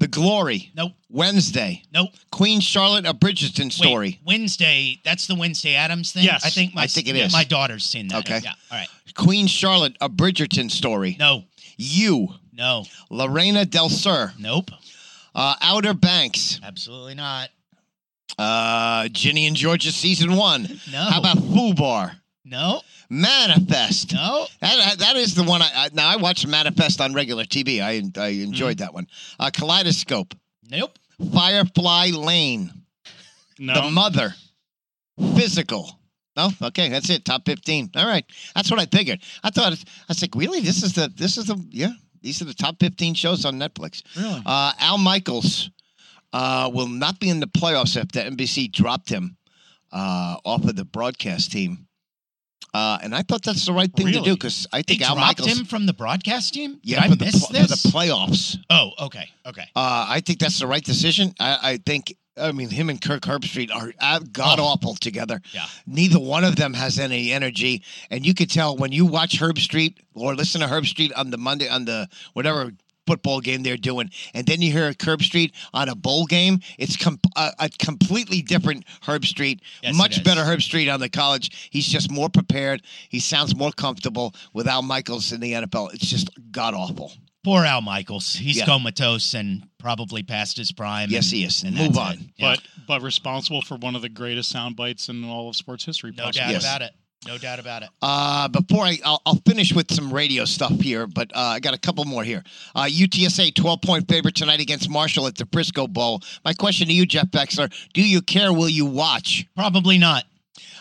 The 0.00 0.08
Glory, 0.08 0.72
Nope. 0.74 0.92
Wednesday, 1.10 1.82
Nope. 1.92 2.10
Queen 2.32 2.60
Charlotte, 2.60 3.06
a 3.06 3.12
Bridgerton 3.14 3.64
Wait, 3.66 3.72
story, 3.72 4.20
Wednesday. 4.24 4.98
That's 5.04 5.26
the 5.26 5.34
Wednesday 5.34 5.74
Addams 5.74 6.12
thing. 6.12 6.24
Yes, 6.24 6.44
I 6.44 6.48
think 6.50 6.74
my 6.74 6.82
I 6.82 6.86
think 6.86 7.06
it 7.06 7.14
yeah, 7.16 7.26
is. 7.26 7.32
My 7.32 7.44
daughter's 7.44 7.84
seen 7.84 8.08
that. 8.08 8.20
Okay. 8.20 8.40
Yeah. 8.42 8.52
All 8.72 8.78
right. 8.78 8.88
Queen 9.14 9.46
Charlotte, 9.46 9.96
a 10.00 10.08
Bridgerton 10.08 10.70
story, 10.70 11.16
No. 11.20 11.44
You, 11.76 12.28
No. 12.52 12.84
La 13.10 13.26
Reina 13.26 13.64
del 13.66 13.88
Sur, 13.90 14.32
Nope. 14.38 14.70
uh, 15.34 15.54
Outer 15.60 15.94
Banks, 15.94 16.58
Absolutely 16.64 17.14
not. 17.14 17.50
Uh, 18.38 19.08
Ginny 19.08 19.46
and 19.46 19.56
Georgia 19.56 19.92
season 19.92 20.34
one. 20.36 20.62
No. 20.92 20.98
How 21.04 21.18
about 21.20 21.36
Fubar? 21.36 22.12
No. 22.44 22.80
Manifest. 23.10 24.14
No. 24.14 24.46
That, 24.60 24.98
that 24.98 25.16
is 25.16 25.34
the 25.34 25.42
one 25.44 25.60
I, 25.62 25.70
I 25.74 25.88
now 25.92 26.08
I 26.08 26.16
watch 26.16 26.46
Manifest 26.46 27.00
on 27.00 27.12
regular 27.14 27.44
TV. 27.44 27.80
I 27.82 28.00
I 28.20 28.28
enjoyed 28.28 28.76
Mm-hmm. 28.78 28.84
that 28.84 28.94
one. 28.94 29.06
Uh, 29.38 29.50
Kaleidoscope, 29.52 30.34
Nope. 30.70 30.98
Firefly 31.34 32.10
Lane, 32.14 32.70
No. 33.58 33.74
The 33.74 33.90
Mother, 33.90 34.34
Physical. 35.36 35.98
Oh, 36.36 36.50
okay, 36.62 36.88
that's 36.88 37.10
it. 37.10 37.24
Top 37.24 37.44
fifteen. 37.44 37.90
All 37.94 38.06
right, 38.06 38.24
that's 38.54 38.70
what 38.70 38.80
I 38.80 38.86
figured. 38.86 39.20
I 39.42 39.50
thought 39.50 39.66
I 39.74 39.76
was 40.08 40.22
like, 40.22 40.34
really? 40.34 40.60
This 40.60 40.82
is 40.82 40.94
the 40.94 41.12
this 41.14 41.36
is 41.36 41.46
the 41.46 41.62
yeah. 41.70 41.90
These 42.22 42.40
are 42.40 42.46
the 42.46 42.54
top 42.54 42.76
fifteen 42.80 43.12
shows 43.14 43.44
on 43.44 43.58
Netflix. 43.58 44.02
really? 44.16 44.42
Uh, 44.46 44.72
Al 44.78 44.96
Michaels 44.98 45.70
uh, 46.32 46.70
will 46.72 46.86
not 46.88 47.18
be 47.20 47.28
in 47.28 47.40
the 47.40 47.46
playoffs 47.48 48.00
after 48.00 48.20
NBC 48.20 48.70
dropped 48.72 49.08
him 49.10 49.36
uh, 49.92 50.36
off 50.44 50.64
of 50.64 50.76
the 50.76 50.84
broadcast 50.84 51.52
team. 51.52 51.86
Uh, 52.72 52.98
and 53.02 53.14
I 53.14 53.22
thought 53.22 53.42
that's 53.42 53.66
the 53.66 53.72
right 53.72 53.92
thing 53.92 54.06
to 54.12 54.20
do 54.20 54.34
because 54.34 54.66
I 54.72 54.78
They 54.78 54.94
think 54.94 55.02
Al 55.02 55.14
dropped 55.16 55.40
Michaels. 55.40 55.58
him 55.58 55.66
from 55.66 55.86
the 55.86 55.92
broadcast 55.92 56.54
team. 56.54 56.78
yeah, 56.84 57.00
Did 57.00 57.06
for 57.08 57.12
I 57.12 57.16
the, 57.16 57.24
miss 57.24 57.38
pl- 57.38 57.46
for 57.48 57.52
this? 57.54 57.82
the 57.82 57.88
playoffs. 57.88 58.58
oh, 58.70 58.90
okay. 59.06 59.28
Okay. 59.46 59.62
Uh, 59.74 60.06
I 60.08 60.20
think 60.20 60.38
that's 60.38 60.58
the 60.60 60.66
right 60.68 60.84
decision. 60.84 61.34
I, 61.40 61.58
I 61.62 61.76
think. 61.84 62.14
I 62.40 62.52
mean, 62.52 62.70
him 62.70 62.88
and 62.88 63.02
Kirk 63.02 63.22
Herbstreit 63.22 63.70
are 63.74 63.92
uh, 64.00 64.20
god 64.32 64.60
awful 64.60 64.94
together. 64.94 65.42
Yeah. 65.52 65.66
Neither 65.86 66.18
one 66.20 66.44
of 66.44 66.56
them 66.56 66.72
has 66.72 66.98
any 66.98 67.32
energy, 67.32 67.82
and 68.08 68.24
you 68.24 68.32
could 68.34 68.48
tell 68.48 68.76
when 68.76 68.92
you 68.92 69.04
watch 69.04 69.38
Herbstreit 69.40 69.96
or 70.14 70.34
listen 70.34 70.60
to 70.62 70.66
Herbstreit 70.68 71.10
on 71.16 71.30
the 71.30 71.36
Monday 71.36 71.68
on 71.68 71.84
the 71.84 72.08
whatever 72.32 72.70
football 73.10 73.40
game 73.40 73.62
they're 73.64 73.76
doing, 73.76 74.08
and 74.34 74.46
then 74.46 74.62
you 74.62 74.70
hear 74.72 74.92
Herbstreit 74.92 75.50
on 75.74 75.88
a 75.88 75.94
bowl 75.96 76.26
game. 76.26 76.60
It's 76.78 76.96
com- 76.96 77.18
a, 77.36 77.50
a 77.58 77.68
completely 77.80 78.40
different 78.42 78.84
Herbstreit. 79.02 79.60
Yes, 79.82 79.96
Much 79.96 80.22
better 80.22 80.42
Herbstreit 80.42 80.92
on 80.92 81.00
the 81.00 81.08
college. 81.08 81.68
He's 81.70 81.88
just 81.88 82.10
more 82.10 82.28
prepared. 82.28 82.82
He 83.08 83.18
sounds 83.18 83.56
more 83.56 83.72
comfortable 83.72 84.34
with 84.52 84.68
Al 84.68 84.82
Michaels 84.82 85.32
in 85.32 85.40
the 85.40 85.52
NFL. 85.54 85.92
It's 85.94 86.06
just 86.06 86.30
god 86.52 86.74
awful. 86.74 87.12
Poor 87.42 87.64
Al 87.64 87.80
Michaels. 87.80 88.34
He's 88.34 88.58
Yeah. 88.58 88.66
comatose 88.66 89.34
and 89.34 89.66
probably 89.78 90.22
past 90.22 90.56
his 90.58 90.70
prime. 90.72 91.08
Yes, 91.10 91.30
and- 91.32 91.38
he 91.38 91.44
is. 91.44 91.62
and 91.64 91.74
Move 91.74 91.96
on. 91.98 92.30
Yeah. 92.36 92.54
But 92.56 92.62
but 92.86 93.02
responsible 93.02 93.62
for 93.62 93.76
one 93.76 93.96
of 93.96 94.02
the 94.02 94.08
greatest 94.08 94.50
sound 94.50 94.76
bites 94.76 95.08
in 95.08 95.24
all 95.24 95.48
of 95.48 95.56
sports 95.56 95.84
history. 95.84 96.12
no 96.16 96.24
possibly. 96.24 96.40
doubt 96.46 96.52
Yes. 96.52 96.62
about 96.64 96.82
it. 96.82 96.92
No 97.26 97.36
doubt 97.36 97.58
about 97.58 97.82
it. 97.82 97.90
Uh, 98.00 98.48
before 98.48 98.84
I, 98.84 98.98
I'll, 99.04 99.20
I'll 99.26 99.40
finish 99.46 99.74
with 99.74 99.92
some 99.92 100.10
radio 100.12 100.46
stuff 100.46 100.72
here, 100.80 101.06
but 101.06 101.30
uh, 101.36 101.40
I 101.40 101.60
got 101.60 101.74
a 101.74 101.78
couple 101.78 102.04
more 102.06 102.24
here. 102.24 102.42
Uh, 102.74 102.84
UTSA 102.84 103.54
12 103.54 103.82
point 103.82 104.08
favorite 104.08 104.34
tonight 104.34 104.60
against 104.60 104.88
Marshall 104.88 105.26
at 105.26 105.36
the 105.36 105.46
Frisco 105.52 105.86
Bowl. 105.86 106.22
My 106.46 106.54
question 106.54 106.86
to 106.88 106.94
you, 106.94 107.04
Jeff 107.04 107.26
Bexler: 107.26 107.70
Do 107.92 108.02
you 108.02 108.22
care? 108.22 108.54
Will 108.54 108.70
you 108.70 108.86
watch? 108.86 109.46
Probably 109.54 109.98
not. 109.98 110.24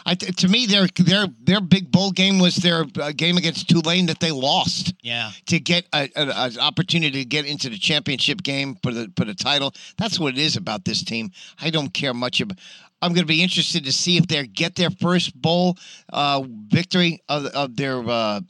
I, 0.06 0.16
to 0.16 0.48
me, 0.48 0.66
their 0.66 0.88
their 0.96 1.28
their 1.44 1.60
big 1.60 1.92
bowl 1.92 2.12
game 2.12 2.40
was 2.40 2.56
their 2.56 2.86
uh, 3.02 3.12
game 3.14 3.36
against 3.36 3.68
Tulane 3.68 4.06
that 4.06 4.22
they 4.22 4.32
lost 4.32 4.94
Yeah. 5.02 5.32
to 5.48 5.60
get 5.60 5.86
an 5.92 6.58
opportunity 6.58 7.20
to 7.20 7.26
get 7.26 7.46
into 7.46 7.70
the 7.70 7.78
championship 7.78 8.42
game 8.44 8.78
for 8.82 8.94
the 8.94 9.12
for 9.18 9.26
the 9.26 9.36
title. 9.36 9.74
That's 9.98 10.18
what 10.18 10.36
it 10.36 10.40
is 10.40 10.56
about 10.56 10.86
this 10.86 11.04
team. 11.04 11.32
I 11.62 11.70
don't 11.70 11.94
care 11.94 12.14
much 12.14 12.40
about. 12.40 12.58
I'm 13.02 13.14
going 13.14 13.24
to 13.24 13.28
be 13.34 13.42
interested 13.42 13.86
to 13.86 13.92
see 13.92 14.18
if 14.18 14.28
they 14.28 14.46
get 14.48 14.76
their 14.76 14.90
first 14.90 15.40
bowl 15.42 15.78
uh, 16.12 16.44
victory 16.68 17.22
of, 17.30 17.46
of 17.48 17.76
their 17.76 18.00
uh, 18.08 18.42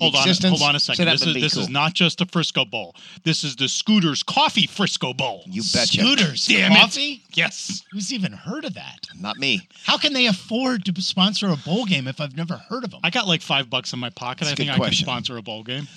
Hold 0.00 0.14
on, 0.14 0.20
existence. 0.22 0.60
hold 0.60 0.68
on 0.68 0.76
a 0.76 0.80
second. 0.80 1.06
that 1.06 1.10
this 1.18 1.26
is 1.26 1.34
this 1.34 1.54
cool. 1.54 1.62
is 1.64 1.68
not 1.68 1.92
just 1.92 2.18
the 2.18 2.26
Frisco 2.26 2.64
Bowl. 2.64 2.94
This 3.24 3.42
is 3.42 3.56
the 3.56 3.68
Scooters 3.68 4.22
Coffee 4.22 4.68
Frisco 4.68 5.12
Bowl. 5.12 5.42
You 5.46 5.62
betcha. 5.72 6.00
Scooters. 6.02 6.46
Damn 6.46 6.70
it. 6.70 6.76
coffee? 6.76 7.24
Yes. 7.32 7.82
Who's 7.90 8.12
even 8.12 8.32
heard 8.32 8.64
of 8.64 8.74
that? 8.74 9.08
Not 9.18 9.38
me. 9.38 9.66
How 9.84 9.98
can 9.98 10.12
they 10.12 10.26
afford 10.26 10.84
to 10.84 11.02
sponsor 11.02 11.48
a 11.48 11.56
bowl 11.56 11.84
game 11.84 12.06
if 12.06 12.20
I've 12.20 12.36
never 12.36 12.58
heard 12.68 12.84
of 12.84 12.92
them? 12.92 13.00
I 13.02 13.10
got 13.10 13.26
like 13.26 13.42
five 13.42 13.68
bucks 13.68 13.92
in 13.92 13.98
my 13.98 14.10
pocket. 14.10 14.44
That's 14.44 14.50
a 14.50 14.52
I 14.52 14.54
think 14.54 14.68
good 14.68 14.74
I 14.74 14.78
question. 14.78 15.04
can 15.04 15.12
sponsor 15.12 15.36
a 15.36 15.42
bowl 15.42 15.64
game. 15.64 15.88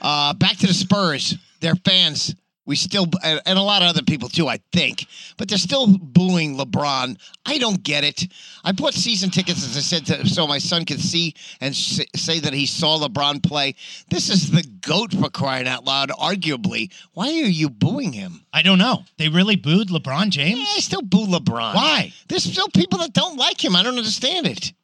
Uh, 0.00 0.34
back 0.34 0.56
to 0.58 0.68
the 0.68 0.74
Spurs. 0.74 1.36
Their 1.58 1.74
fans. 1.74 2.36
We 2.68 2.76
still, 2.76 3.06
and 3.24 3.58
a 3.58 3.62
lot 3.62 3.80
of 3.80 3.88
other 3.88 4.02
people 4.02 4.28
too, 4.28 4.46
I 4.46 4.58
think, 4.72 5.06
but 5.38 5.48
they're 5.48 5.56
still 5.56 5.86
booing 5.86 6.58
LeBron. 6.58 7.18
I 7.46 7.56
don't 7.56 7.82
get 7.82 8.04
it. 8.04 8.30
I 8.62 8.72
bought 8.72 8.92
season 8.92 9.30
tickets, 9.30 9.64
as 9.64 9.74
I 9.74 9.80
said, 9.80 10.04
to, 10.06 10.28
so 10.28 10.46
my 10.46 10.58
son 10.58 10.84
could 10.84 11.00
see 11.00 11.34
and 11.62 11.74
say 11.74 12.40
that 12.40 12.52
he 12.52 12.66
saw 12.66 12.98
LeBron 12.98 13.42
play. 13.42 13.74
This 14.10 14.28
is 14.28 14.50
the 14.50 14.62
GOAT 14.82 15.14
for 15.14 15.30
crying 15.30 15.66
out 15.66 15.86
loud, 15.86 16.10
arguably. 16.10 16.92
Why 17.14 17.28
are 17.28 17.48
you 17.48 17.70
booing 17.70 18.12
him? 18.12 18.44
I 18.52 18.60
don't 18.60 18.78
know. 18.78 19.04
They 19.16 19.30
really 19.30 19.56
booed 19.56 19.88
LeBron 19.88 20.28
james 20.28 20.58
Yeah? 20.58 20.66
I 20.76 20.80
still 20.80 21.00
boo 21.00 21.26
LeBron. 21.26 21.74
Why? 21.74 22.12
There's 22.28 22.44
still 22.44 22.68
people 22.68 22.98
that 22.98 23.14
don't 23.14 23.38
like 23.38 23.64
him. 23.64 23.76
I 23.76 23.82
don't 23.82 23.96
understand 23.96 24.46
it. 24.46 24.74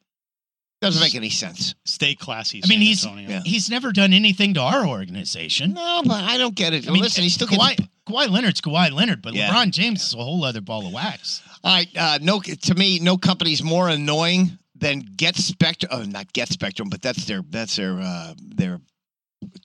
Doesn't 0.85 1.01
make 1.01 1.15
any 1.15 1.29
sense. 1.29 1.75
Stay 1.83 2.15
classy. 2.15 2.61
I 2.63 2.67
mean, 2.67 2.79
San 2.79 2.81
he's 2.81 3.05
Antonio. 3.05 3.41
He's 3.45 3.69
never 3.69 3.91
done 3.91 4.13
anything 4.13 4.53
to 4.55 4.61
our 4.61 4.85
organization. 4.87 5.73
No, 5.73 6.01
but 6.05 6.23
I 6.23 6.37
don't 6.37 6.55
get 6.55 6.73
it. 6.73 6.87
I 6.87 6.91
mean, 6.91 7.01
Listen, 7.01 7.23
he 7.23 7.29
still 7.29 7.47
Kawhi, 7.47 7.77
gets 7.77 7.89
Kawhi 8.07 8.29
Leonard's 8.29 8.61
Kawhi 8.61 8.91
Leonard, 8.91 9.21
but 9.21 9.33
Yeah. 9.33 9.49
LeBron 9.49 9.71
James 9.71 10.03
is 10.03 10.13
a 10.13 10.17
whole 10.17 10.43
other 10.43 10.61
ball 10.61 10.85
of 10.87 10.93
wax. 10.93 11.41
All 11.63 11.73
right, 11.75 11.87
uh, 11.97 12.19
no. 12.21 12.39
To 12.39 12.75
me, 12.75 12.99
no 12.99 13.17
company's 13.17 13.63
more 13.63 13.89
annoying 13.89 14.57
than 14.75 14.99
Get 15.15 15.35
Spectrum. 15.35 15.89
Oh, 15.93 16.03
not 16.03 16.31
Get 16.33 16.49
Spectrum, 16.49 16.89
but 16.89 17.01
that's 17.01 17.25
their 17.25 17.41
that's 17.49 17.75
their 17.75 17.99
uh, 17.99 18.33
their 18.37 18.79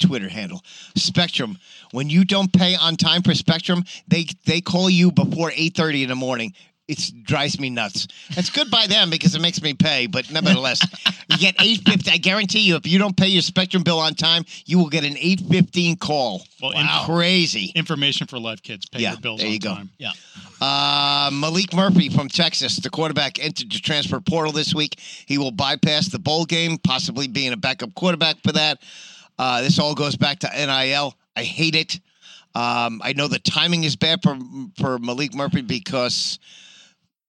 Twitter 0.01 0.29
handle. 0.29 0.63
Spectrum. 0.97 1.59
When 1.93 2.09
you 2.09 2.25
don't 2.25 2.53
pay 2.53 2.77
on 2.77 2.97
time 2.97 3.23
for 3.23 3.35
Spectrum, 3.35 3.85
they 4.09 4.27
they 4.47 4.61
call 4.61 4.89
you 4.89 5.13
before 5.13 5.53
eight 5.55 5.77
thirty 5.77 6.03
in 6.03 6.09
the 6.09 6.15
morning. 6.17 6.55
It 6.91 7.25
drives 7.25 7.61
me 7.61 7.71
nuts. 7.71 8.09
That's 8.35 8.51
good 8.51 8.71
by 8.71 8.87
them 8.87 9.11
because 9.11 9.35
it 9.35 9.41
makes 9.41 9.63
me 9.63 9.75
pay, 9.75 10.07
but 10.07 10.31
nevertheless, 10.31 10.81
you 11.29 11.39
get 11.39 11.55
eight 11.61 11.83
fifty. 11.87 12.11
I 12.11 12.17
guarantee 12.17 12.61
you, 12.61 12.77
if 12.77 12.87
you 12.87 12.99
don't 12.99 13.17
pay 13.17 13.29
your 13.29 13.43
Spectrum 13.43 13.83
bill 13.83 13.99
on 14.01 14.15
time, 14.15 14.45
you 14.67 14.79
will 14.79 14.89
get 14.89 15.05
an 15.05 15.17
eight 15.19 15.41
fifteen 15.49 15.97
call. 15.97 16.43
Well, 16.61 16.73
Wow. 16.75 17.05
Crazy. 17.07 17.73
information 17.75 18.27
for 18.27 18.39
live 18.39 18.63
kids. 18.63 18.87
Pay 18.87 19.01
Yeah, 19.01 19.13
your 19.13 19.21
bills 19.21 19.39
there 19.41 19.47
on 19.47 19.53
you 19.53 19.59
go. 19.61 19.75
time. 19.75 19.91
Yeah. 19.99 20.11
Uh, 20.61 21.31
Maalik 21.31 21.73
Murphy 21.75 22.09
from 22.09 22.29
Texas, 22.29 22.77
the 22.77 22.91
quarterback, 22.91 23.43
entered 23.43 23.71
the 23.71 23.79
transfer 23.79 24.21
portal 24.21 24.53
this 24.53 24.75
week. 24.75 24.99
He 25.27 25.39
will 25.39 25.53
bypass 25.53 26.09
the 26.09 26.19
bowl 26.19 26.45
game, 26.45 26.77
possibly 26.79 27.29
being 27.29 27.53
a 27.53 27.57
backup 27.57 27.95
quarterback 27.95 28.37
for 28.43 28.53
that. 28.53 28.83
Uh, 29.39 29.63
this 29.63 29.79
all 29.79 29.95
goes 29.95 30.17
back 30.17 30.41
to 30.41 30.49
NIL. 30.49 31.15
I 31.37 31.45
hate 31.45 31.75
it. 31.77 32.01
Um, 32.55 33.01
I 33.05 33.13
know 33.15 33.29
the 33.29 33.39
timing 33.39 33.85
is 33.85 33.95
bad 33.97 34.21
for 34.23 34.37
for 34.77 34.99
Maalik 34.99 35.35
Murphy 35.35 35.63
because 35.63 36.41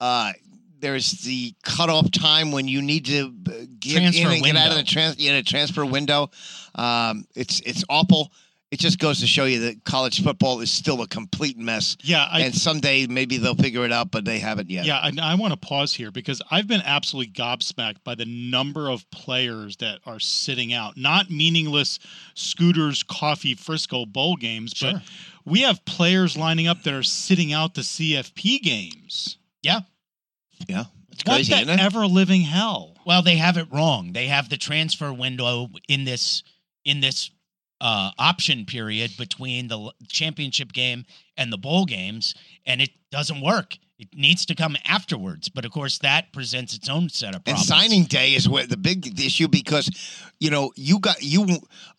uh, 0.02 0.34
there's 0.80 1.12
the 1.22 1.54
cutoff 1.64 2.10
time 2.12 2.52
when 2.52 2.68
you 2.68 2.82
need 2.82 3.06
to 3.06 3.28
uh, 3.48 3.52
get 3.80 3.98
Transfer 3.98 4.28
in 4.28 4.34
and 4.34 4.44
get 4.44 4.56
out 4.58 4.68
of 4.72 4.76
window. 4.76 4.76
the 4.78 4.84
trans 4.84 5.18
yeah, 5.20 5.36
the 5.38 5.44
transfer 5.44 5.86
window. 5.86 6.30
Um, 6.76 7.26
it's 7.36 7.62
it's 7.62 7.84
awful. 7.88 8.34
It 8.72 8.80
just 8.80 9.00
goes 9.00 9.20
to 9.20 9.28
show 9.28 9.44
you 9.44 9.60
that 9.60 9.84
college 9.84 10.24
football 10.24 10.62
is 10.62 10.72
still 10.72 11.02
a 11.02 11.08
complete 11.08 11.58
mess 11.58 11.98
Yeah, 12.06 12.26
I, 12.32 12.40
and 12.40 12.56
someday 12.56 13.06
maybe 13.06 13.36
they'll 13.38 13.54
figure 13.54 13.84
it 13.84 13.92
out, 13.92 14.12
but 14.12 14.24
they 14.24 14.40
haven't 14.40 14.70
yet. 14.70 14.86
Yeah, 14.86 15.06
and 15.06 15.20
I 15.20 15.36
want 15.36 15.52
to 15.52 15.58
pause 15.58 15.94
here 15.94 16.10
because 16.10 16.42
I've 16.50 16.68
been 16.68 16.82
absolutely 16.86 17.34
gobsmacked 17.34 18.02
by 18.06 18.16
the 18.16 18.24
number 18.24 18.90
of 18.90 19.10
players 19.12 19.76
that 19.78 20.00
are 20.06 20.22
sitting 20.22 20.72
out. 20.72 20.96
Not 20.96 21.30
meaningless 21.30 22.00
Scooters 22.34 23.04
Coffee 23.04 23.56
Frisco 23.56 24.06
bowl 24.06 24.38
games, 24.38 24.72
Sure. 24.74 24.94
but 24.94 25.02
we 25.44 25.62
have 25.64 25.84
players 25.84 26.38
lining 26.38 26.68
up 26.68 26.82
that 26.84 26.94
are 26.94 27.04
sitting 27.04 27.52
out 27.52 27.74
the 27.76 27.82
CFP 27.82 28.62
games. 28.62 29.38
Yeah. 29.62 29.82
Yeah, 30.68 30.86
it's 31.12 31.24
What 31.26 31.36
crazy, 31.36 31.54
the 31.54 31.62
isn't 31.62 31.70
it? 31.70 31.80
ever 31.80 32.06
living 32.08 32.42
hell? 32.42 32.96
Well, 33.06 33.22
they 33.22 33.38
have 33.38 33.58
it 33.58 33.68
wrong. 33.72 34.14
They 34.14 34.28
have 34.28 34.50
the 34.50 34.58
transfer 34.58 35.12
window 35.14 35.68
in 35.88 36.04
this 36.06 36.44
in 36.86 37.00
this 37.00 37.32
uh, 37.80 38.12
option 38.20 38.66
period 38.66 39.12
between 39.18 39.68
the 39.68 39.92
championship 40.08 40.72
game 40.74 41.06
and 41.38 41.52
the 41.52 41.58
bowl 41.58 41.86
games, 41.86 42.36
and 42.66 42.82
it 42.82 42.92
doesn't 43.12 43.42
work. 43.42 43.78
It 44.02 44.18
needs 44.18 44.48
to 44.48 44.56
come 44.56 44.76
afterwards, 44.86 45.48
but 45.48 45.64
of 45.64 45.72
course 45.72 46.00
that 46.00 46.34
presents 46.34 46.76
its 46.76 46.90
own 46.90 47.08
set 47.10 47.36
of 47.36 47.44
problems. 47.44 47.70
and 47.70 47.80
signing 47.80 48.04
day 48.06 48.34
is 48.34 48.50
where 48.50 48.66
the 48.66 48.76
big 48.76 49.20
issue 49.20 49.48
because 49.48 49.92
you 50.40 50.50
know 50.50 50.72
you 50.76 50.98
got 50.98 51.22
you 51.22 51.46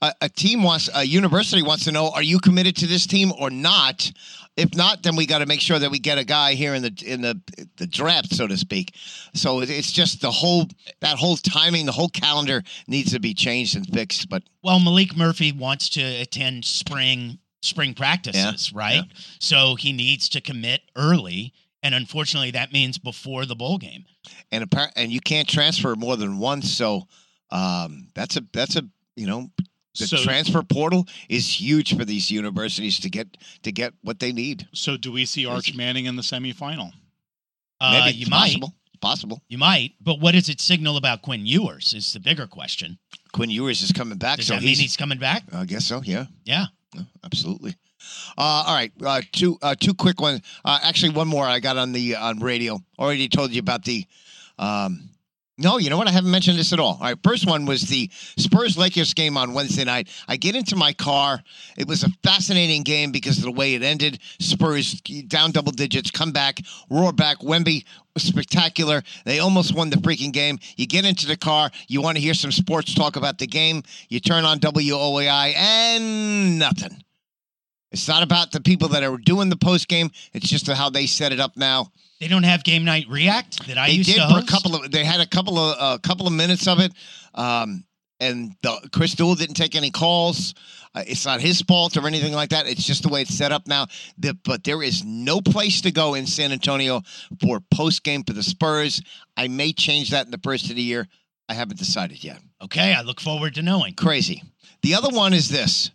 a, 0.00 0.12
a 0.22 0.28
team 0.28 0.64
wants 0.64 0.90
a 0.96 1.04
university 1.04 1.62
wants 1.62 1.84
to 1.84 1.92
know 1.92 2.10
are 2.10 2.22
you 2.24 2.40
committed 2.40 2.74
to 2.78 2.88
this 2.88 3.06
team 3.06 3.30
or 3.38 3.50
not. 3.50 4.10
If 4.56 4.74
not, 4.74 5.04
then 5.04 5.14
we 5.14 5.26
got 5.26 5.38
to 5.38 5.46
make 5.46 5.60
sure 5.60 5.78
that 5.78 5.90
we 5.92 6.00
get 6.00 6.18
a 6.18 6.24
guy 6.24 6.54
here 6.54 6.74
in 6.74 6.82
the 6.82 6.92
in 7.06 7.22
the 7.22 7.40
the 7.76 7.86
draft, 7.86 8.34
so 8.34 8.48
to 8.48 8.56
speak. 8.56 8.96
So 9.32 9.60
it's 9.60 9.92
just 9.92 10.20
the 10.20 10.32
whole 10.32 10.66
that 11.00 11.16
whole 11.18 11.36
timing, 11.36 11.86
the 11.86 11.92
whole 11.92 12.08
calendar 12.08 12.64
needs 12.88 13.12
to 13.12 13.20
be 13.20 13.32
changed 13.32 13.76
and 13.76 13.86
fixed. 13.86 14.28
But 14.28 14.42
Well, 14.62 14.80
Maalik 14.80 15.16
Murphy 15.16 15.52
wants 15.52 15.88
to 15.90 16.02
attend 16.02 16.64
spring 16.64 17.38
spring 17.62 17.94
practices, 17.94 18.72
right? 18.74 19.04
So 19.38 19.76
he 19.76 19.92
needs 19.92 20.28
to 20.30 20.40
commit 20.40 20.82
early, 20.96 21.54
and 21.82 21.94
unfortunately, 21.94 22.50
that 22.52 22.72
means 22.72 22.98
before 22.98 23.46
the 23.46 23.56
bowl 23.56 23.78
game. 23.78 24.04
and 24.50 24.66
and 24.96 25.10
you 25.12 25.20
can't 25.20 25.48
transfer 25.48 25.94
more 25.96 26.16
than 26.16 26.38
once. 26.38 26.70
So 26.70 27.08
um, 27.50 28.08
that's 28.14 28.36
a 28.36 28.42
that's 28.52 28.76
a 28.76 28.82
you 29.16 29.26
know 29.26 29.50
the 29.98 30.06
So- 30.06 30.18
transfer 30.22 30.62
portal 30.62 31.06
is 31.28 31.60
huge 31.60 31.96
for 31.96 32.04
these 32.04 32.30
universities 32.30 32.98
to 33.00 33.10
get 33.10 33.36
to 33.62 33.72
get 33.72 33.92
what 34.02 34.18
they 34.20 34.32
need. 34.32 34.66
So 34.72 34.96
do 34.96 35.12
we 35.12 35.26
see 35.26 35.46
Arch 35.46 35.74
Manning 35.74 36.06
in 36.06 36.16
the 36.16 36.22
semifinal? 36.22 36.92
Uh, 37.80 38.04
Maybe 38.04 38.16
you 38.18 38.22
it's 38.22 38.30
might, 38.30 38.46
possible. 38.46 38.72
Possible. 39.00 39.42
you 39.48 39.58
might, 39.58 39.94
but 40.00 40.20
what 40.20 40.32
does 40.32 40.48
it 40.48 40.60
signal 40.60 40.96
about 40.96 41.22
Quinn 41.22 41.44
Ewers? 41.44 41.92
Is 41.92 42.12
the 42.12 42.20
bigger 42.20 42.46
question. 42.46 42.98
Quinn 43.32 43.50
Ewers 43.50 43.82
is 43.82 43.90
coming 43.90 44.16
back, 44.16 44.36
Does 44.36 44.46
so 44.46 44.54
that 44.54 44.60
mean 44.60 44.68
he's, 44.68 44.78
he's 44.78 44.96
coming 44.96 45.18
back? 45.18 45.42
I 45.52 45.64
guess 45.64 45.86
so. 45.86 46.00
Yeah, 46.04 46.26
Yeah. 46.44 46.66
No, 46.94 47.02
absolutely. 47.24 47.74
Uh, 48.38 48.64
all 48.66 48.74
right, 48.74 48.92
uh, 49.04 49.20
two 49.32 49.58
uh, 49.62 49.74
two 49.78 49.94
quick 49.94 50.20
ones. 50.20 50.40
Uh, 50.64 50.78
actually, 50.82 51.12
one 51.12 51.28
more 51.28 51.44
I 51.44 51.60
got 51.60 51.76
on 51.76 51.92
the 51.92 52.16
on 52.16 52.40
radio. 52.40 52.80
Already 52.98 53.28
told 53.28 53.50
you 53.52 53.60
about 53.60 53.84
the. 53.84 54.06
Um, 54.58 55.08
no, 55.58 55.78
you 55.78 55.90
know 55.90 55.98
what? 55.98 56.08
I 56.08 56.12
haven't 56.12 56.30
mentioned 56.30 56.58
this 56.58 56.72
at 56.72 56.80
all. 56.80 56.94
All 56.94 57.00
right, 57.00 57.18
first 57.22 57.46
one 57.46 57.66
was 57.66 57.82
the 57.82 58.10
Spurs 58.12 58.78
Lakers 58.78 59.12
game 59.12 59.36
on 59.36 59.52
Wednesday 59.52 59.84
night. 59.84 60.08
I 60.26 60.36
get 60.36 60.56
into 60.56 60.76
my 60.76 60.92
car. 60.94 61.42
It 61.76 61.86
was 61.86 62.04
a 62.04 62.08
fascinating 62.24 62.82
game 62.82 63.12
because 63.12 63.38
of 63.38 63.44
the 63.44 63.52
way 63.52 63.74
it 63.74 63.82
ended. 63.82 64.18
Spurs 64.40 65.00
down 65.02 65.52
double 65.52 65.72
digits, 65.72 66.10
come 66.10 66.32
back, 66.32 66.60
roar 66.90 67.12
back. 67.12 67.38
Wemby 67.40 67.84
spectacular. 68.16 69.02
They 69.24 69.38
almost 69.40 69.74
won 69.74 69.90
the 69.90 69.96
freaking 69.96 70.32
game. 70.32 70.58
You 70.76 70.86
get 70.86 71.04
into 71.04 71.26
the 71.26 71.36
car. 71.36 71.70
You 71.86 72.00
want 72.00 72.16
to 72.16 72.22
hear 72.22 72.34
some 72.34 72.52
sports 72.52 72.94
talk 72.94 73.16
about 73.16 73.38
the 73.38 73.46
game. 73.46 73.82
You 74.08 74.20
turn 74.20 74.44
on 74.44 74.58
WOAI 74.58 75.54
and 75.54 76.58
nothing. 76.58 77.02
It's 77.92 78.08
not 78.08 78.22
about 78.22 78.52
the 78.52 78.60
people 78.60 78.88
that 78.88 79.02
are 79.02 79.16
doing 79.18 79.50
the 79.50 79.56
post 79.56 79.86
game. 79.86 80.10
It's 80.32 80.48
just 80.48 80.66
how 80.70 80.90
they 80.90 81.06
set 81.06 81.32
it 81.32 81.40
up 81.40 81.56
now. 81.56 81.92
They 82.20 82.28
don't 82.28 82.44
have 82.44 82.64
game 82.64 82.84
night 82.84 83.06
react 83.08 83.66
that 83.66 83.76
I 83.76 83.88
they 83.88 83.94
used 83.94 84.08
did 84.08 84.16
to 84.16 84.28
for 84.28 84.34
host. 84.34 84.48
a 84.48 84.50
couple 84.50 84.74
of. 84.76 84.90
They 84.90 85.04
had 85.04 85.20
a 85.20 85.26
couple 85.26 85.58
of 85.58 85.76
a 85.78 85.98
couple 85.98 86.26
of 86.26 86.32
minutes 86.32 86.66
of 86.66 86.78
it, 86.78 86.92
um, 87.34 87.84
and 88.20 88.54
the, 88.62 88.88
Chris 88.92 89.14
Duell 89.14 89.36
didn't 89.36 89.56
take 89.56 89.74
any 89.74 89.90
calls. 89.90 90.54
Uh, 90.94 91.02
it's 91.06 91.26
not 91.26 91.40
his 91.40 91.62
fault 91.62 91.96
or 91.96 92.06
anything 92.06 92.32
like 92.32 92.50
that. 92.50 92.66
It's 92.66 92.84
just 92.84 93.02
the 93.02 93.08
way 93.08 93.22
it's 93.22 93.34
set 93.34 93.50
up 93.50 93.66
now. 93.66 93.86
The, 94.18 94.34
but 94.44 94.62
there 94.62 94.82
is 94.82 95.04
no 95.04 95.40
place 95.40 95.80
to 95.82 95.90
go 95.90 96.14
in 96.14 96.26
San 96.26 96.52
Antonio 96.52 97.02
for 97.40 97.60
post 97.74 98.04
game 98.04 98.22
for 98.24 98.34
the 98.34 98.42
Spurs. 98.42 99.02
I 99.36 99.48
may 99.48 99.72
change 99.72 100.10
that 100.10 100.26
in 100.26 100.30
the 100.30 100.40
first 100.42 100.70
of 100.70 100.76
the 100.76 100.82
year. 100.82 101.08
I 101.48 101.54
haven't 101.54 101.78
decided 101.78 102.22
yet. 102.22 102.38
Okay, 102.62 102.94
I 102.94 103.02
look 103.02 103.20
forward 103.20 103.54
to 103.56 103.62
knowing. 103.62 103.94
Crazy. 103.94 104.42
The 104.82 104.94
other 104.94 105.10
one 105.10 105.32
is 105.34 105.48
this. 105.48 105.90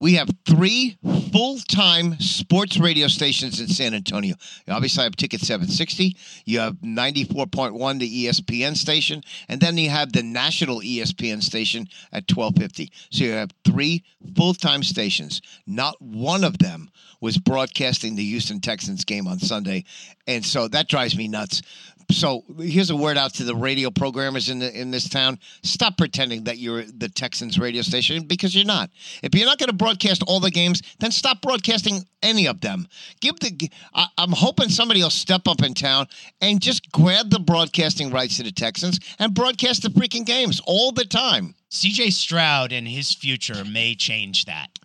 We 0.00 0.14
have 0.14 0.28
three 0.44 0.96
full-time 1.32 2.18
sports 2.20 2.78
radio 2.78 3.08
stations 3.08 3.60
in 3.60 3.68
San 3.68 3.94
Antonio. 3.94 4.34
You 4.66 4.72
obviously 4.72 5.02
I 5.02 5.04
have 5.04 5.16
Ticket 5.16 5.40
760. 5.40 6.16
You 6.44 6.60
have 6.60 6.74
94.1, 6.76 7.98
the 7.98 8.26
ESPN 8.26 8.76
station, 8.76 9.22
and 9.48 9.60
then 9.60 9.78
you 9.78 9.90
have 9.90 10.12
the 10.12 10.22
national 10.22 10.80
ESPN 10.80 11.42
station 11.42 11.88
at 12.12 12.30
1250. 12.30 12.92
So 13.10 13.24
you 13.24 13.32
have 13.32 13.50
three 13.64 14.04
full-time 14.36 14.82
stations. 14.82 15.40
Not 15.66 16.00
one 16.00 16.44
of 16.44 16.58
them 16.58 16.90
was 17.20 17.38
broadcasting 17.38 18.16
the 18.16 18.24
Houston 18.24 18.60
Texans 18.60 19.04
game 19.04 19.26
on 19.26 19.38
Sunday, 19.38 19.84
and 20.26 20.44
so 20.44 20.68
that 20.68 20.88
drives 20.88 21.16
me 21.16 21.28
nuts. 21.28 21.62
So 22.12 22.44
here's 22.58 22.90
a 22.90 22.96
word 22.96 23.18
out 23.18 23.34
to 23.34 23.44
the 23.44 23.54
radio 23.54 23.90
programmers 23.90 24.48
in 24.48 24.58
the 24.58 24.72
in 24.78 24.90
this 24.90 25.08
town: 25.08 25.38
stop 25.62 25.96
pretending 25.96 26.44
that 26.44 26.58
you're 26.58 26.84
the 26.84 27.08
Texans 27.08 27.58
radio 27.58 27.82
station 27.82 28.24
because 28.24 28.54
you're 28.54 28.64
not. 28.64 28.90
If 29.22 29.34
you're 29.34 29.46
not 29.46 29.58
going 29.58 29.68
to 29.68 29.74
broadcast 29.74 30.22
all 30.26 30.40
the 30.40 30.50
games, 30.50 30.82
then 31.00 31.10
stop 31.10 31.42
broadcasting 31.42 32.06
any 32.22 32.46
of 32.46 32.60
them. 32.60 32.86
Give 33.20 33.38
the. 33.40 33.70
I, 33.94 34.06
I'm 34.18 34.32
hoping 34.32 34.68
somebody 34.68 35.02
will 35.02 35.10
step 35.10 35.48
up 35.48 35.62
in 35.62 35.74
town 35.74 36.06
and 36.40 36.60
just 36.60 36.90
grab 36.92 37.30
the 37.30 37.40
broadcasting 37.40 38.10
rights 38.10 38.36
to 38.36 38.42
the 38.42 38.52
Texans 38.52 39.00
and 39.18 39.34
broadcast 39.34 39.82
the 39.82 39.88
freaking 39.88 40.26
games 40.26 40.60
all 40.66 40.92
the 40.92 41.04
time. 41.04 41.54
CJ 41.70 42.12
Stroud 42.12 42.72
and 42.72 42.86
his 42.86 43.14
future 43.14 43.64
may 43.64 43.94
change 43.94 44.44
that. 44.44 44.78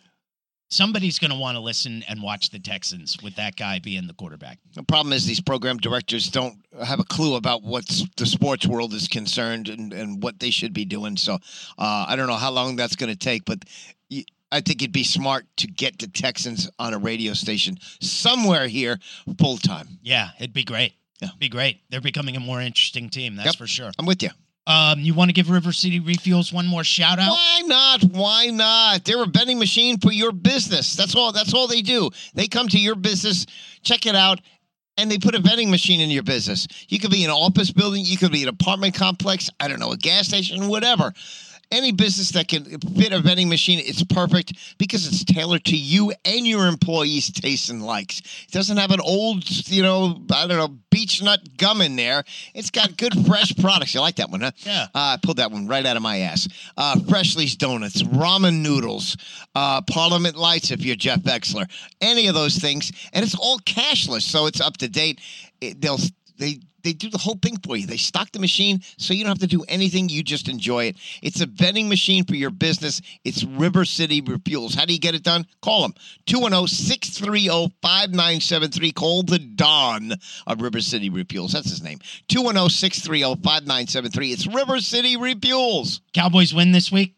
Somebody's 0.69 1.17
going 1.17 1.31
to 1.31 1.37
want 1.37 1.55
to 1.55 1.61
listen 1.61 2.03
and 2.09 2.21
watch 2.21 2.49
the 2.49 2.59
Texans 2.59 3.17
with 3.23 3.35
that 3.35 3.55
guy 3.55 3.79
being 3.79 4.05
the 4.05 4.13
quarterback. 4.13 4.59
The 4.75 4.83
problem 4.83 5.13
is 5.13 5.25
these 5.25 5.39
program 5.39 5.77
directors 5.77 6.29
don't 6.29 6.57
have 6.83 6.99
a 6.99 7.05
clue 7.05 7.35
about 7.35 7.63
what 7.63 7.85
the 8.17 8.25
sports 8.25 8.67
world 8.67 8.93
is 8.93 9.07
concerned 9.07 9.69
and, 9.69 9.93
and 9.93 10.21
what 10.21 10.39
they 10.39 10.49
should 10.49 10.73
be 10.73 10.83
doing. 10.83 11.15
So 11.15 11.35
uh, 11.35 12.05
I 12.09 12.15
don't 12.17 12.27
know 12.27 12.35
how 12.35 12.51
long 12.51 12.75
that's 12.75 12.97
going 12.97 13.11
to 13.11 13.17
take, 13.17 13.45
but 13.45 13.63
I 14.51 14.61
think 14.61 14.81
it'd 14.81 14.91
be 14.91 15.03
smart 15.03 15.45
to 15.57 15.67
get 15.67 15.99
the 15.99 16.07
Texans 16.07 16.69
on 16.79 16.93
a 16.93 16.97
radio 16.97 17.33
station 17.33 17.77
somewhere 18.01 18.67
here 18.67 18.99
full 19.39 19.57
time. 19.57 19.99
Yeah, 20.01 20.29
it'd 20.39 20.53
be 20.53 20.63
great. 20.63 20.93
Yeah. 21.21 21.29
It'd 21.29 21.39
be 21.39 21.49
great. 21.49 21.81
They're 21.89 22.01
becoming 22.01 22.35
a 22.35 22.39
more 22.39 22.61
interesting 22.61 23.09
team, 23.09 23.35
that's 23.35 23.47
Yep. 23.47 23.55
for 23.55 23.67
sure. 23.67 23.91
I'm 23.97 24.05
with 24.05 24.21
you. 24.21 24.29
Um, 24.67 24.99
you 24.99 25.13
want 25.13 25.29
to 25.29 25.33
give 25.33 25.49
River 25.49 25.71
City 25.71 26.01
Refuels 26.01 26.51
one 26.51 26.67
more 26.67 26.83
shout 26.83 27.19
out? 27.19 27.31
Why 27.31 27.61
not? 27.65 28.03
Why 28.03 28.47
not? 28.47 29.05
They're 29.05 29.23
a 29.23 29.25
vending 29.25 29.59
machine 29.59 29.97
for 29.97 30.11
your 30.11 30.33
business. 30.33 30.93
That's 30.93 31.15
all. 31.15 31.31
That's 31.31 31.53
all 31.53 31.67
they 31.67 31.81
do. 31.81 32.09
They 32.33 32.47
come 32.47 32.67
to 32.67 32.77
your 32.77 32.95
business, 32.95 33.45
check 33.81 34.05
it 34.05 34.13
out, 34.13 34.41
and 34.97 35.09
they 35.09 35.19
put 35.19 35.35
a 35.35 35.39
vending 35.39 35.71
machine 35.71 36.01
in 36.01 36.09
your 36.09 36.23
business. 36.23 36.67
You 36.89 36.99
could 36.99 37.11
be 37.11 37.23
an 37.23 37.31
office 37.31 37.71
building, 37.71 38.03
you 38.03 38.17
could 38.17 38.33
be 38.33 38.43
an 38.43 38.49
apartment 38.49 38.93
complex, 38.93 39.49
I 39.59 39.69
don't 39.69 39.79
know, 39.79 39.93
a 39.93 39.97
gas 39.97 40.27
station, 40.27 40.67
whatever. 40.67 41.13
Any 41.69 41.91
business 41.91 42.31
that 42.31 42.47
can 42.47 42.63
fit 42.79 43.11
a 43.11 43.19
vending 43.19 43.49
machine, 43.49 43.79
it's 43.83 44.03
perfect 44.03 44.53
because 44.77 45.05
it's 45.05 45.25
tailored 45.25 45.65
to 45.65 45.75
you 45.75 46.13
and 46.23 46.47
your 46.47 46.67
employees' 46.67 47.29
tastes 47.31 47.69
and 47.69 47.85
likes. 47.85 48.19
It 48.19 48.51
doesn't 48.51 48.77
have 48.77 48.91
an 48.91 49.01
old, 49.01 49.43
you 49.69 49.83
know, 49.83 50.21
I 50.31 50.47
don't 50.47 50.57
know, 50.57 50.77
beech 50.91 51.21
nut 51.21 51.41
gum 51.57 51.81
in 51.81 51.95
there. 51.95 52.23
It's 52.53 52.71
got 52.71 52.97
good, 52.97 53.13
fresh 53.27 53.55
products. 53.57 53.93
You 53.93 53.99
like 53.99 54.15
that 54.15 54.29
one, 54.29 54.41
huh? 54.41 54.51
Yeah. 54.59 54.83
Uh, 54.95 55.15
I 55.15 55.17
pulled 55.21 55.37
that 55.37 55.51
one 55.51 55.67
right 55.67 55.85
out 55.85 55.97
of 55.97 56.01
my 56.03 56.19
ass. 56.19 56.47
Uh, 56.77 56.95
Freshly's 57.07 57.55
Donuts, 57.55 58.01
ramen 58.01 58.61
noodles, 58.61 59.17
uh, 59.53 59.81
Parliament 59.81 60.37
Lights 60.37 60.71
if 60.71 60.85
you're 60.85 60.95
Jeff 60.95 61.21
Exler, 61.23 61.69
any 62.01 62.27
of 62.27 62.35
those 62.35 62.57
things, 62.57 62.91
and 63.13 63.25
it's 63.25 63.35
all 63.35 63.59
cashless, 63.59 64.21
so 64.21 64.45
it's 64.45 64.61
up 64.61 64.77
to 64.77 64.87
date. 64.87 65.19
It, 65.59 65.81
they'll 65.81 65.99
they 66.37 66.59
they 66.87 66.93
do 66.93 67.09
the 67.09 67.17
whole 67.17 67.37
thing 67.41 67.57
for 67.65 67.75
you. 67.75 67.85
They 67.85 67.97
stock 67.97 68.31
the 68.31 68.39
machine, 68.39 68.81
so 68.97 69.13
you 69.13 69.25
don't 69.25 69.31
have 69.31 69.39
to 69.39 69.47
do 69.47 69.65
anything. 69.67 70.07
You 70.07 70.23
just 70.23 70.47
enjoy 70.47 70.85
it. 70.85 70.95
It's 71.21 71.41
a 71.41 71.45
vending 71.45 71.89
machine 71.89 72.23
for 72.23 72.35
your 72.35 72.49
business. 72.49 73.01
It's 73.25 73.43
River 73.43 73.83
City 73.83 74.21
Refuels. 74.21 74.73
How 74.73 74.85
do 74.85 74.93
you 74.93 74.99
get 74.99 75.13
it 75.13 75.23
done? 75.23 75.45
Call 75.61 75.81
them 75.81 75.93
210-630-5973. 76.27 78.95
Call 78.95 79.23
the 79.23 79.37
Don 79.39 80.13
of 80.47 80.61
River 80.61 80.79
City 80.79 81.09
Refuels. 81.09 81.51
That's 81.51 81.69
his 81.69 81.83
name. 81.83 81.99
210-630-5973. 82.29 84.31
It's 84.31 84.47
River 84.47 84.79
City 84.79 85.17
Refuels. 85.17 85.99
Cowboys 86.13 86.53
win 86.53 86.71
this 86.71 86.89
week? 86.89 87.15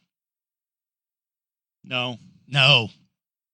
No, 1.84 2.18
No. 2.48 2.90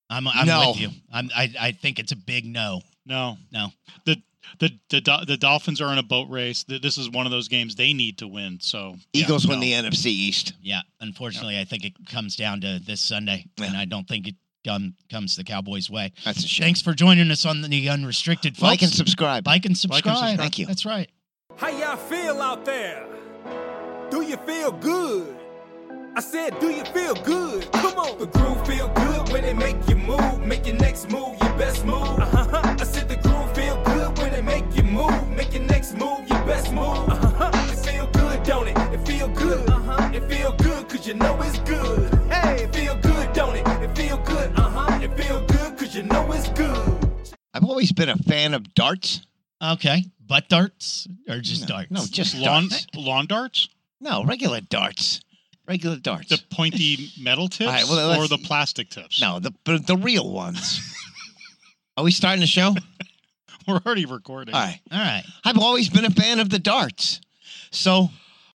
I'm, 0.10 0.26
I'm 0.30 0.48
No. 0.48 0.70
with 0.70 0.80
you. 0.80 0.92
I'm, 1.12 1.30
I, 1.36 1.54
I 1.60 1.72
think 1.74 2.00
it's 2.00 2.14
a 2.14 2.16
big 2.16 2.46
no. 2.46 2.80
no, 3.06 3.38
No. 3.52 3.74
The 4.06 4.16
the 4.60 4.72
the 4.90 5.26
the 5.28 5.38
Dolphins 5.38 5.82
are 5.82 5.92
in 5.92 5.98
a 5.98 6.04
boat 6.04 6.30
race. 6.30 6.64
This 6.68 6.98
is 6.98 7.10
one 7.10 7.26
of 7.26 7.32
those 7.32 7.48
games 7.48 7.76
they 7.76 7.94
need 7.94 8.18
to 8.20 8.28
win. 8.28 8.60
So 8.62 8.96
yeah, 9.14 9.24
Eagles 9.24 9.48
win 9.48 9.60
no. 9.60 9.66
the 9.66 9.74
NFC 9.74 10.08
East. 10.08 10.54
Yeah. 10.62 10.82
Unfortunately, 11.02 11.60
I 11.60 11.66
think 11.66 11.86
it 11.86 11.94
comes 12.10 12.36
down 12.36 12.62
to 12.62 12.80
this 12.80 13.02
Sunday, 13.02 13.46
and 13.62 13.76
I 13.76 13.86
don't 13.86 14.08
think 14.08 14.28
it 14.28 14.36
um, 14.70 14.96
comes 15.10 15.36
the 15.36 15.44
Cowboys' 15.44 15.90
way. 15.90 16.12
That's 16.24 16.44
a 16.44 16.48
shame. 16.48 16.66
Thanks 16.66 16.82
for 16.82 16.94
joining 16.94 17.30
us 17.32 17.46
on 17.46 17.62
the 17.62 17.90
Unrestricted, 17.90 18.56
folks. 18.56 18.64
Like 18.64 18.82
and 18.82 18.92
subscribe. 18.92 19.46
Like 19.46 19.66
and 19.66 19.78
subscribe. 19.78 20.04
subscribe. 20.04 20.38
Thank 20.40 20.60
you. 20.60 20.66
That's 20.66 20.86
right. 20.86 21.10
How 21.58 21.70
y'all 21.70 21.98
feel 21.98 22.42
out 22.42 22.66
there? 22.66 23.06
Do 24.10 24.22
you 24.22 24.38
feel 24.38 24.72
good? 24.72 25.36
I 26.18 26.22
said, 26.22 26.60
do 26.60 26.70
you 26.70 26.86
feel 26.86 27.14
good? 27.16 27.70
Come 27.74 27.98
on. 27.98 28.18
The 28.18 28.28
groove 28.28 28.66
feel 28.66 28.88
good 28.90 29.30
when 29.30 29.44
it 29.44 29.56
make 29.58 29.76
you 29.90 29.98
move. 29.98 30.40
Make 30.46 30.66
your 30.66 30.78
next 30.78 31.12
move 31.12 31.38
your 31.42 31.58
best 31.58 31.86
move. 31.86 31.96
Uh-huh. 31.96 32.76
I 32.80 32.84
said 32.84 33.10
the 33.10 33.18
groove 33.18 33.35
make 34.56 34.76
you 34.78 34.84
move. 34.84 35.30
Make 35.32 35.54
your 35.54 35.64
next 35.64 35.94
move 35.98 36.28
your 36.30 36.44
best 36.46 36.72
move. 36.72 37.10
Uh-huh. 37.10 37.52
It 37.72 37.80
feel 37.86 38.08
good, 38.08 38.44
don't 38.44 38.68
it? 38.68 38.78
It 38.94 39.06
feel 39.06 39.28
good. 39.28 39.70
Uh-huh. 39.70 40.12
It 40.14 40.24
feel 40.32 40.52
good 40.54 40.88
cause 40.90 41.06
you 41.08 41.14
know 41.16 41.42
it's 41.42 41.60
good. 41.60 42.14
Hey, 42.32 42.64
it 42.64 42.74
feel 42.76 42.96
good, 42.96 43.34
don't 43.34 43.56
it? 43.56 43.68
It 43.84 43.96
feel 43.98 44.18
good. 44.20 44.50
Uh-huh. 44.58 45.00
It 45.04 45.12
feel 45.22 45.42
good 45.46 45.78
cause 45.78 45.96
you 45.96 46.04
know 46.04 46.32
it's 46.32 46.50
good. 46.50 46.86
I've 47.54 47.64
always 47.66 47.92
been 47.92 48.10
a 48.10 48.18
fan 48.18 48.54
of 48.54 48.74
darts. 48.74 49.26
Okay. 49.62 50.06
Butt 50.26 50.48
darts 50.50 51.08
or 51.30 51.40
just 51.40 51.68
darts? 51.68 51.92
No, 51.92 52.06
just 52.10 52.36
lawn 52.36 52.68
darts. 52.70 52.88
lawn 52.96 53.26
darts, 53.28 53.70
No, 54.02 54.24
regular 54.24 54.62
darts. 54.62 55.22
Regular 55.68 55.98
darts. 55.98 56.30
the 56.30 56.40
pointy 56.52 57.10
metal 57.20 57.48
tips, 57.48 57.72
right, 57.72 57.86
well, 57.90 58.22
or 58.22 58.28
the 58.28 58.38
plastic 58.38 58.90
tips. 58.90 59.20
no, 59.20 59.40
the 59.40 59.52
the 59.66 59.80
the 59.80 59.98
real 59.98 60.32
ones. 60.32 60.80
Are 61.98 62.04
we 62.04 62.12
starting 62.12 62.42
the 62.42 62.46
show? 62.48 62.76
we're 63.68 63.80
already 63.86 64.06
recording. 64.06 64.54
All 64.54 64.62
right. 64.62 64.80
All 64.92 65.00
right. 65.00 65.24
I've 65.44 65.58
always 65.58 65.90
been 65.90 66.06
a 66.06 66.12
fan 66.12 66.40
of 66.40 66.50
the 66.50 66.60
darts. 66.60 67.22
So 67.72 68.10